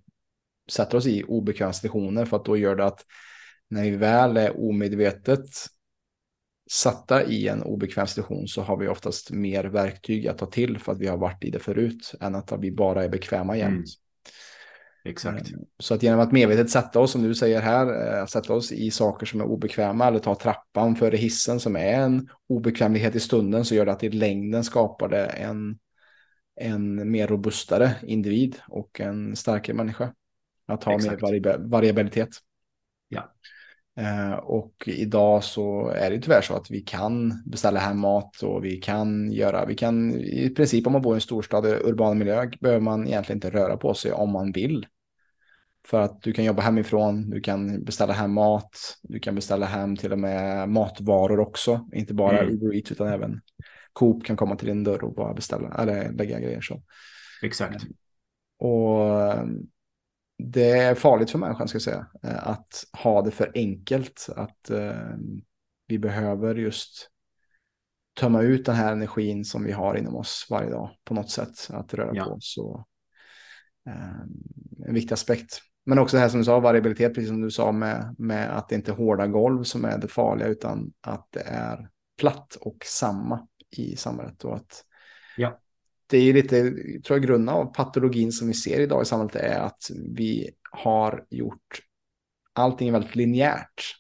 sätter 0.71 0.99
oss 0.99 1.07
i 1.07 1.23
obekväma 1.23 1.73
situationer 1.73 2.25
för 2.25 2.37
att 2.37 2.45
då 2.45 2.57
gör 2.57 2.77
det 2.77 2.85
att 2.85 3.05
när 3.69 3.83
vi 3.83 3.91
väl 3.91 4.37
är 4.37 4.69
omedvetet 4.69 5.49
satta 6.71 7.25
i 7.25 7.49
en 7.49 7.63
obekväm 7.63 8.07
situation 8.07 8.49
så 8.49 8.63
har 8.63 8.77
vi 8.77 8.89
oftast 8.89 9.31
mer 9.31 9.65
verktyg 9.65 10.29
att 10.29 10.39
ta 10.39 10.47
till 10.47 10.79
för 10.79 10.93
att 10.93 10.99
vi 10.99 11.07
har 11.07 11.17
varit 11.17 11.45
i 11.45 11.51
det 11.51 11.59
förut 11.59 12.15
än 12.21 12.35
att 12.35 12.53
vi 12.61 12.73
bara 12.73 13.05
är 13.05 13.09
bekväma 13.09 13.57
jämt. 13.57 13.73
Mm. 13.73 13.85
Exakt. 15.05 15.51
Eh, 15.51 15.59
så 15.79 15.95
att 15.95 16.03
genom 16.03 16.21
att 16.21 16.33
medvetet 16.33 16.71
sätta 16.71 17.01
oss, 17.01 17.13
som 17.13 17.23
du 17.23 17.35
säger 17.35 17.61
här, 17.61 18.19
eh, 18.19 18.27
sätta 18.27 18.55
oss 18.55 18.73
i 18.73 18.91
saker 18.91 19.27
som 19.27 19.41
är 19.41 19.45
obekväma 19.45 20.07
eller 20.07 20.19
ta 20.19 20.35
trappan 20.35 20.97
före 20.97 21.17
hissen 21.17 21.61
som 21.61 21.77
är 21.77 21.93
en 21.93 22.29
obekvämlighet 22.49 23.15
i 23.15 23.21
stunden 23.21 23.65
så 23.65 23.75
gör 23.75 23.87
det 23.87 23.93
att 23.93 24.05
i 24.05 24.11
längden 24.11 24.65
skapar 24.65 25.09
det 25.09 25.27
en, 25.27 25.79
en 26.61 27.11
mer 27.11 27.27
robustare 27.27 27.95
individ 28.03 28.57
och 28.69 29.01
en 29.01 29.37
starkare 29.37 29.77
människa. 29.77 30.15
Att 30.67 30.85
ha 30.85 30.95
Exakt. 30.95 31.23
mer 31.23 31.59
variabilitet. 31.59 32.29
Ja. 33.09 33.33
Eh, 34.01 34.33
och 34.33 34.75
idag 34.87 35.45
så 35.45 35.89
är 35.89 36.11
det 36.11 36.21
tyvärr 36.21 36.43
så 36.43 36.55
att 36.55 36.71
vi 36.71 36.81
kan 36.81 37.43
beställa 37.47 37.81
hem 37.81 37.99
mat 37.99 38.43
och 38.43 38.65
vi 38.65 38.77
kan 38.77 39.33
göra, 39.33 39.65
vi 39.67 39.75
kan 39.75 40.15
i 40.15 40.51
princip 40.57 40.87
om 40.87 40.93
man 40.93 41.03
bor 41.03 41.15
i 41.15 41.17
en 41.17 41.21
storstad, 41.21 41.67
urban 41.67 42.19
miljö, 42.19 42.51
behöver 42.61 42.81
man 42.81 43.07
egentligen 43.07 43.37
inte 43.37 43.51
röra 43.51 43.77
på 43.77 43.95
sig 43.95 44.13
om 44.13 44.31
man 44.31 44.53
vill. 44.53 44.87
För 45.87 46.01
att 46.01 46.23
du 46.23 46.33
kan 46.33 46.45
jobba 46.45 46.63
hemifrån, 46.63 47.31
du 47.31 47.41
kan 47.41 47.85
beställa 47.85 48.13
hem 48.13 48.33
mat, 48.33 48.99
du 49.03 49.19
kan 49.19 49.35
beställa 49.35 49.67
hem 49.67 49.97
till 49.97 50.13
och 50.13 50.19
med 50.19 50.69
matvaror 50.69 51.41
också. 51.41 51.89
Inte 51.93 52.15
bara 52.15 52.39
mm. 52.39 52.55
Uber 52.55 52.77
Eats 52.77 52.93
utan 52.93 53.09
även 53.09 53.41
Coop 53.93 54.25
kan 54.25 54.37
komma 54.37 54.57
till 54.57 54.69
din 54.69 54.85
dörr 54.85 55.05
och 55.05 55.15
bara 55.15 55.35
beställa 55.35 55.75
eller 55.79 56.13
lägga 56.13 56.41
grejer 56.41 56.61
så. 56.61 56.83
Exakt. 57.43 57.85
Och 58.59 59.09
det 60.45 60.71
är 60.71 60.95
farligt 60.95 61.31
för 61.31 61.39
människan 61.39 61.69
ska 61.69 61.77
jag 61.77 61.83
säga. 61.83 62.07
Eh, 62.23 62.49
att 62.49 62.85
ha 62.93 63.23
det 63.23 63.31
för 63.31 63.53
enkelt. 63.55 64.29
Att 64.37 64.71
eh, 64.71 65.17
vi 65.87 65.99
behöver 65.99 66.55
just 66.55 67.11
tömma 68.21 68.43
ut 68.43 68.67
den 68.67 68.75
här 68.75 68.93
energin 68.93 69.45
som 69.45 69.65
vi 69.65 69.73
har 69.73 69.95
inom 69.95 70.17
oss 70.17 70.47
varje 70.51 70.71
dag 70.71 70.91
på 71.05 71.15
något 71.15 71.31
sätt. 71.31 71.69
Att 71.71 71.95
röra 71.95 72.11
ja. 72.15 72.25
på 72.25 72.31
oss. 72.31 72.59
Och, 72.59 72.89
eh, 73.87 74.21
en 74.87 74.95
viktig 74.95 75.13
aspekt. 75.13 75.61
Men 75.87 75.99
också 75.99 76.17
det 76.17 76.21
här 76.21 76.29
som 76.29 76.41
du 76.41 76.45
sa, 76.45 76.61
variabilitet, 76.61 77.15
precis 77.15 77.29
som 77.29 77.41
du 77.41 77.51
sa 77.51 77.73
med, 77.73 78.15
med 78.19 78.57
att 78.57 78.69
det 78.69 78.75
inte 78.75 78.91
är 78.91 78.97
hårda 78.97 79.27
golv 79.27 79.63
som 79.63 79.85
är 79.85 79.99
det 79.99 80.09
farliga 80.09 80.49
utan 80.49 80.93
att 81.01 81.27
det 81.31 81.43
är 81.47 81.89
platt 82.19 82.55
och 82.61 82.77
samma 82.85 83.49
i 83.71 83.97
samhället. 83.97 84.45
Och 84.45 84.57
att 84.57 84.85
ja 85.37 85.61
det 86.11 86.19
är 86.19 86.33
lite, 86.35 86.63
tror 87.05 87.19
jag, 87.19 87.23
grunden 87.23 87.55
av 87.55 87.65
patologin 87.75 88.33
som 88.33 88.49
vi 88.49 88.55
ser 88.55 88.81
idag 88.81 89.03
i 89.03 89.05
samhället 89.05 89.37
är 89.37 89.59
att 89.59 89.91
vi 90.17 90.51
har 90.71 91.25
gjort 91.31 91.81
allting 92.53 92.93
väldigt 92.93 93.17
linjärt. 93.17 93.97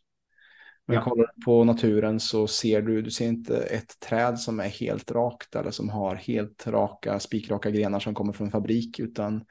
Ja. 0.86 0.94
du 0.94 1.00
kollar 1.00 1.30
på 1.44 1.64
naturen 1.64 2.20
så 2.20 2.46
ser 2.46 2.82
du, 2.82 3.02
du 3.02 3.10
ser 3.10 3.26
inte 3.26 3.56
ett 3.62 4.00
träd 4.00 4.38
som 4.38 4.60
är 4.60 4.68
helt 4.68 5.10
rakt 5.10 5.56
eller 5.56 5.70
som 5.70 5.88
har 5.88 6.14
helt 6.14 6.66
raka, 6.66 7.20
spikraka 7.20 7.70
grenar 7.70 8.00
som 8.00 8.14
kommer 8.14 8.32
från 8.32 8.46
en 8.46 8.50
fabrik, 8.50 9.00
utan 9.00 9.44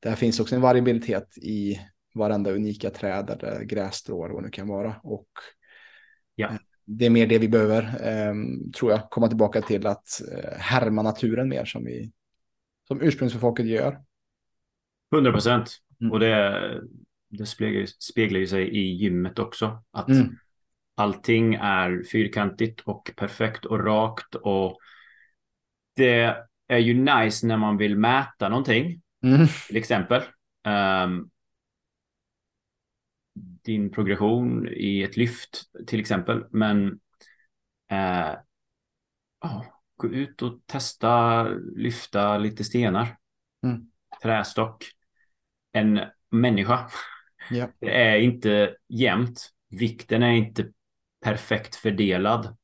där 0.00 0.14
finns 0.14 0.40
också 0.40 0.54
en 0.54 0.60
variabilitet 0.60 1.38
i 1.38 1.80
varenda 2.14 2.50
unika 2.50 2.90
träd 2.90 3.30
eller 3.30 3.64
grässtrå 3.64 4.24
eller 4.24 4.34
vad 4.34 4.44
det 4.44 4.50
kan 4.50 4.68
vara. 4.68 4.96
Och 5.02 5.28
ja 6.34 6.50
det 6.90 7.06
är 7.06 7.10
mer 7.10 7.26
det 7.26 7.38
vi 7.38 7.48
behöver, 7.48 7.82
eh, 7.82 8.34
tror 8.78 8.90
jag, 8.90 9.10
komma 9.10 9.28
tillbaka 9.28 9.62
till 9.62 9.86
att 9.86 10.20
eh, 10.32 10.58
härma 10.58 11.02
naturen 11.02 11.48
mer 11.48 11.64
som 11.64 11.84
vi 11.84 12.12
som 12.88 13.02
ursprungsfolket 13.02 13.66
gör. 13.66 14.00
100 15.14 15.32
procent. 15.32 15.78
Mm. 16.00 16.12
Och 16.12 16.20
det, 16.20 16.82
det 17.30 17.46
speglar, 17.46 17.86
speglar 17.86 18.40
ju 18.40 18.46
sig 18.46 18.68
i 18.68 18.80
gymmet 18.80 19.38
också. 19.38 19.82
Att 19.90 20.08
mm. 20.08 20.36
allting 20.94 21.54
är 21.54 22.02
fyrkantigt 22.12 22.80
och 22.80 23.10
perfekt 23.16 23.64
och 23.64 23.84
rakt. 23.84 24.34
Och 24.34 24.78
det 25.96 26.36
är 26.68 26.78
ju 26.78 26.94
nice 26.94 27.46
när 27.46 27.56
man 27.56 27.76
vill 27.76 27.98
mäta 27.98 28.48
någonting. 28.48 29.02
Mm. 29.24 29.46
Till 29.66 29.76
exempel. 29.76 30.22
Um, 31.04 31.30
din 33.64 33.90
progression 33.90 34.68
i 34.68 35.02
ett 35.02 35.16
lyft 35.16 35.62
till 35.86 36.00
exempel. 36.00 36.44
Men 36.50 37.00
eh, 37.90 38.32
oh, 39.44 39.64
gå 39.96 40.08
ut 40.08 40.42
och 40.42 40.60
testa 40.66 41.42
lyfta 41.76 42.38
lite 42.38 42.64
stenar. 42.64 43.16
Mm. 43.62 43.90
Trästock. 44.22 44.84
En 45.72 46.00
människa. 46.30 46.90
Yeah. 47.50 47.70
Det 47.80 48.02
är 48.02 48.18
inte 48.18 48.76
jämnt. 48.88 49.50
Vikten 49.70 50.22
är 50.22 50.32
inte 50.32 50.72
perfekt 51.24 51.74
fördelad. 51.76 52.56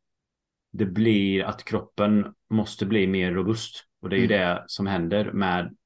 Det 0.73 0.87
blir 0.87 1.45
att 1.45 1.65
kroppen 1.65 2.35
måste 2.51 2.87
bli 2.87 3.07
mer 3.07 3.33
robust. 3.33 3.85
Och 4.01 4.09
det 4.09 4.17
är 4.17 4.21
ju 4.21 4.35
mm. 4.35 4.39
det 4.39 4.65
som 4.67 4.87
händer 4.87 5.33
med 5.33 5.77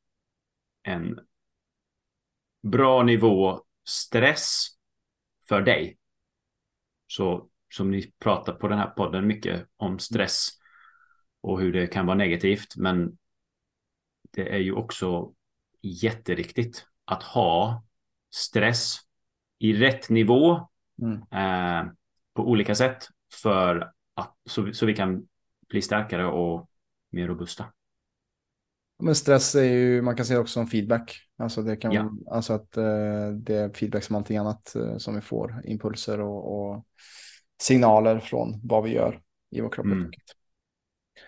en 0.83 1.21
bra 2.63 3.03
nivå 3.03 3.61
stress 3.85 4.78
för 5.49 5.63
dig. 5.63 5.99
Så 7.07 7.49
som 7.75 7.91
ni 7.91 8.13
pratar 8.19 8.53
på 8.53 8.69
den 8.69 8.79
här 8.79 8.91
podden 8.91 9.27
mycket 9.27 9.69
om 9.77 9.99
stress 9.99 10.49
och 11.41 11.61
hur 11.61 11.73
det 11.73 11.87
kan 11.87 12.07
vara 12.07 12.17
negativt. 12.17 12.77
Men 12.77 13.19
det 14.31 14.55
är 14.55 14.59
ju 14.59 14.73
också 14.73 15.33
jätteriktigt 15.83 16.87
att 17.05 17.23
ha 17.23 17.85
stress 18.31 18.99
i 19.59 19.73
rätt 19.73 20.11
nivå 20.11 20.69
mm. 21.03 21.15
eh, 21.17 21.93
på 22.35 22.49
olika 22.49 22.75
sätt 22.75 23.09
för 23.43 23.93
att 24.15 24.37
så, 24.45 24.73
så 24.73 24.87
vi 24.87 24.95
kan 24.95 25.29
bli 25.69 25.83
starkare 25.83 26.27
och 26.27 26.71
mer 27.11 27.29
robusta. 27.29 27.73
Men 28.99 29.15
stress 29.15 29.55
är 29.55 29.63
ju, 29.65 30.03
man 30.03 30.17
kan 30.17 30.27
se 30.27 30.35
det 30.35 30.41
också 30.41 30.53
som 30.53 30.67
feedback. 30.67 31.21
Alltså, 31.37 31.63
det 31.63 31.77
kan, 31.77 31.93
Ja. 31.93 32.11
alltså 32.31 32.53
att 32.53 32.77
eh, 32.77 33.29
det 33.37 33.55
är 33.55 33.73
feedback 33.73 34.05
som 34.05 34.17
allting 34.17 34.37
annat 34.37 34.75
eh, 34.75 34.97
som 34.97 35.15
vi 35.15 35.21
får. 35.21 35.63
Impulser 35.65 36.21
och, 36.21 36.71
och 36.71 36.85
signaler 37.63 38.19
från 38.19 38.61
vad 38.65 38.85
vi 38.85 38.91
gör 38.91 39.21
i 39.51 39.61
vår 39.61 39.71
kropp. 39.71 39.87
Mm. 39.87 40.11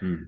Mm. 0.02 0.26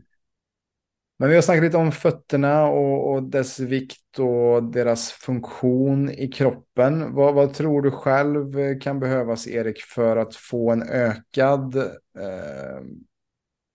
Men 1.19 1.29
vi 1.29 1.35
har 1.35 1.43
snackat 1.43 1.65
lite 1.65 1.77
om 1.77 1.93
fötterna 1.93 2.67
och, 2.67 3.13
och 3.13 3.23
dess 3.23 3.61
vikt 3.61 4.19
och 4.19 4.63
deras 4.63 5.11
funktion 5.11 6.11
i 6.11 6.29
kroppen. 6.29 7.15
Vad, 7.15 7.35
vad 7.35 7.55
tror 7.55 7.83
du 7.83 7.91
själv 7.91 8.81
kan 8.81 9.01
behövas, 9.01 9.49
Erik, 9.49 9.81
för 9.83 10.17
att 10.17 10.37
få 10.37 10.71
en 10.71 10.83
ökad 10.83 11.77
eh, 12.19 12.83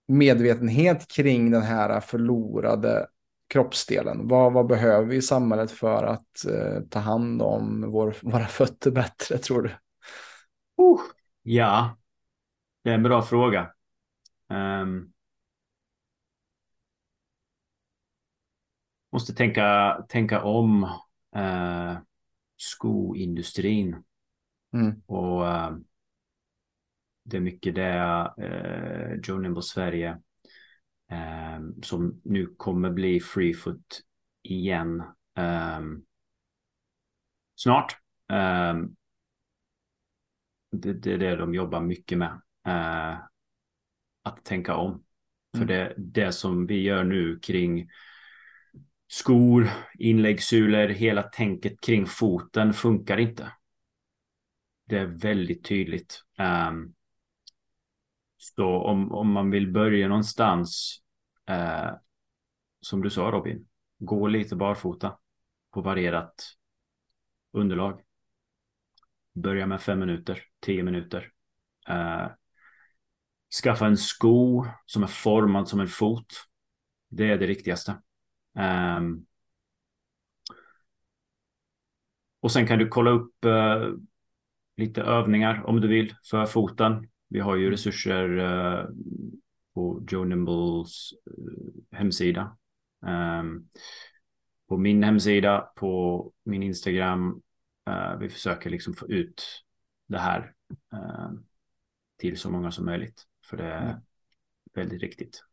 medvetenhet 0.07 1.07
kring 1.07 1.51
den 1.51 1.61
här 1.61 1.99
förlorade 1.99 3.07
kroppsdelen? 3.47 4.27
Vad, 4.27 4.53
vad 4.53 4.67
behöver 4.67 5.05
vi 5.05 5.15
i 5.15 5.21
samhället 5.21 5.71
för 5.71 6.03
att 6.03 6.45
eh, 6.45 6.81
ta 6.89 6.99
hand 6.99 7.41
om 7.41 7.91
vår, 7.91 8.15
våra 8.21 8.45
fötter 8.45 8.91
bättre, 8.91 9.37
tror 9.37 9.61
du? 9.61 9.69
Uh, 10.83 11.01
ja, 11.43 11.97
det 12.83 12.89
är 12.89 12.93
en 12.93 13.03
bra 13.03 13.21
fråga. 13.21 13.73
Ehm, 14.49 15.13
måste 19.11 19.33
tänka, 19.33 19.97
tänka 20.09 20.41
om 20.41 20.83
eh, 21.35 21.97
skoindustrin 22.57 24.03
Mm. 24.73 25.01
och 25.05 25.47
eh, 25.47 25.77
det 27.23 27.37
är 27.37 27.41
mycket 27.41 27.75
det 27.75 28.31
eh, 28.37 29.19
Joe 29.23 29.37
Nimble 29.37 29.61
Sverige 29.61 30.21
som 31.83 32.21
nu 32.23 32.53
kommer 32.57 32.89
bli 32.89 33.19
free 33.19 33.53
foot 33.53 34.01
igen 34.43 35.03
eh, 35.37 35.79
snart. 37.55 37.97
Eh, 38.31 38.75
det, 40.71 40.93
det 40.93 41.13
är 41.13 41.17
det 41.17 41.35
de 41.35 41.53
jobbar 41.53 41.81
mycket 41.81 42.17
med. 42.17 42.41
Eh, 42.67 43.19
att 44.23 44.45
tänka 44.45 44.75
om. 44.75 45.03
För 45.57 45.63
Mm. 45.63 45.67
det, 45.67 45.93
det 45.97 46.31
som 46.31 46.65
vi 46.67 46.81
gör 46.81 47.03
nu 47.03 47.39
kring 47.39 47.89
skor, 49.07 49.69
inläggssulor, 49.99 50.87
hela 50.87 51.23
tänket 51.23 51.81
kring 51.81 52.05
foten 52.05 52.73
funkar 52.73 53.17
inte. 53.17 53.51
Det 54.85 54.97
är 54.97 55.05
väldigt 55.05 55.63
tydligt. 55.65 56.23
Ehm, 56.37 56.93
så 58.37 58.65
om, 58.83 59.11
om 59.11 59.31
man 59.31 59.51
vill 59.51 59.71
börja 59.71 60.07
någonstans, 60.07 61.01
eh, 61.45 61.89
som 62.81 63.01
du 63.01 63.09
sa 63.09 63.31
Robin, 63.31 63.67
gå 63.99 64.27
lite 64.27 64.55
barfota 64.55 65.17
på 65.71 65.81
varierat 65.81 66.57
underlag. 67.51 68.01
Börja 69.33 69.67
med 69.67 69.81
fem 69.81 69.99
minuter, 69.99 70.43
tio 70.59 70.83
minuter. 70.83 71.31
Eh, 71.89 72.27
skaffa 73.63 73.85
en 73.85 73.97
sko 73.97 74.65
som 74.85 75.03
är 75.03 75.07
formad 75.07 75.67
som 75.67 75.79
en 75.79 75.87
fot. 75.87 76.33
Det 77.09 77.31
är 77.31 77.37
det 77.37 77.47
viktigaste. 77.47 78.01
Ehm, 78.57 79.25
och 82.39 82.51
sen 82.51 82.67
kan 82.67 82.79
du 82.79 82.87
kolla 82.87 83.11
upp 83.11 83.45
eh, 83.45 83.89
lite 84.77 85.01
övningar 85.01 85.63
om 85.65 85.81
du 85.81 85.87
vill 85.87 86.15
för 86.31 86.45
foten. 86.45 87.09
Vi 87.27 87.39
har 87.39 87.55
ju 87.55 87.71
resurser 87.71 88.37
eh, 88.37 88.85
på 89.73 90.03
Joe 90.09 90.23
Nimbles 90.25 91.13
eh, 91.27 91.97
hemsida. 91.97 92.57
Ehm, 93.07 93.69
på 94.67 94.77
min 94.77 95.03
hemsida, 95.03 95.71
på 95.75 96.31
min 96.43 96.63
Instagram. 96.63 97.41
Eh, 97.89 98.17
vi 98.17 98.29
försöker 98.29 98.69
liksom 98.69 98.93
få 98.93 99.07
ut 99.09 99.43
det 100.07 100.17
här 100.17 100.53
eh, 100.93 101.31
till 102.17 102.37
så 102.37 102.49
många 102.49 102.71
som 102.71 102.85
möjligt. 102.85 103.23
För 103.45 103.57
det 103.57 103.63
är 103.65 103.89
Mm. 103.89 104.01
väldigt 104.73 105.01
riktigt. 105.01 105.43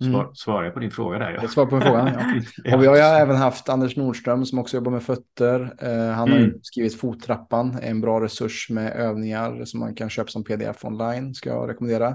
Mm. 0.00 0.12
Svar, 0.12 0.30
Svarar 0.34 0.64
jag 0.64 0.74
på 0.74 0.80
din 0.80 0.90
fråga 0.90 1.18
där? 1.18 1.30
Ja. 1.30 1.38
Jag 1.40 1.50
svarar 1.50 1.66
på 1.70 1.80
frågan, 1.80 2.06
ja. 2.64 2.76
Och 2.76 2.82
vi 2.82 2.86
har 2.86 2.96
ju 2.96 3.02
även 3.02 3.36
haft 3.36 3.68
Anders 3.68 3.96
Nordström 3.96 4.44
som 4.46 4.58
också 4.58 4.76
jobbar 4.76 4.90
med 4.92 5.02
fötter. 5.02 5.74
Eh, 5.82 6.12
han 6.14 6.30
har 6.30 6.38
Mm. 6.38 6.58
skrivit 6.62 7.00
Fottrappan, 7.00 7.78
en 7.82 8.00
bra 8.00 8.20
resurs 8.24 8.70
med 8.70 8.92
övningar 8.92 9.64
som 9.64 9.80
man 9.80 9.94
kan 9.94 10.10
köpa 10.10 10.28
som 10.28 10.44
pdf 10.44 10.84
online, 10.84 11.34
ska 11.34 11.48
jag 11.50 11.68
rekommendera. 11.68 12.14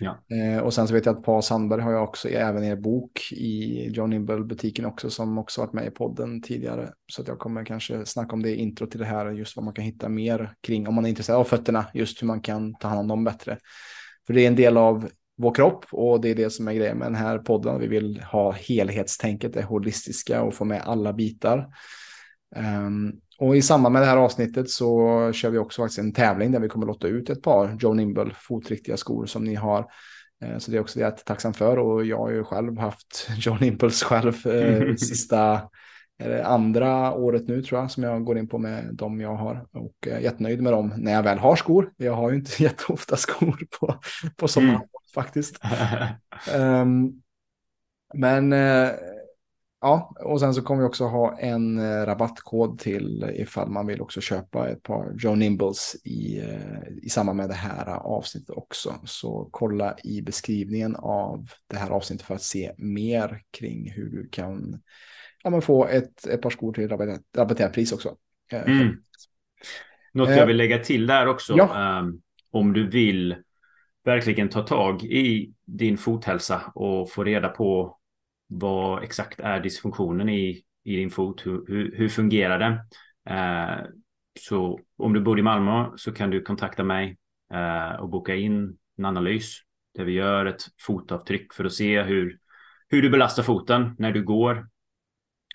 Ja. 0.00 0.18
Eh, 0.36 0.62
och 0.62 0.74
sen 0.74 0.88
så 0.88 0.94
vet 0.94 1.06
jag 1.06 1.16
att 1.18 1.24
Paul 1.24 1.42
Sandberg 1.42 1.80
har 1.82 1.92
jag 1.92 2.02
också 2.02 2.28
även 2.28 2.64
er 2.64 2.76
bok 2.76 3.20
i 3.32 3.86
John 3.92 4.10
Nimble-butiken 4.10 4.84
också, 4.84 5.10
som 5.10 5.38
också 5.38 5.60
varit 5.60 5.72
med 5.72 5.86
i 5.86 5.90
podden 5.90 6.42
tidigare. 6.42 6.88
Så 7.12 7.22
att 7.22 7.28
jag 7.28 7.38
kommer 7.38 7.64
kanske 7.64 8.06
snacka 8.06 8.32
om 8.32 8.42
det 8.42 8.50
i 8.50 8.56
intro 8.56 8.86
till 8.86 9.00
det 9.00 9.06
här, 9.06 9.30
just 9.30 9.56
vad 9.56 9.64
man 9.64 9.74
kan 9.74 9.84
hitta 9.84 10.08
mer 10.08 10.52
kring, 10.66 10.88
om 10.88 10.94
man 10.94 11.04
är 11.04 11.08
intresserad 11.08 11.38
av 11.40 11.44
fötterna, 11.44 11.84
just 11.94 12.22
hur 12.22 12.26
man 12.26 12.40
kan 12.40 12.74
ta 12.74 12.88
hand 12.88 13.00
om 13.00 13.08
dem 13.08 13.24
bättre. 13.24 13.58
För 14.26 14.34
det 14.34 14.40
är 14.42 14.48
en 14.48 14.56
del 14.56 14.76
av 14.76 15.08
vår 15.38 15.54
kropp 15.54 15.84
och 15.90 16.20
det 16.20 16.28
är 16.30 16.34
det 16.34 16.50
som 16.50 16.68
är 16.68 16.72
grejen 16.72 16.98
med 16.98 17.06
den 17.06 17.14
här 17.14 17.38
podden. 17.38 17.80
Vi 17.80 17.86
vill 17.86 18.20
ha 18.32 18.52
helhetstänket, 18.52 19.54
det 19.54 19.62
holistiska 19.62 20.42
och 20.42 20.54
få 20.54 20.64
med 20.64 20.82
alla 20.84 21.12
bitar. 21.12 21.66
Ehm, 22.56 23.12
och 23.38 23.56
i 23.56 23.62
samband 23.62 23.92
med 23.92 24.02
det 24.02 24.06
här 24.06 24.16
avsnittet 24.16 24.70
så 24.70 25.32
kör 25.32 25.50
vi 25.50 25.58
också 25.58 25.82
faktiskt 25.82 25.98
en 25.98 26.12
tävling 26.12 26.52
där 26.52 26.60
vi 26.60 26.68
kommer 26.68 26.86
låta 26.86 27.08
ut 27.08 27.30
ett 27.30 27.42
par 27.42 27.76
Joe 27.80 27.94
Nimble 27.94 28.30
fotriktiga 28.34 28.96
skor 28.96 29.26
som 29.26 29.44
ni 29.44 29.54
har. 29.54 29.86
Eh, 30.44 30.58
Så 30.58 30.70
det 30.70 30.76
är 30.76 30.80
också 30.80 30.98
det 30.98 31.02
jag 31.02 31.12
är 31.12 31.16
tacksam 31.16 31.54
för 31.54 31.76
och 31.78 32.04
jag 32.04 32.18
har 32.18 32.30
ju 32.30 32.44
själv 32.44 32.78
haft 32.78 33.28
Joe 33.38 33.56
Nimbles 33.60 34.02
själv 34.02 34.46
eh, 34.46 34.94
sista 34.96 35.60
andra 36.44 37.12
året 37.12 37.48
nu 37.48 37.62
tror 37.62 37.80
jag 37.80 37.90
som 37.90 38.02
jag 38.02 38.24
går 38.24 38.38
in 38.38 38.48
på 38.48 38.58
med 38.58 38.88
de 38.92 39.20
jag 39.20 39.34
har 39.34 39.66
och 39.72 40.06
är 40.06 40.18
jättenöjd 40.18 40.62
med 40.62 40.72
dem 40.72 40.94
när 40.96 41.12
jag 41.12 41.22
väl 41.22 41.38
har 41.38 41.56
skor. 41.56 41.92
Jag 41.96 42.12
har 42.12 42.30
ju 42.30 42.36
inte 42.36 42.62
jätteofta 42.62 43.16
skor 43.16 43.58
på, 43.80 43.94
på 44.36 44.48
sommaren 44.48 44.74
Mm. 44.76 44.88
Faktiskt. 45.14 45.60
Ehm, 46.54 47.12
men 48.14 48.52
eh, 48.52 48.90
ja, 49.80 50.14
och 50.20 50.40
sen 50.40 50.54
så 50.54 50.62
kommer 50.62 50.82
vi 50.82 50.88
också 50.88 51.04
ha 51.04 51.38
en 51.38 51.78
eh, 51.78 52.06
rabattkod 52.06 52.78
till 52.78 53.30
ifall 53.34 53.70
man 53.70 53.86
vill 53.86 54.00
också 54.00 54.20
köpa 54.20 54.68
ett 54.68 54.82
par 54.82 55.14
Joe 55.18 55.34
Nimbles 55.34 55.96
i, 56.04 56.38
eh, 56.38 56.88
i 57.02 57.08
samband 57.08 57.36
med 57.36 57.48
det 57.48 57.54
här 57.54 57.86
avsnittet 57.96 58.50
också. 58.50 58.94
Så 59.04 59.48
kolla 59.50 59.96
i 60.04 60.22
beskrivningen 60.22 60.96
av 60.96 61.48
det 61.66 61.76
här 61.76 61.90
avsnittet 61.90 62.26
för 62.26 62.34
att 62.34 62.42
se 62.42 62.72
mer 62.78 63.42
kring 63.50 63.90
hur 63.90 64.10
du 64.10 64.28
kan 64.28 64.82
ja, 65.42 65.50
men 65.50 65.62
få 65.62 65.86
ett, 65.86 66.26
ett 66.26 66.42
par 66.42 66.50
skor 66.50 66.72
till 66.72 66.88
rabatterat, 66.88 67.22
rabatterat 67.36 67.72
pris 67.72 67.92
också. 67.92 68.16
Mm. 68.52 68.96
Något 70.12 70.30
jag 70.30 70.46
vill 70.46 70.56
lägga 70.56 70.78
till 70.78 71.06
där 71.06 71.26
också. 71.26 71.56
ja. 71.56 71.98
ehm, 71.98 72.20
om 72.50 72.72
du 72.72 72.90
vill 72.90 73.36
verkligen 74.08 74.48
ta 74.48 74.62
tag 74.62 75.04
i 75.04 75.54
din 75.64 75.98
fothälsa 75.98 76.72
och 76.74 77.10
få 77.10 77.24
reda 77.24 77.48
på 77.48 77.98
vad 78.46 79.02
exakt 79.02 79.40
är 79.40 79.60
dysfunktionen 79.60 80.28
i, 80.28 80.62
i 80.84 80.96
din 80.96 81.10
fot. 81.10 81.46
Hur, 81.46 81.64
hur, 81.68 81.96
hur 81.96 82.08
fungerar 82.08 82.58
den? 82.58 82.72
Eh, 83.30 83.86
så 84.40 84.80
om 84.96 85.12
du 85.12 85.20
bor 85.20 85.38
i 85.38 85.42
Malmö 85.42 85.90
så 85.96 86.12
kan 86.12 86.30
du 86.30 86.42
kontakta 86.42 86.84
mig 86.84 87.18
eh, 87.52 88.00
och 88.00 88.08
boka 88.08 88.34
in 88.34 88.78
en 88.98 89.04
analys 89.04 89.58
där 89.94 90.04
vi 90.04 90.12
gör 90.12 90.46
ett 90.46 90.62
fotavtryck 90.80 91.54
för 91.54 91.64
att 91.64 91.72
se 91.72 92.02
hur, 92.02 92.38
hur 92.88 93.02
du 93.02 93.10
belastar 93.10 93.42
foten 93.42 93.94
när 93.98 94.12
du 94.12 94.24
går. 94.24 94.68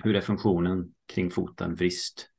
Hur 0.03 0.15
är 0.15 0.21
funktionen 0.21 0.93
kring 1.13 1.31
foten, 1.31 1.75
vrist, 1.75 2.29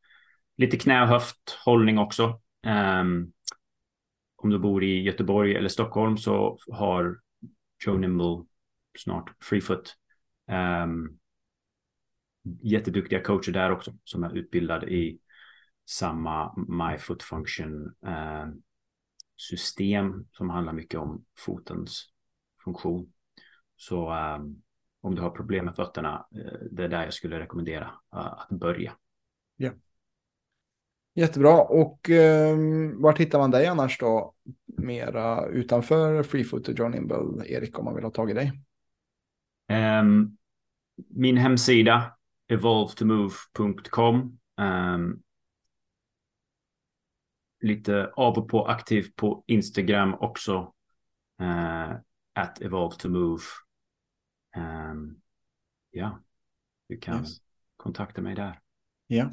lite 0.57 0.77
knä 0.77 1.03
och 1.03 1.09
höft, 1.09 1.59
hållning 1.65 1.99
också. 1.99 2.41
Ehm, 2.67 3.33
om 4.45 4.51
du 4.51 4.59
bor 4.59 4.84
i 4.84 5.03
Göteborg 5.03 5.57
eller 5.57 5.68
Stockholm 5.68 6.18
så 6.18 6.59
har 6.70 7.20
Joe 7.86 7.99
Nimble 7.99 8.45
snart 8.99 9.30
Freefoot. 9.40 9.95
Um, 10.84 11.18
jätteduktiga 12.62 13.20
coacher 13.20 13.53
där 13.53 13.70
också 13.70 13.92
som 14.05 14.24
är 14.24 14.36
utbildade 14.36 14.86
i 14.86 15.18
samma 15.86 16.55
My 16.57 16.99
Foot 16.99 17.22
Function 17.22 17.95
eh, 18.07 18.49
system 19.36 20.26
som 20.32 20.51
handlar 20.51 20.72
mycket 20.72 21.01
om 21.01 21.24
fotens 21.38 22.09
funktion. 22.64 23.12
Så 23.76 24.11
ehm, 24.11 24.62
om 25.01 25.14
du 25.14 25.22
har 25.22 25.30
problem 25.30 25.64
med 25.64 25.76
fötterna, 25.76 26.26
eh, 26.34 26.59
det 26.70 26.84
är 26.84 26.88
där 26.88 27.05
jag 27.05 27.14
skulle 27.14 27.40
rekommendera 27.40 27.95
eh, 28.14 28.32
att 28.32 28.49
börja. 28.51 28.97
Jättebra. 31.15 31.62
Och 31.62 32.11
eh, 32.11 32.57
vart 32.95 33.21
hittar 33.21 33.39
man 33.39 33.51
dig 33.51 33.67
annars 33.67 33.99
då? 33.99 34.35
Mera 34.67 35.47
utanför 35.47 36.23
Freefoot 36.23 36.69
och 36.69 36.79
John 36.79 36.91
Nimble, 36.91 37.47
Erik, 37.47 37.79
om 37.79 37.85
man 37.85 37.95
vill 37.95 38.05
ha 38.05 38.11
tag 38.11 38.31
i 38.31 38.35
dig. 38.35 38.53
Ehm, 39.69 40.37
min 41.09 41.37
hemsida 41.37 42.17
evolvetomove.com 42.49 44.39
um, 44.61 45.23
Lite 47.61 48.12
av 48.17 48.39
och 48.39 48.49
på 48.49 48.67
aktiv 48.67 49.07
på 49.17 49.45
Instagram 49.47 50.15
också. 50.15 50.73
Uh, 51.41 51.95
at 52.35 52.61
evolve 52.62 52.97
to 52.97 53.09
move. 53.09 53.43
Um, 54.57 55.21
ja, 55.91 56.21
du 56.89 56.97
kan 56.97 57.21
yes. 57.21 57.37
kontakta 57.77 58.23
mig 58.23 58.35
där. 58.35 58.61
Ja. 59.07 59.31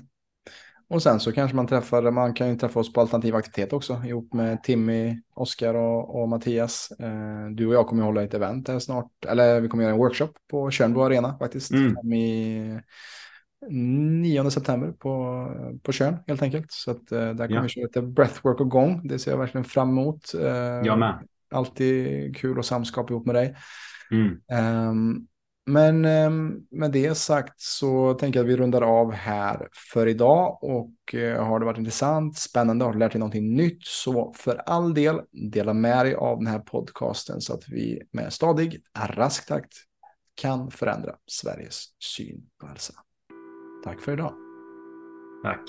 Och 0.91 1.03
sen 1.03 1.19
så 1.19 1.31
kanske 1.31 1.55
man 1.55 1.67
träffar, 1.67 2.11
man 2.11 2.33
kan 2.33 2.49
ju 2.49 2.55
träffa 2.55 2.79
oss 2.79 2.93
på 2.93 3.01
alternativ 3.01 3.35
aktivitet 3.35 3.73
också 3.73 4.01
ihop 4.05 4.33
med 4.33 4.63
Timmy, 4.63 5.21
Oskar 5.33 5.73
och, 5.73 6.21
och 6.21 6.29
Mattias. 6.29 6.91
Eh, 6.99 7.49
du 7.51 7.67
och 7.67 7.73
jag 7.73 7.87
kommer 7.87 8.03
hålla 8.03 8.23
ett 8.23 8.33
event 8.33 8.67
här 8.67 8.79
snart, 8.79 9.25
eller 9.27 9.61
vi 9.61 9.67
kommer 9.67 9.83
göra 9.83 9.93
en 9.93 9.99
workshop 9.99 10.33
på 10.49 10.71
Tjörnbo 10.71 11.01
Arena 11.01 11.37
faktiskt. 11.37 11.71
Mm. 11.71 12.13
I 12.13 12.79
9 13.69 14.49
september 14.49 14.91
på, 14.91 15.47
på 15.83 15.91
Tjörn 15.91 16.17
helt 16.27 16.41
enkelt. 16.41 16.71
Så 16.71 16.91
att, 16.91 17.11
eh, 17.11 17.19
där 17.19 17.47
kommer 17.47 17.55
ja. 17.55 17.61
vi 17.61 17.69
köra 17.69 17.83
lite 17.83 18.01
breathwork 18.01 18.59
och 18.59 18.69
gång. 18.69 19.07
Det 19.07 19.19
ser 19.19 19.31
jag 19.31 19.37
verkligen 19.37 19.65
fram 19.65 19.89
emot. 19.89 20.33
Eh, 20.33 20.47
jag 20.83 20.99
med. 20.99 21.27
Alltid 21.51 22.37
kul 22.37 22.57
och 22.57 22.65
samskap 22.65 23.09
ihop 23.09 23.25
med 23.25 23.35
dig. 23.35 23.55
Mm. 24.11 24.41
Um, 24.89 25.27
men 25.71 26.05
ehm, 26.05 26.59
med 26.71 26.91
det 26.91 27.15
sagt 27.15 27.61
så 27.61 28.13
tänker 28.13 28.39
jag 28.39 28.45
att 28.45 28.51
vi 28.51 28.57
rundar 28.57 28.81
av 28.81 29.11
här 29.11 29.67
för 29.93 30.07
idag 30.07 30.63
och 30.63 31.15
eh, 31.15 31.45
har 31.45 31.59
det 31.59 31.65
varit 31.65 31.77
intressant, 31.77 32.37
spännande, 32.37 32.85
har 32.85 32.93
du 32.93 32.99
lärt 32.99 33.11
dig 33.11 33.19
någonting 33.19 33.55
nytt 33.55 33.79
så 33.81 34.33
för 34.37 34.55
all 34.55 34.93
del 34.93 35.21
dela 35.51 35.73
med 35.73 36.05
dig 36.05 36.15
av 36.15 36.37
den 36.37 36.47
här 36.47 36.59
podcasten 36.59 37.41
så 37.41 37.53
att 37.53 37.69
vi 37.69 38.01
med 38.11 38.33
stadig, 38.33 38.83
rask 38.99 39.47
takt 39.47 39.73
kan 40.35 40.71
förändra 40.71 41.15
Sveriges 41.27 41.83
syn 41.99 42.41
på 42.59 42.67
hälsa. 42.67 42.93
Tack 43.83 44.01
för 44.01 44.13
idag. 44.13 44.33
Tack. 45.43 45.61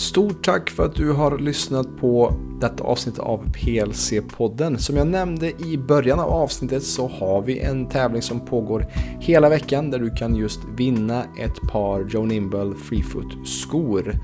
Stort 0.00 0.44
tack 0.44 0.70
för 0.70 0.84
att 0.84 0.94
du 0.94 1.12
har 1.12 1.38
lyssnat 1.38 1.96
på 1.96 2.34
detta 2.60 2.84
avsnitt 2.84 3.18
av 3.18 3.44
PLC-podden. 3.52 4.76
Som 4.76 4.96
jag 4.96 5.06
nämnde 5.06 5.52
i 5.64 5.78
början 5.78 6.20
av 6.20 6.30
avsnittet 6.30 6.82
så 6.82 7.08
har 7.08 7.42
vi 7.42 7.58
en 7.58 7.88
tävling 7.88 8.22
som 8.22 8.40
pågår 8.40 8.86
hela 9.20 9.48
veckan 9.48 9.90
där 9.90 9.98
du 9.98 10.10
kan 10.10 10.36
just 10.36 10.60
vinna 10.76 11.24
ett 11.38 11.70
par 11.70 12.06
Joe 12.08 12.24
Nimble 12.24 12.74
Freefoot-skor. 12.74 14.14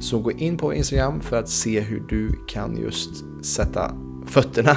Så 0.00 0.18
gå 0.18 0.32
in 0.32 0.56
på 0.56 0.74
Instagram 0.74 1.20
för 1.20 1.38
att 1.38 1.48
se 1.48 1.80
hur 1.80 2.00
du 2.08 2.30
kan 2.48 2.76
just 2.76 3.24
sätta 3.44 3.94
fötterna 4.26 4.76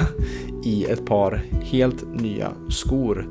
i 0.64 0.84
ett 0.84 1.06
par 1.06 1.44
helt 1.62 2.20
nya 2.20 2.52
skor. 2.68 3.28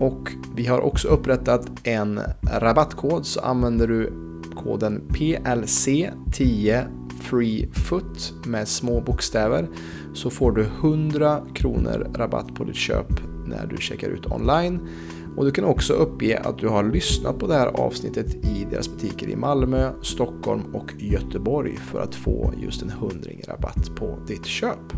Och 0.00 0.30
vi 0.54 0.66
har 0.66 0.80
också 0.80 1.08
upprättat 1.08 1.66
en 1.82 2.20
rabattkod 2.60 3.26
så 3.26 3.40
använder 3.40 3.86
du 3.86 4.24
koden 4.56 5.02
PLC10 5.08 6.84
FreeFoot 7.20 8.34
med 8.46 8.68
små 8.68 9.00
bokstäver 9.00 9.68
så 10.14 10.30
får 10.30 10.52
du 10.52 10.62
100 10.62 11.42
kronor 11.54 12.10
rabatt 12.14 12.54
på 12.54 12.64
ditt 12.64 12.76
köp 12.76 13.06
när 13.46 13.66
du 13.66 13.76
checkar 13.76 14.08
ut 14.08 14.26
online. 14.26 14.80
Och 15.36 15.44
du 15.44 15.50
kan 15.50 15.64
också 15.64 15.92
uppge 15.92 16.38
att 16.38 16.58
du 16.58 16.68
har 16.68 16.84
lyssnat 16.84 17.38
på 17.38 17.46
det 17.46 17.54
här 17.54 17.66
avsnittet 17.66 18.34
i 18.34 18.66
deras 18.70 18.88
butiker 18.88 19.28
i 19.28 19.36
Malmö, 19.36 19.90
Stockholm 20.02 20.74
och 20.74 20.92
Göteborg 20.98 21.76
för 21.76 22.00
att 22.00 22.14
få 22.14 22.54
just 22.56 22.82
en 22.82 22.90
hundring 22.90 23.42
rabatt 23.48 23.96
på 23.96 24.18
ditt 24.26 24.46
köp. 24.46 24.92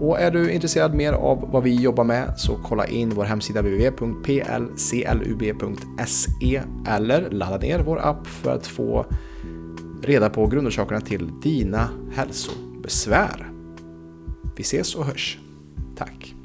Och 0.00 0.20
är 0.20 0.30
du 0.30 0.52
intresserad 0.52 0.94
mer 0.94 1.12
av 1.12 1.48
vad 1.52 1.62
vi 1.62 1.74
jobbar 1.74 2.04
med 2.04 2.34
så 2.36 2.58
kolla 2.64 2.86
in 2.86 3.10
vår 3.10 3.24
hemsida 3.24 3.62
www.plclub.se 3.62 6.62
eller 6.86 7.30
ladda 7.30 7.58
ner 7.58 7.78
vår 7.78 7.98
app 7.98 8.26
för 8.26 8.54
att 8.54 8.66
få 8.66 9.06
reda 10.02 10.30
på 10.30 10.46
grundorsakerna 10.46 11.00
till 11.00 11.30
dina 11.42 11.88
hälsobesvär. 12.12 13.52
Vi 14.56 14.62
ses 14.62 14.94
och 14.94 15.04
hörs. 15.04 15.38
Tack! 15.96 16.37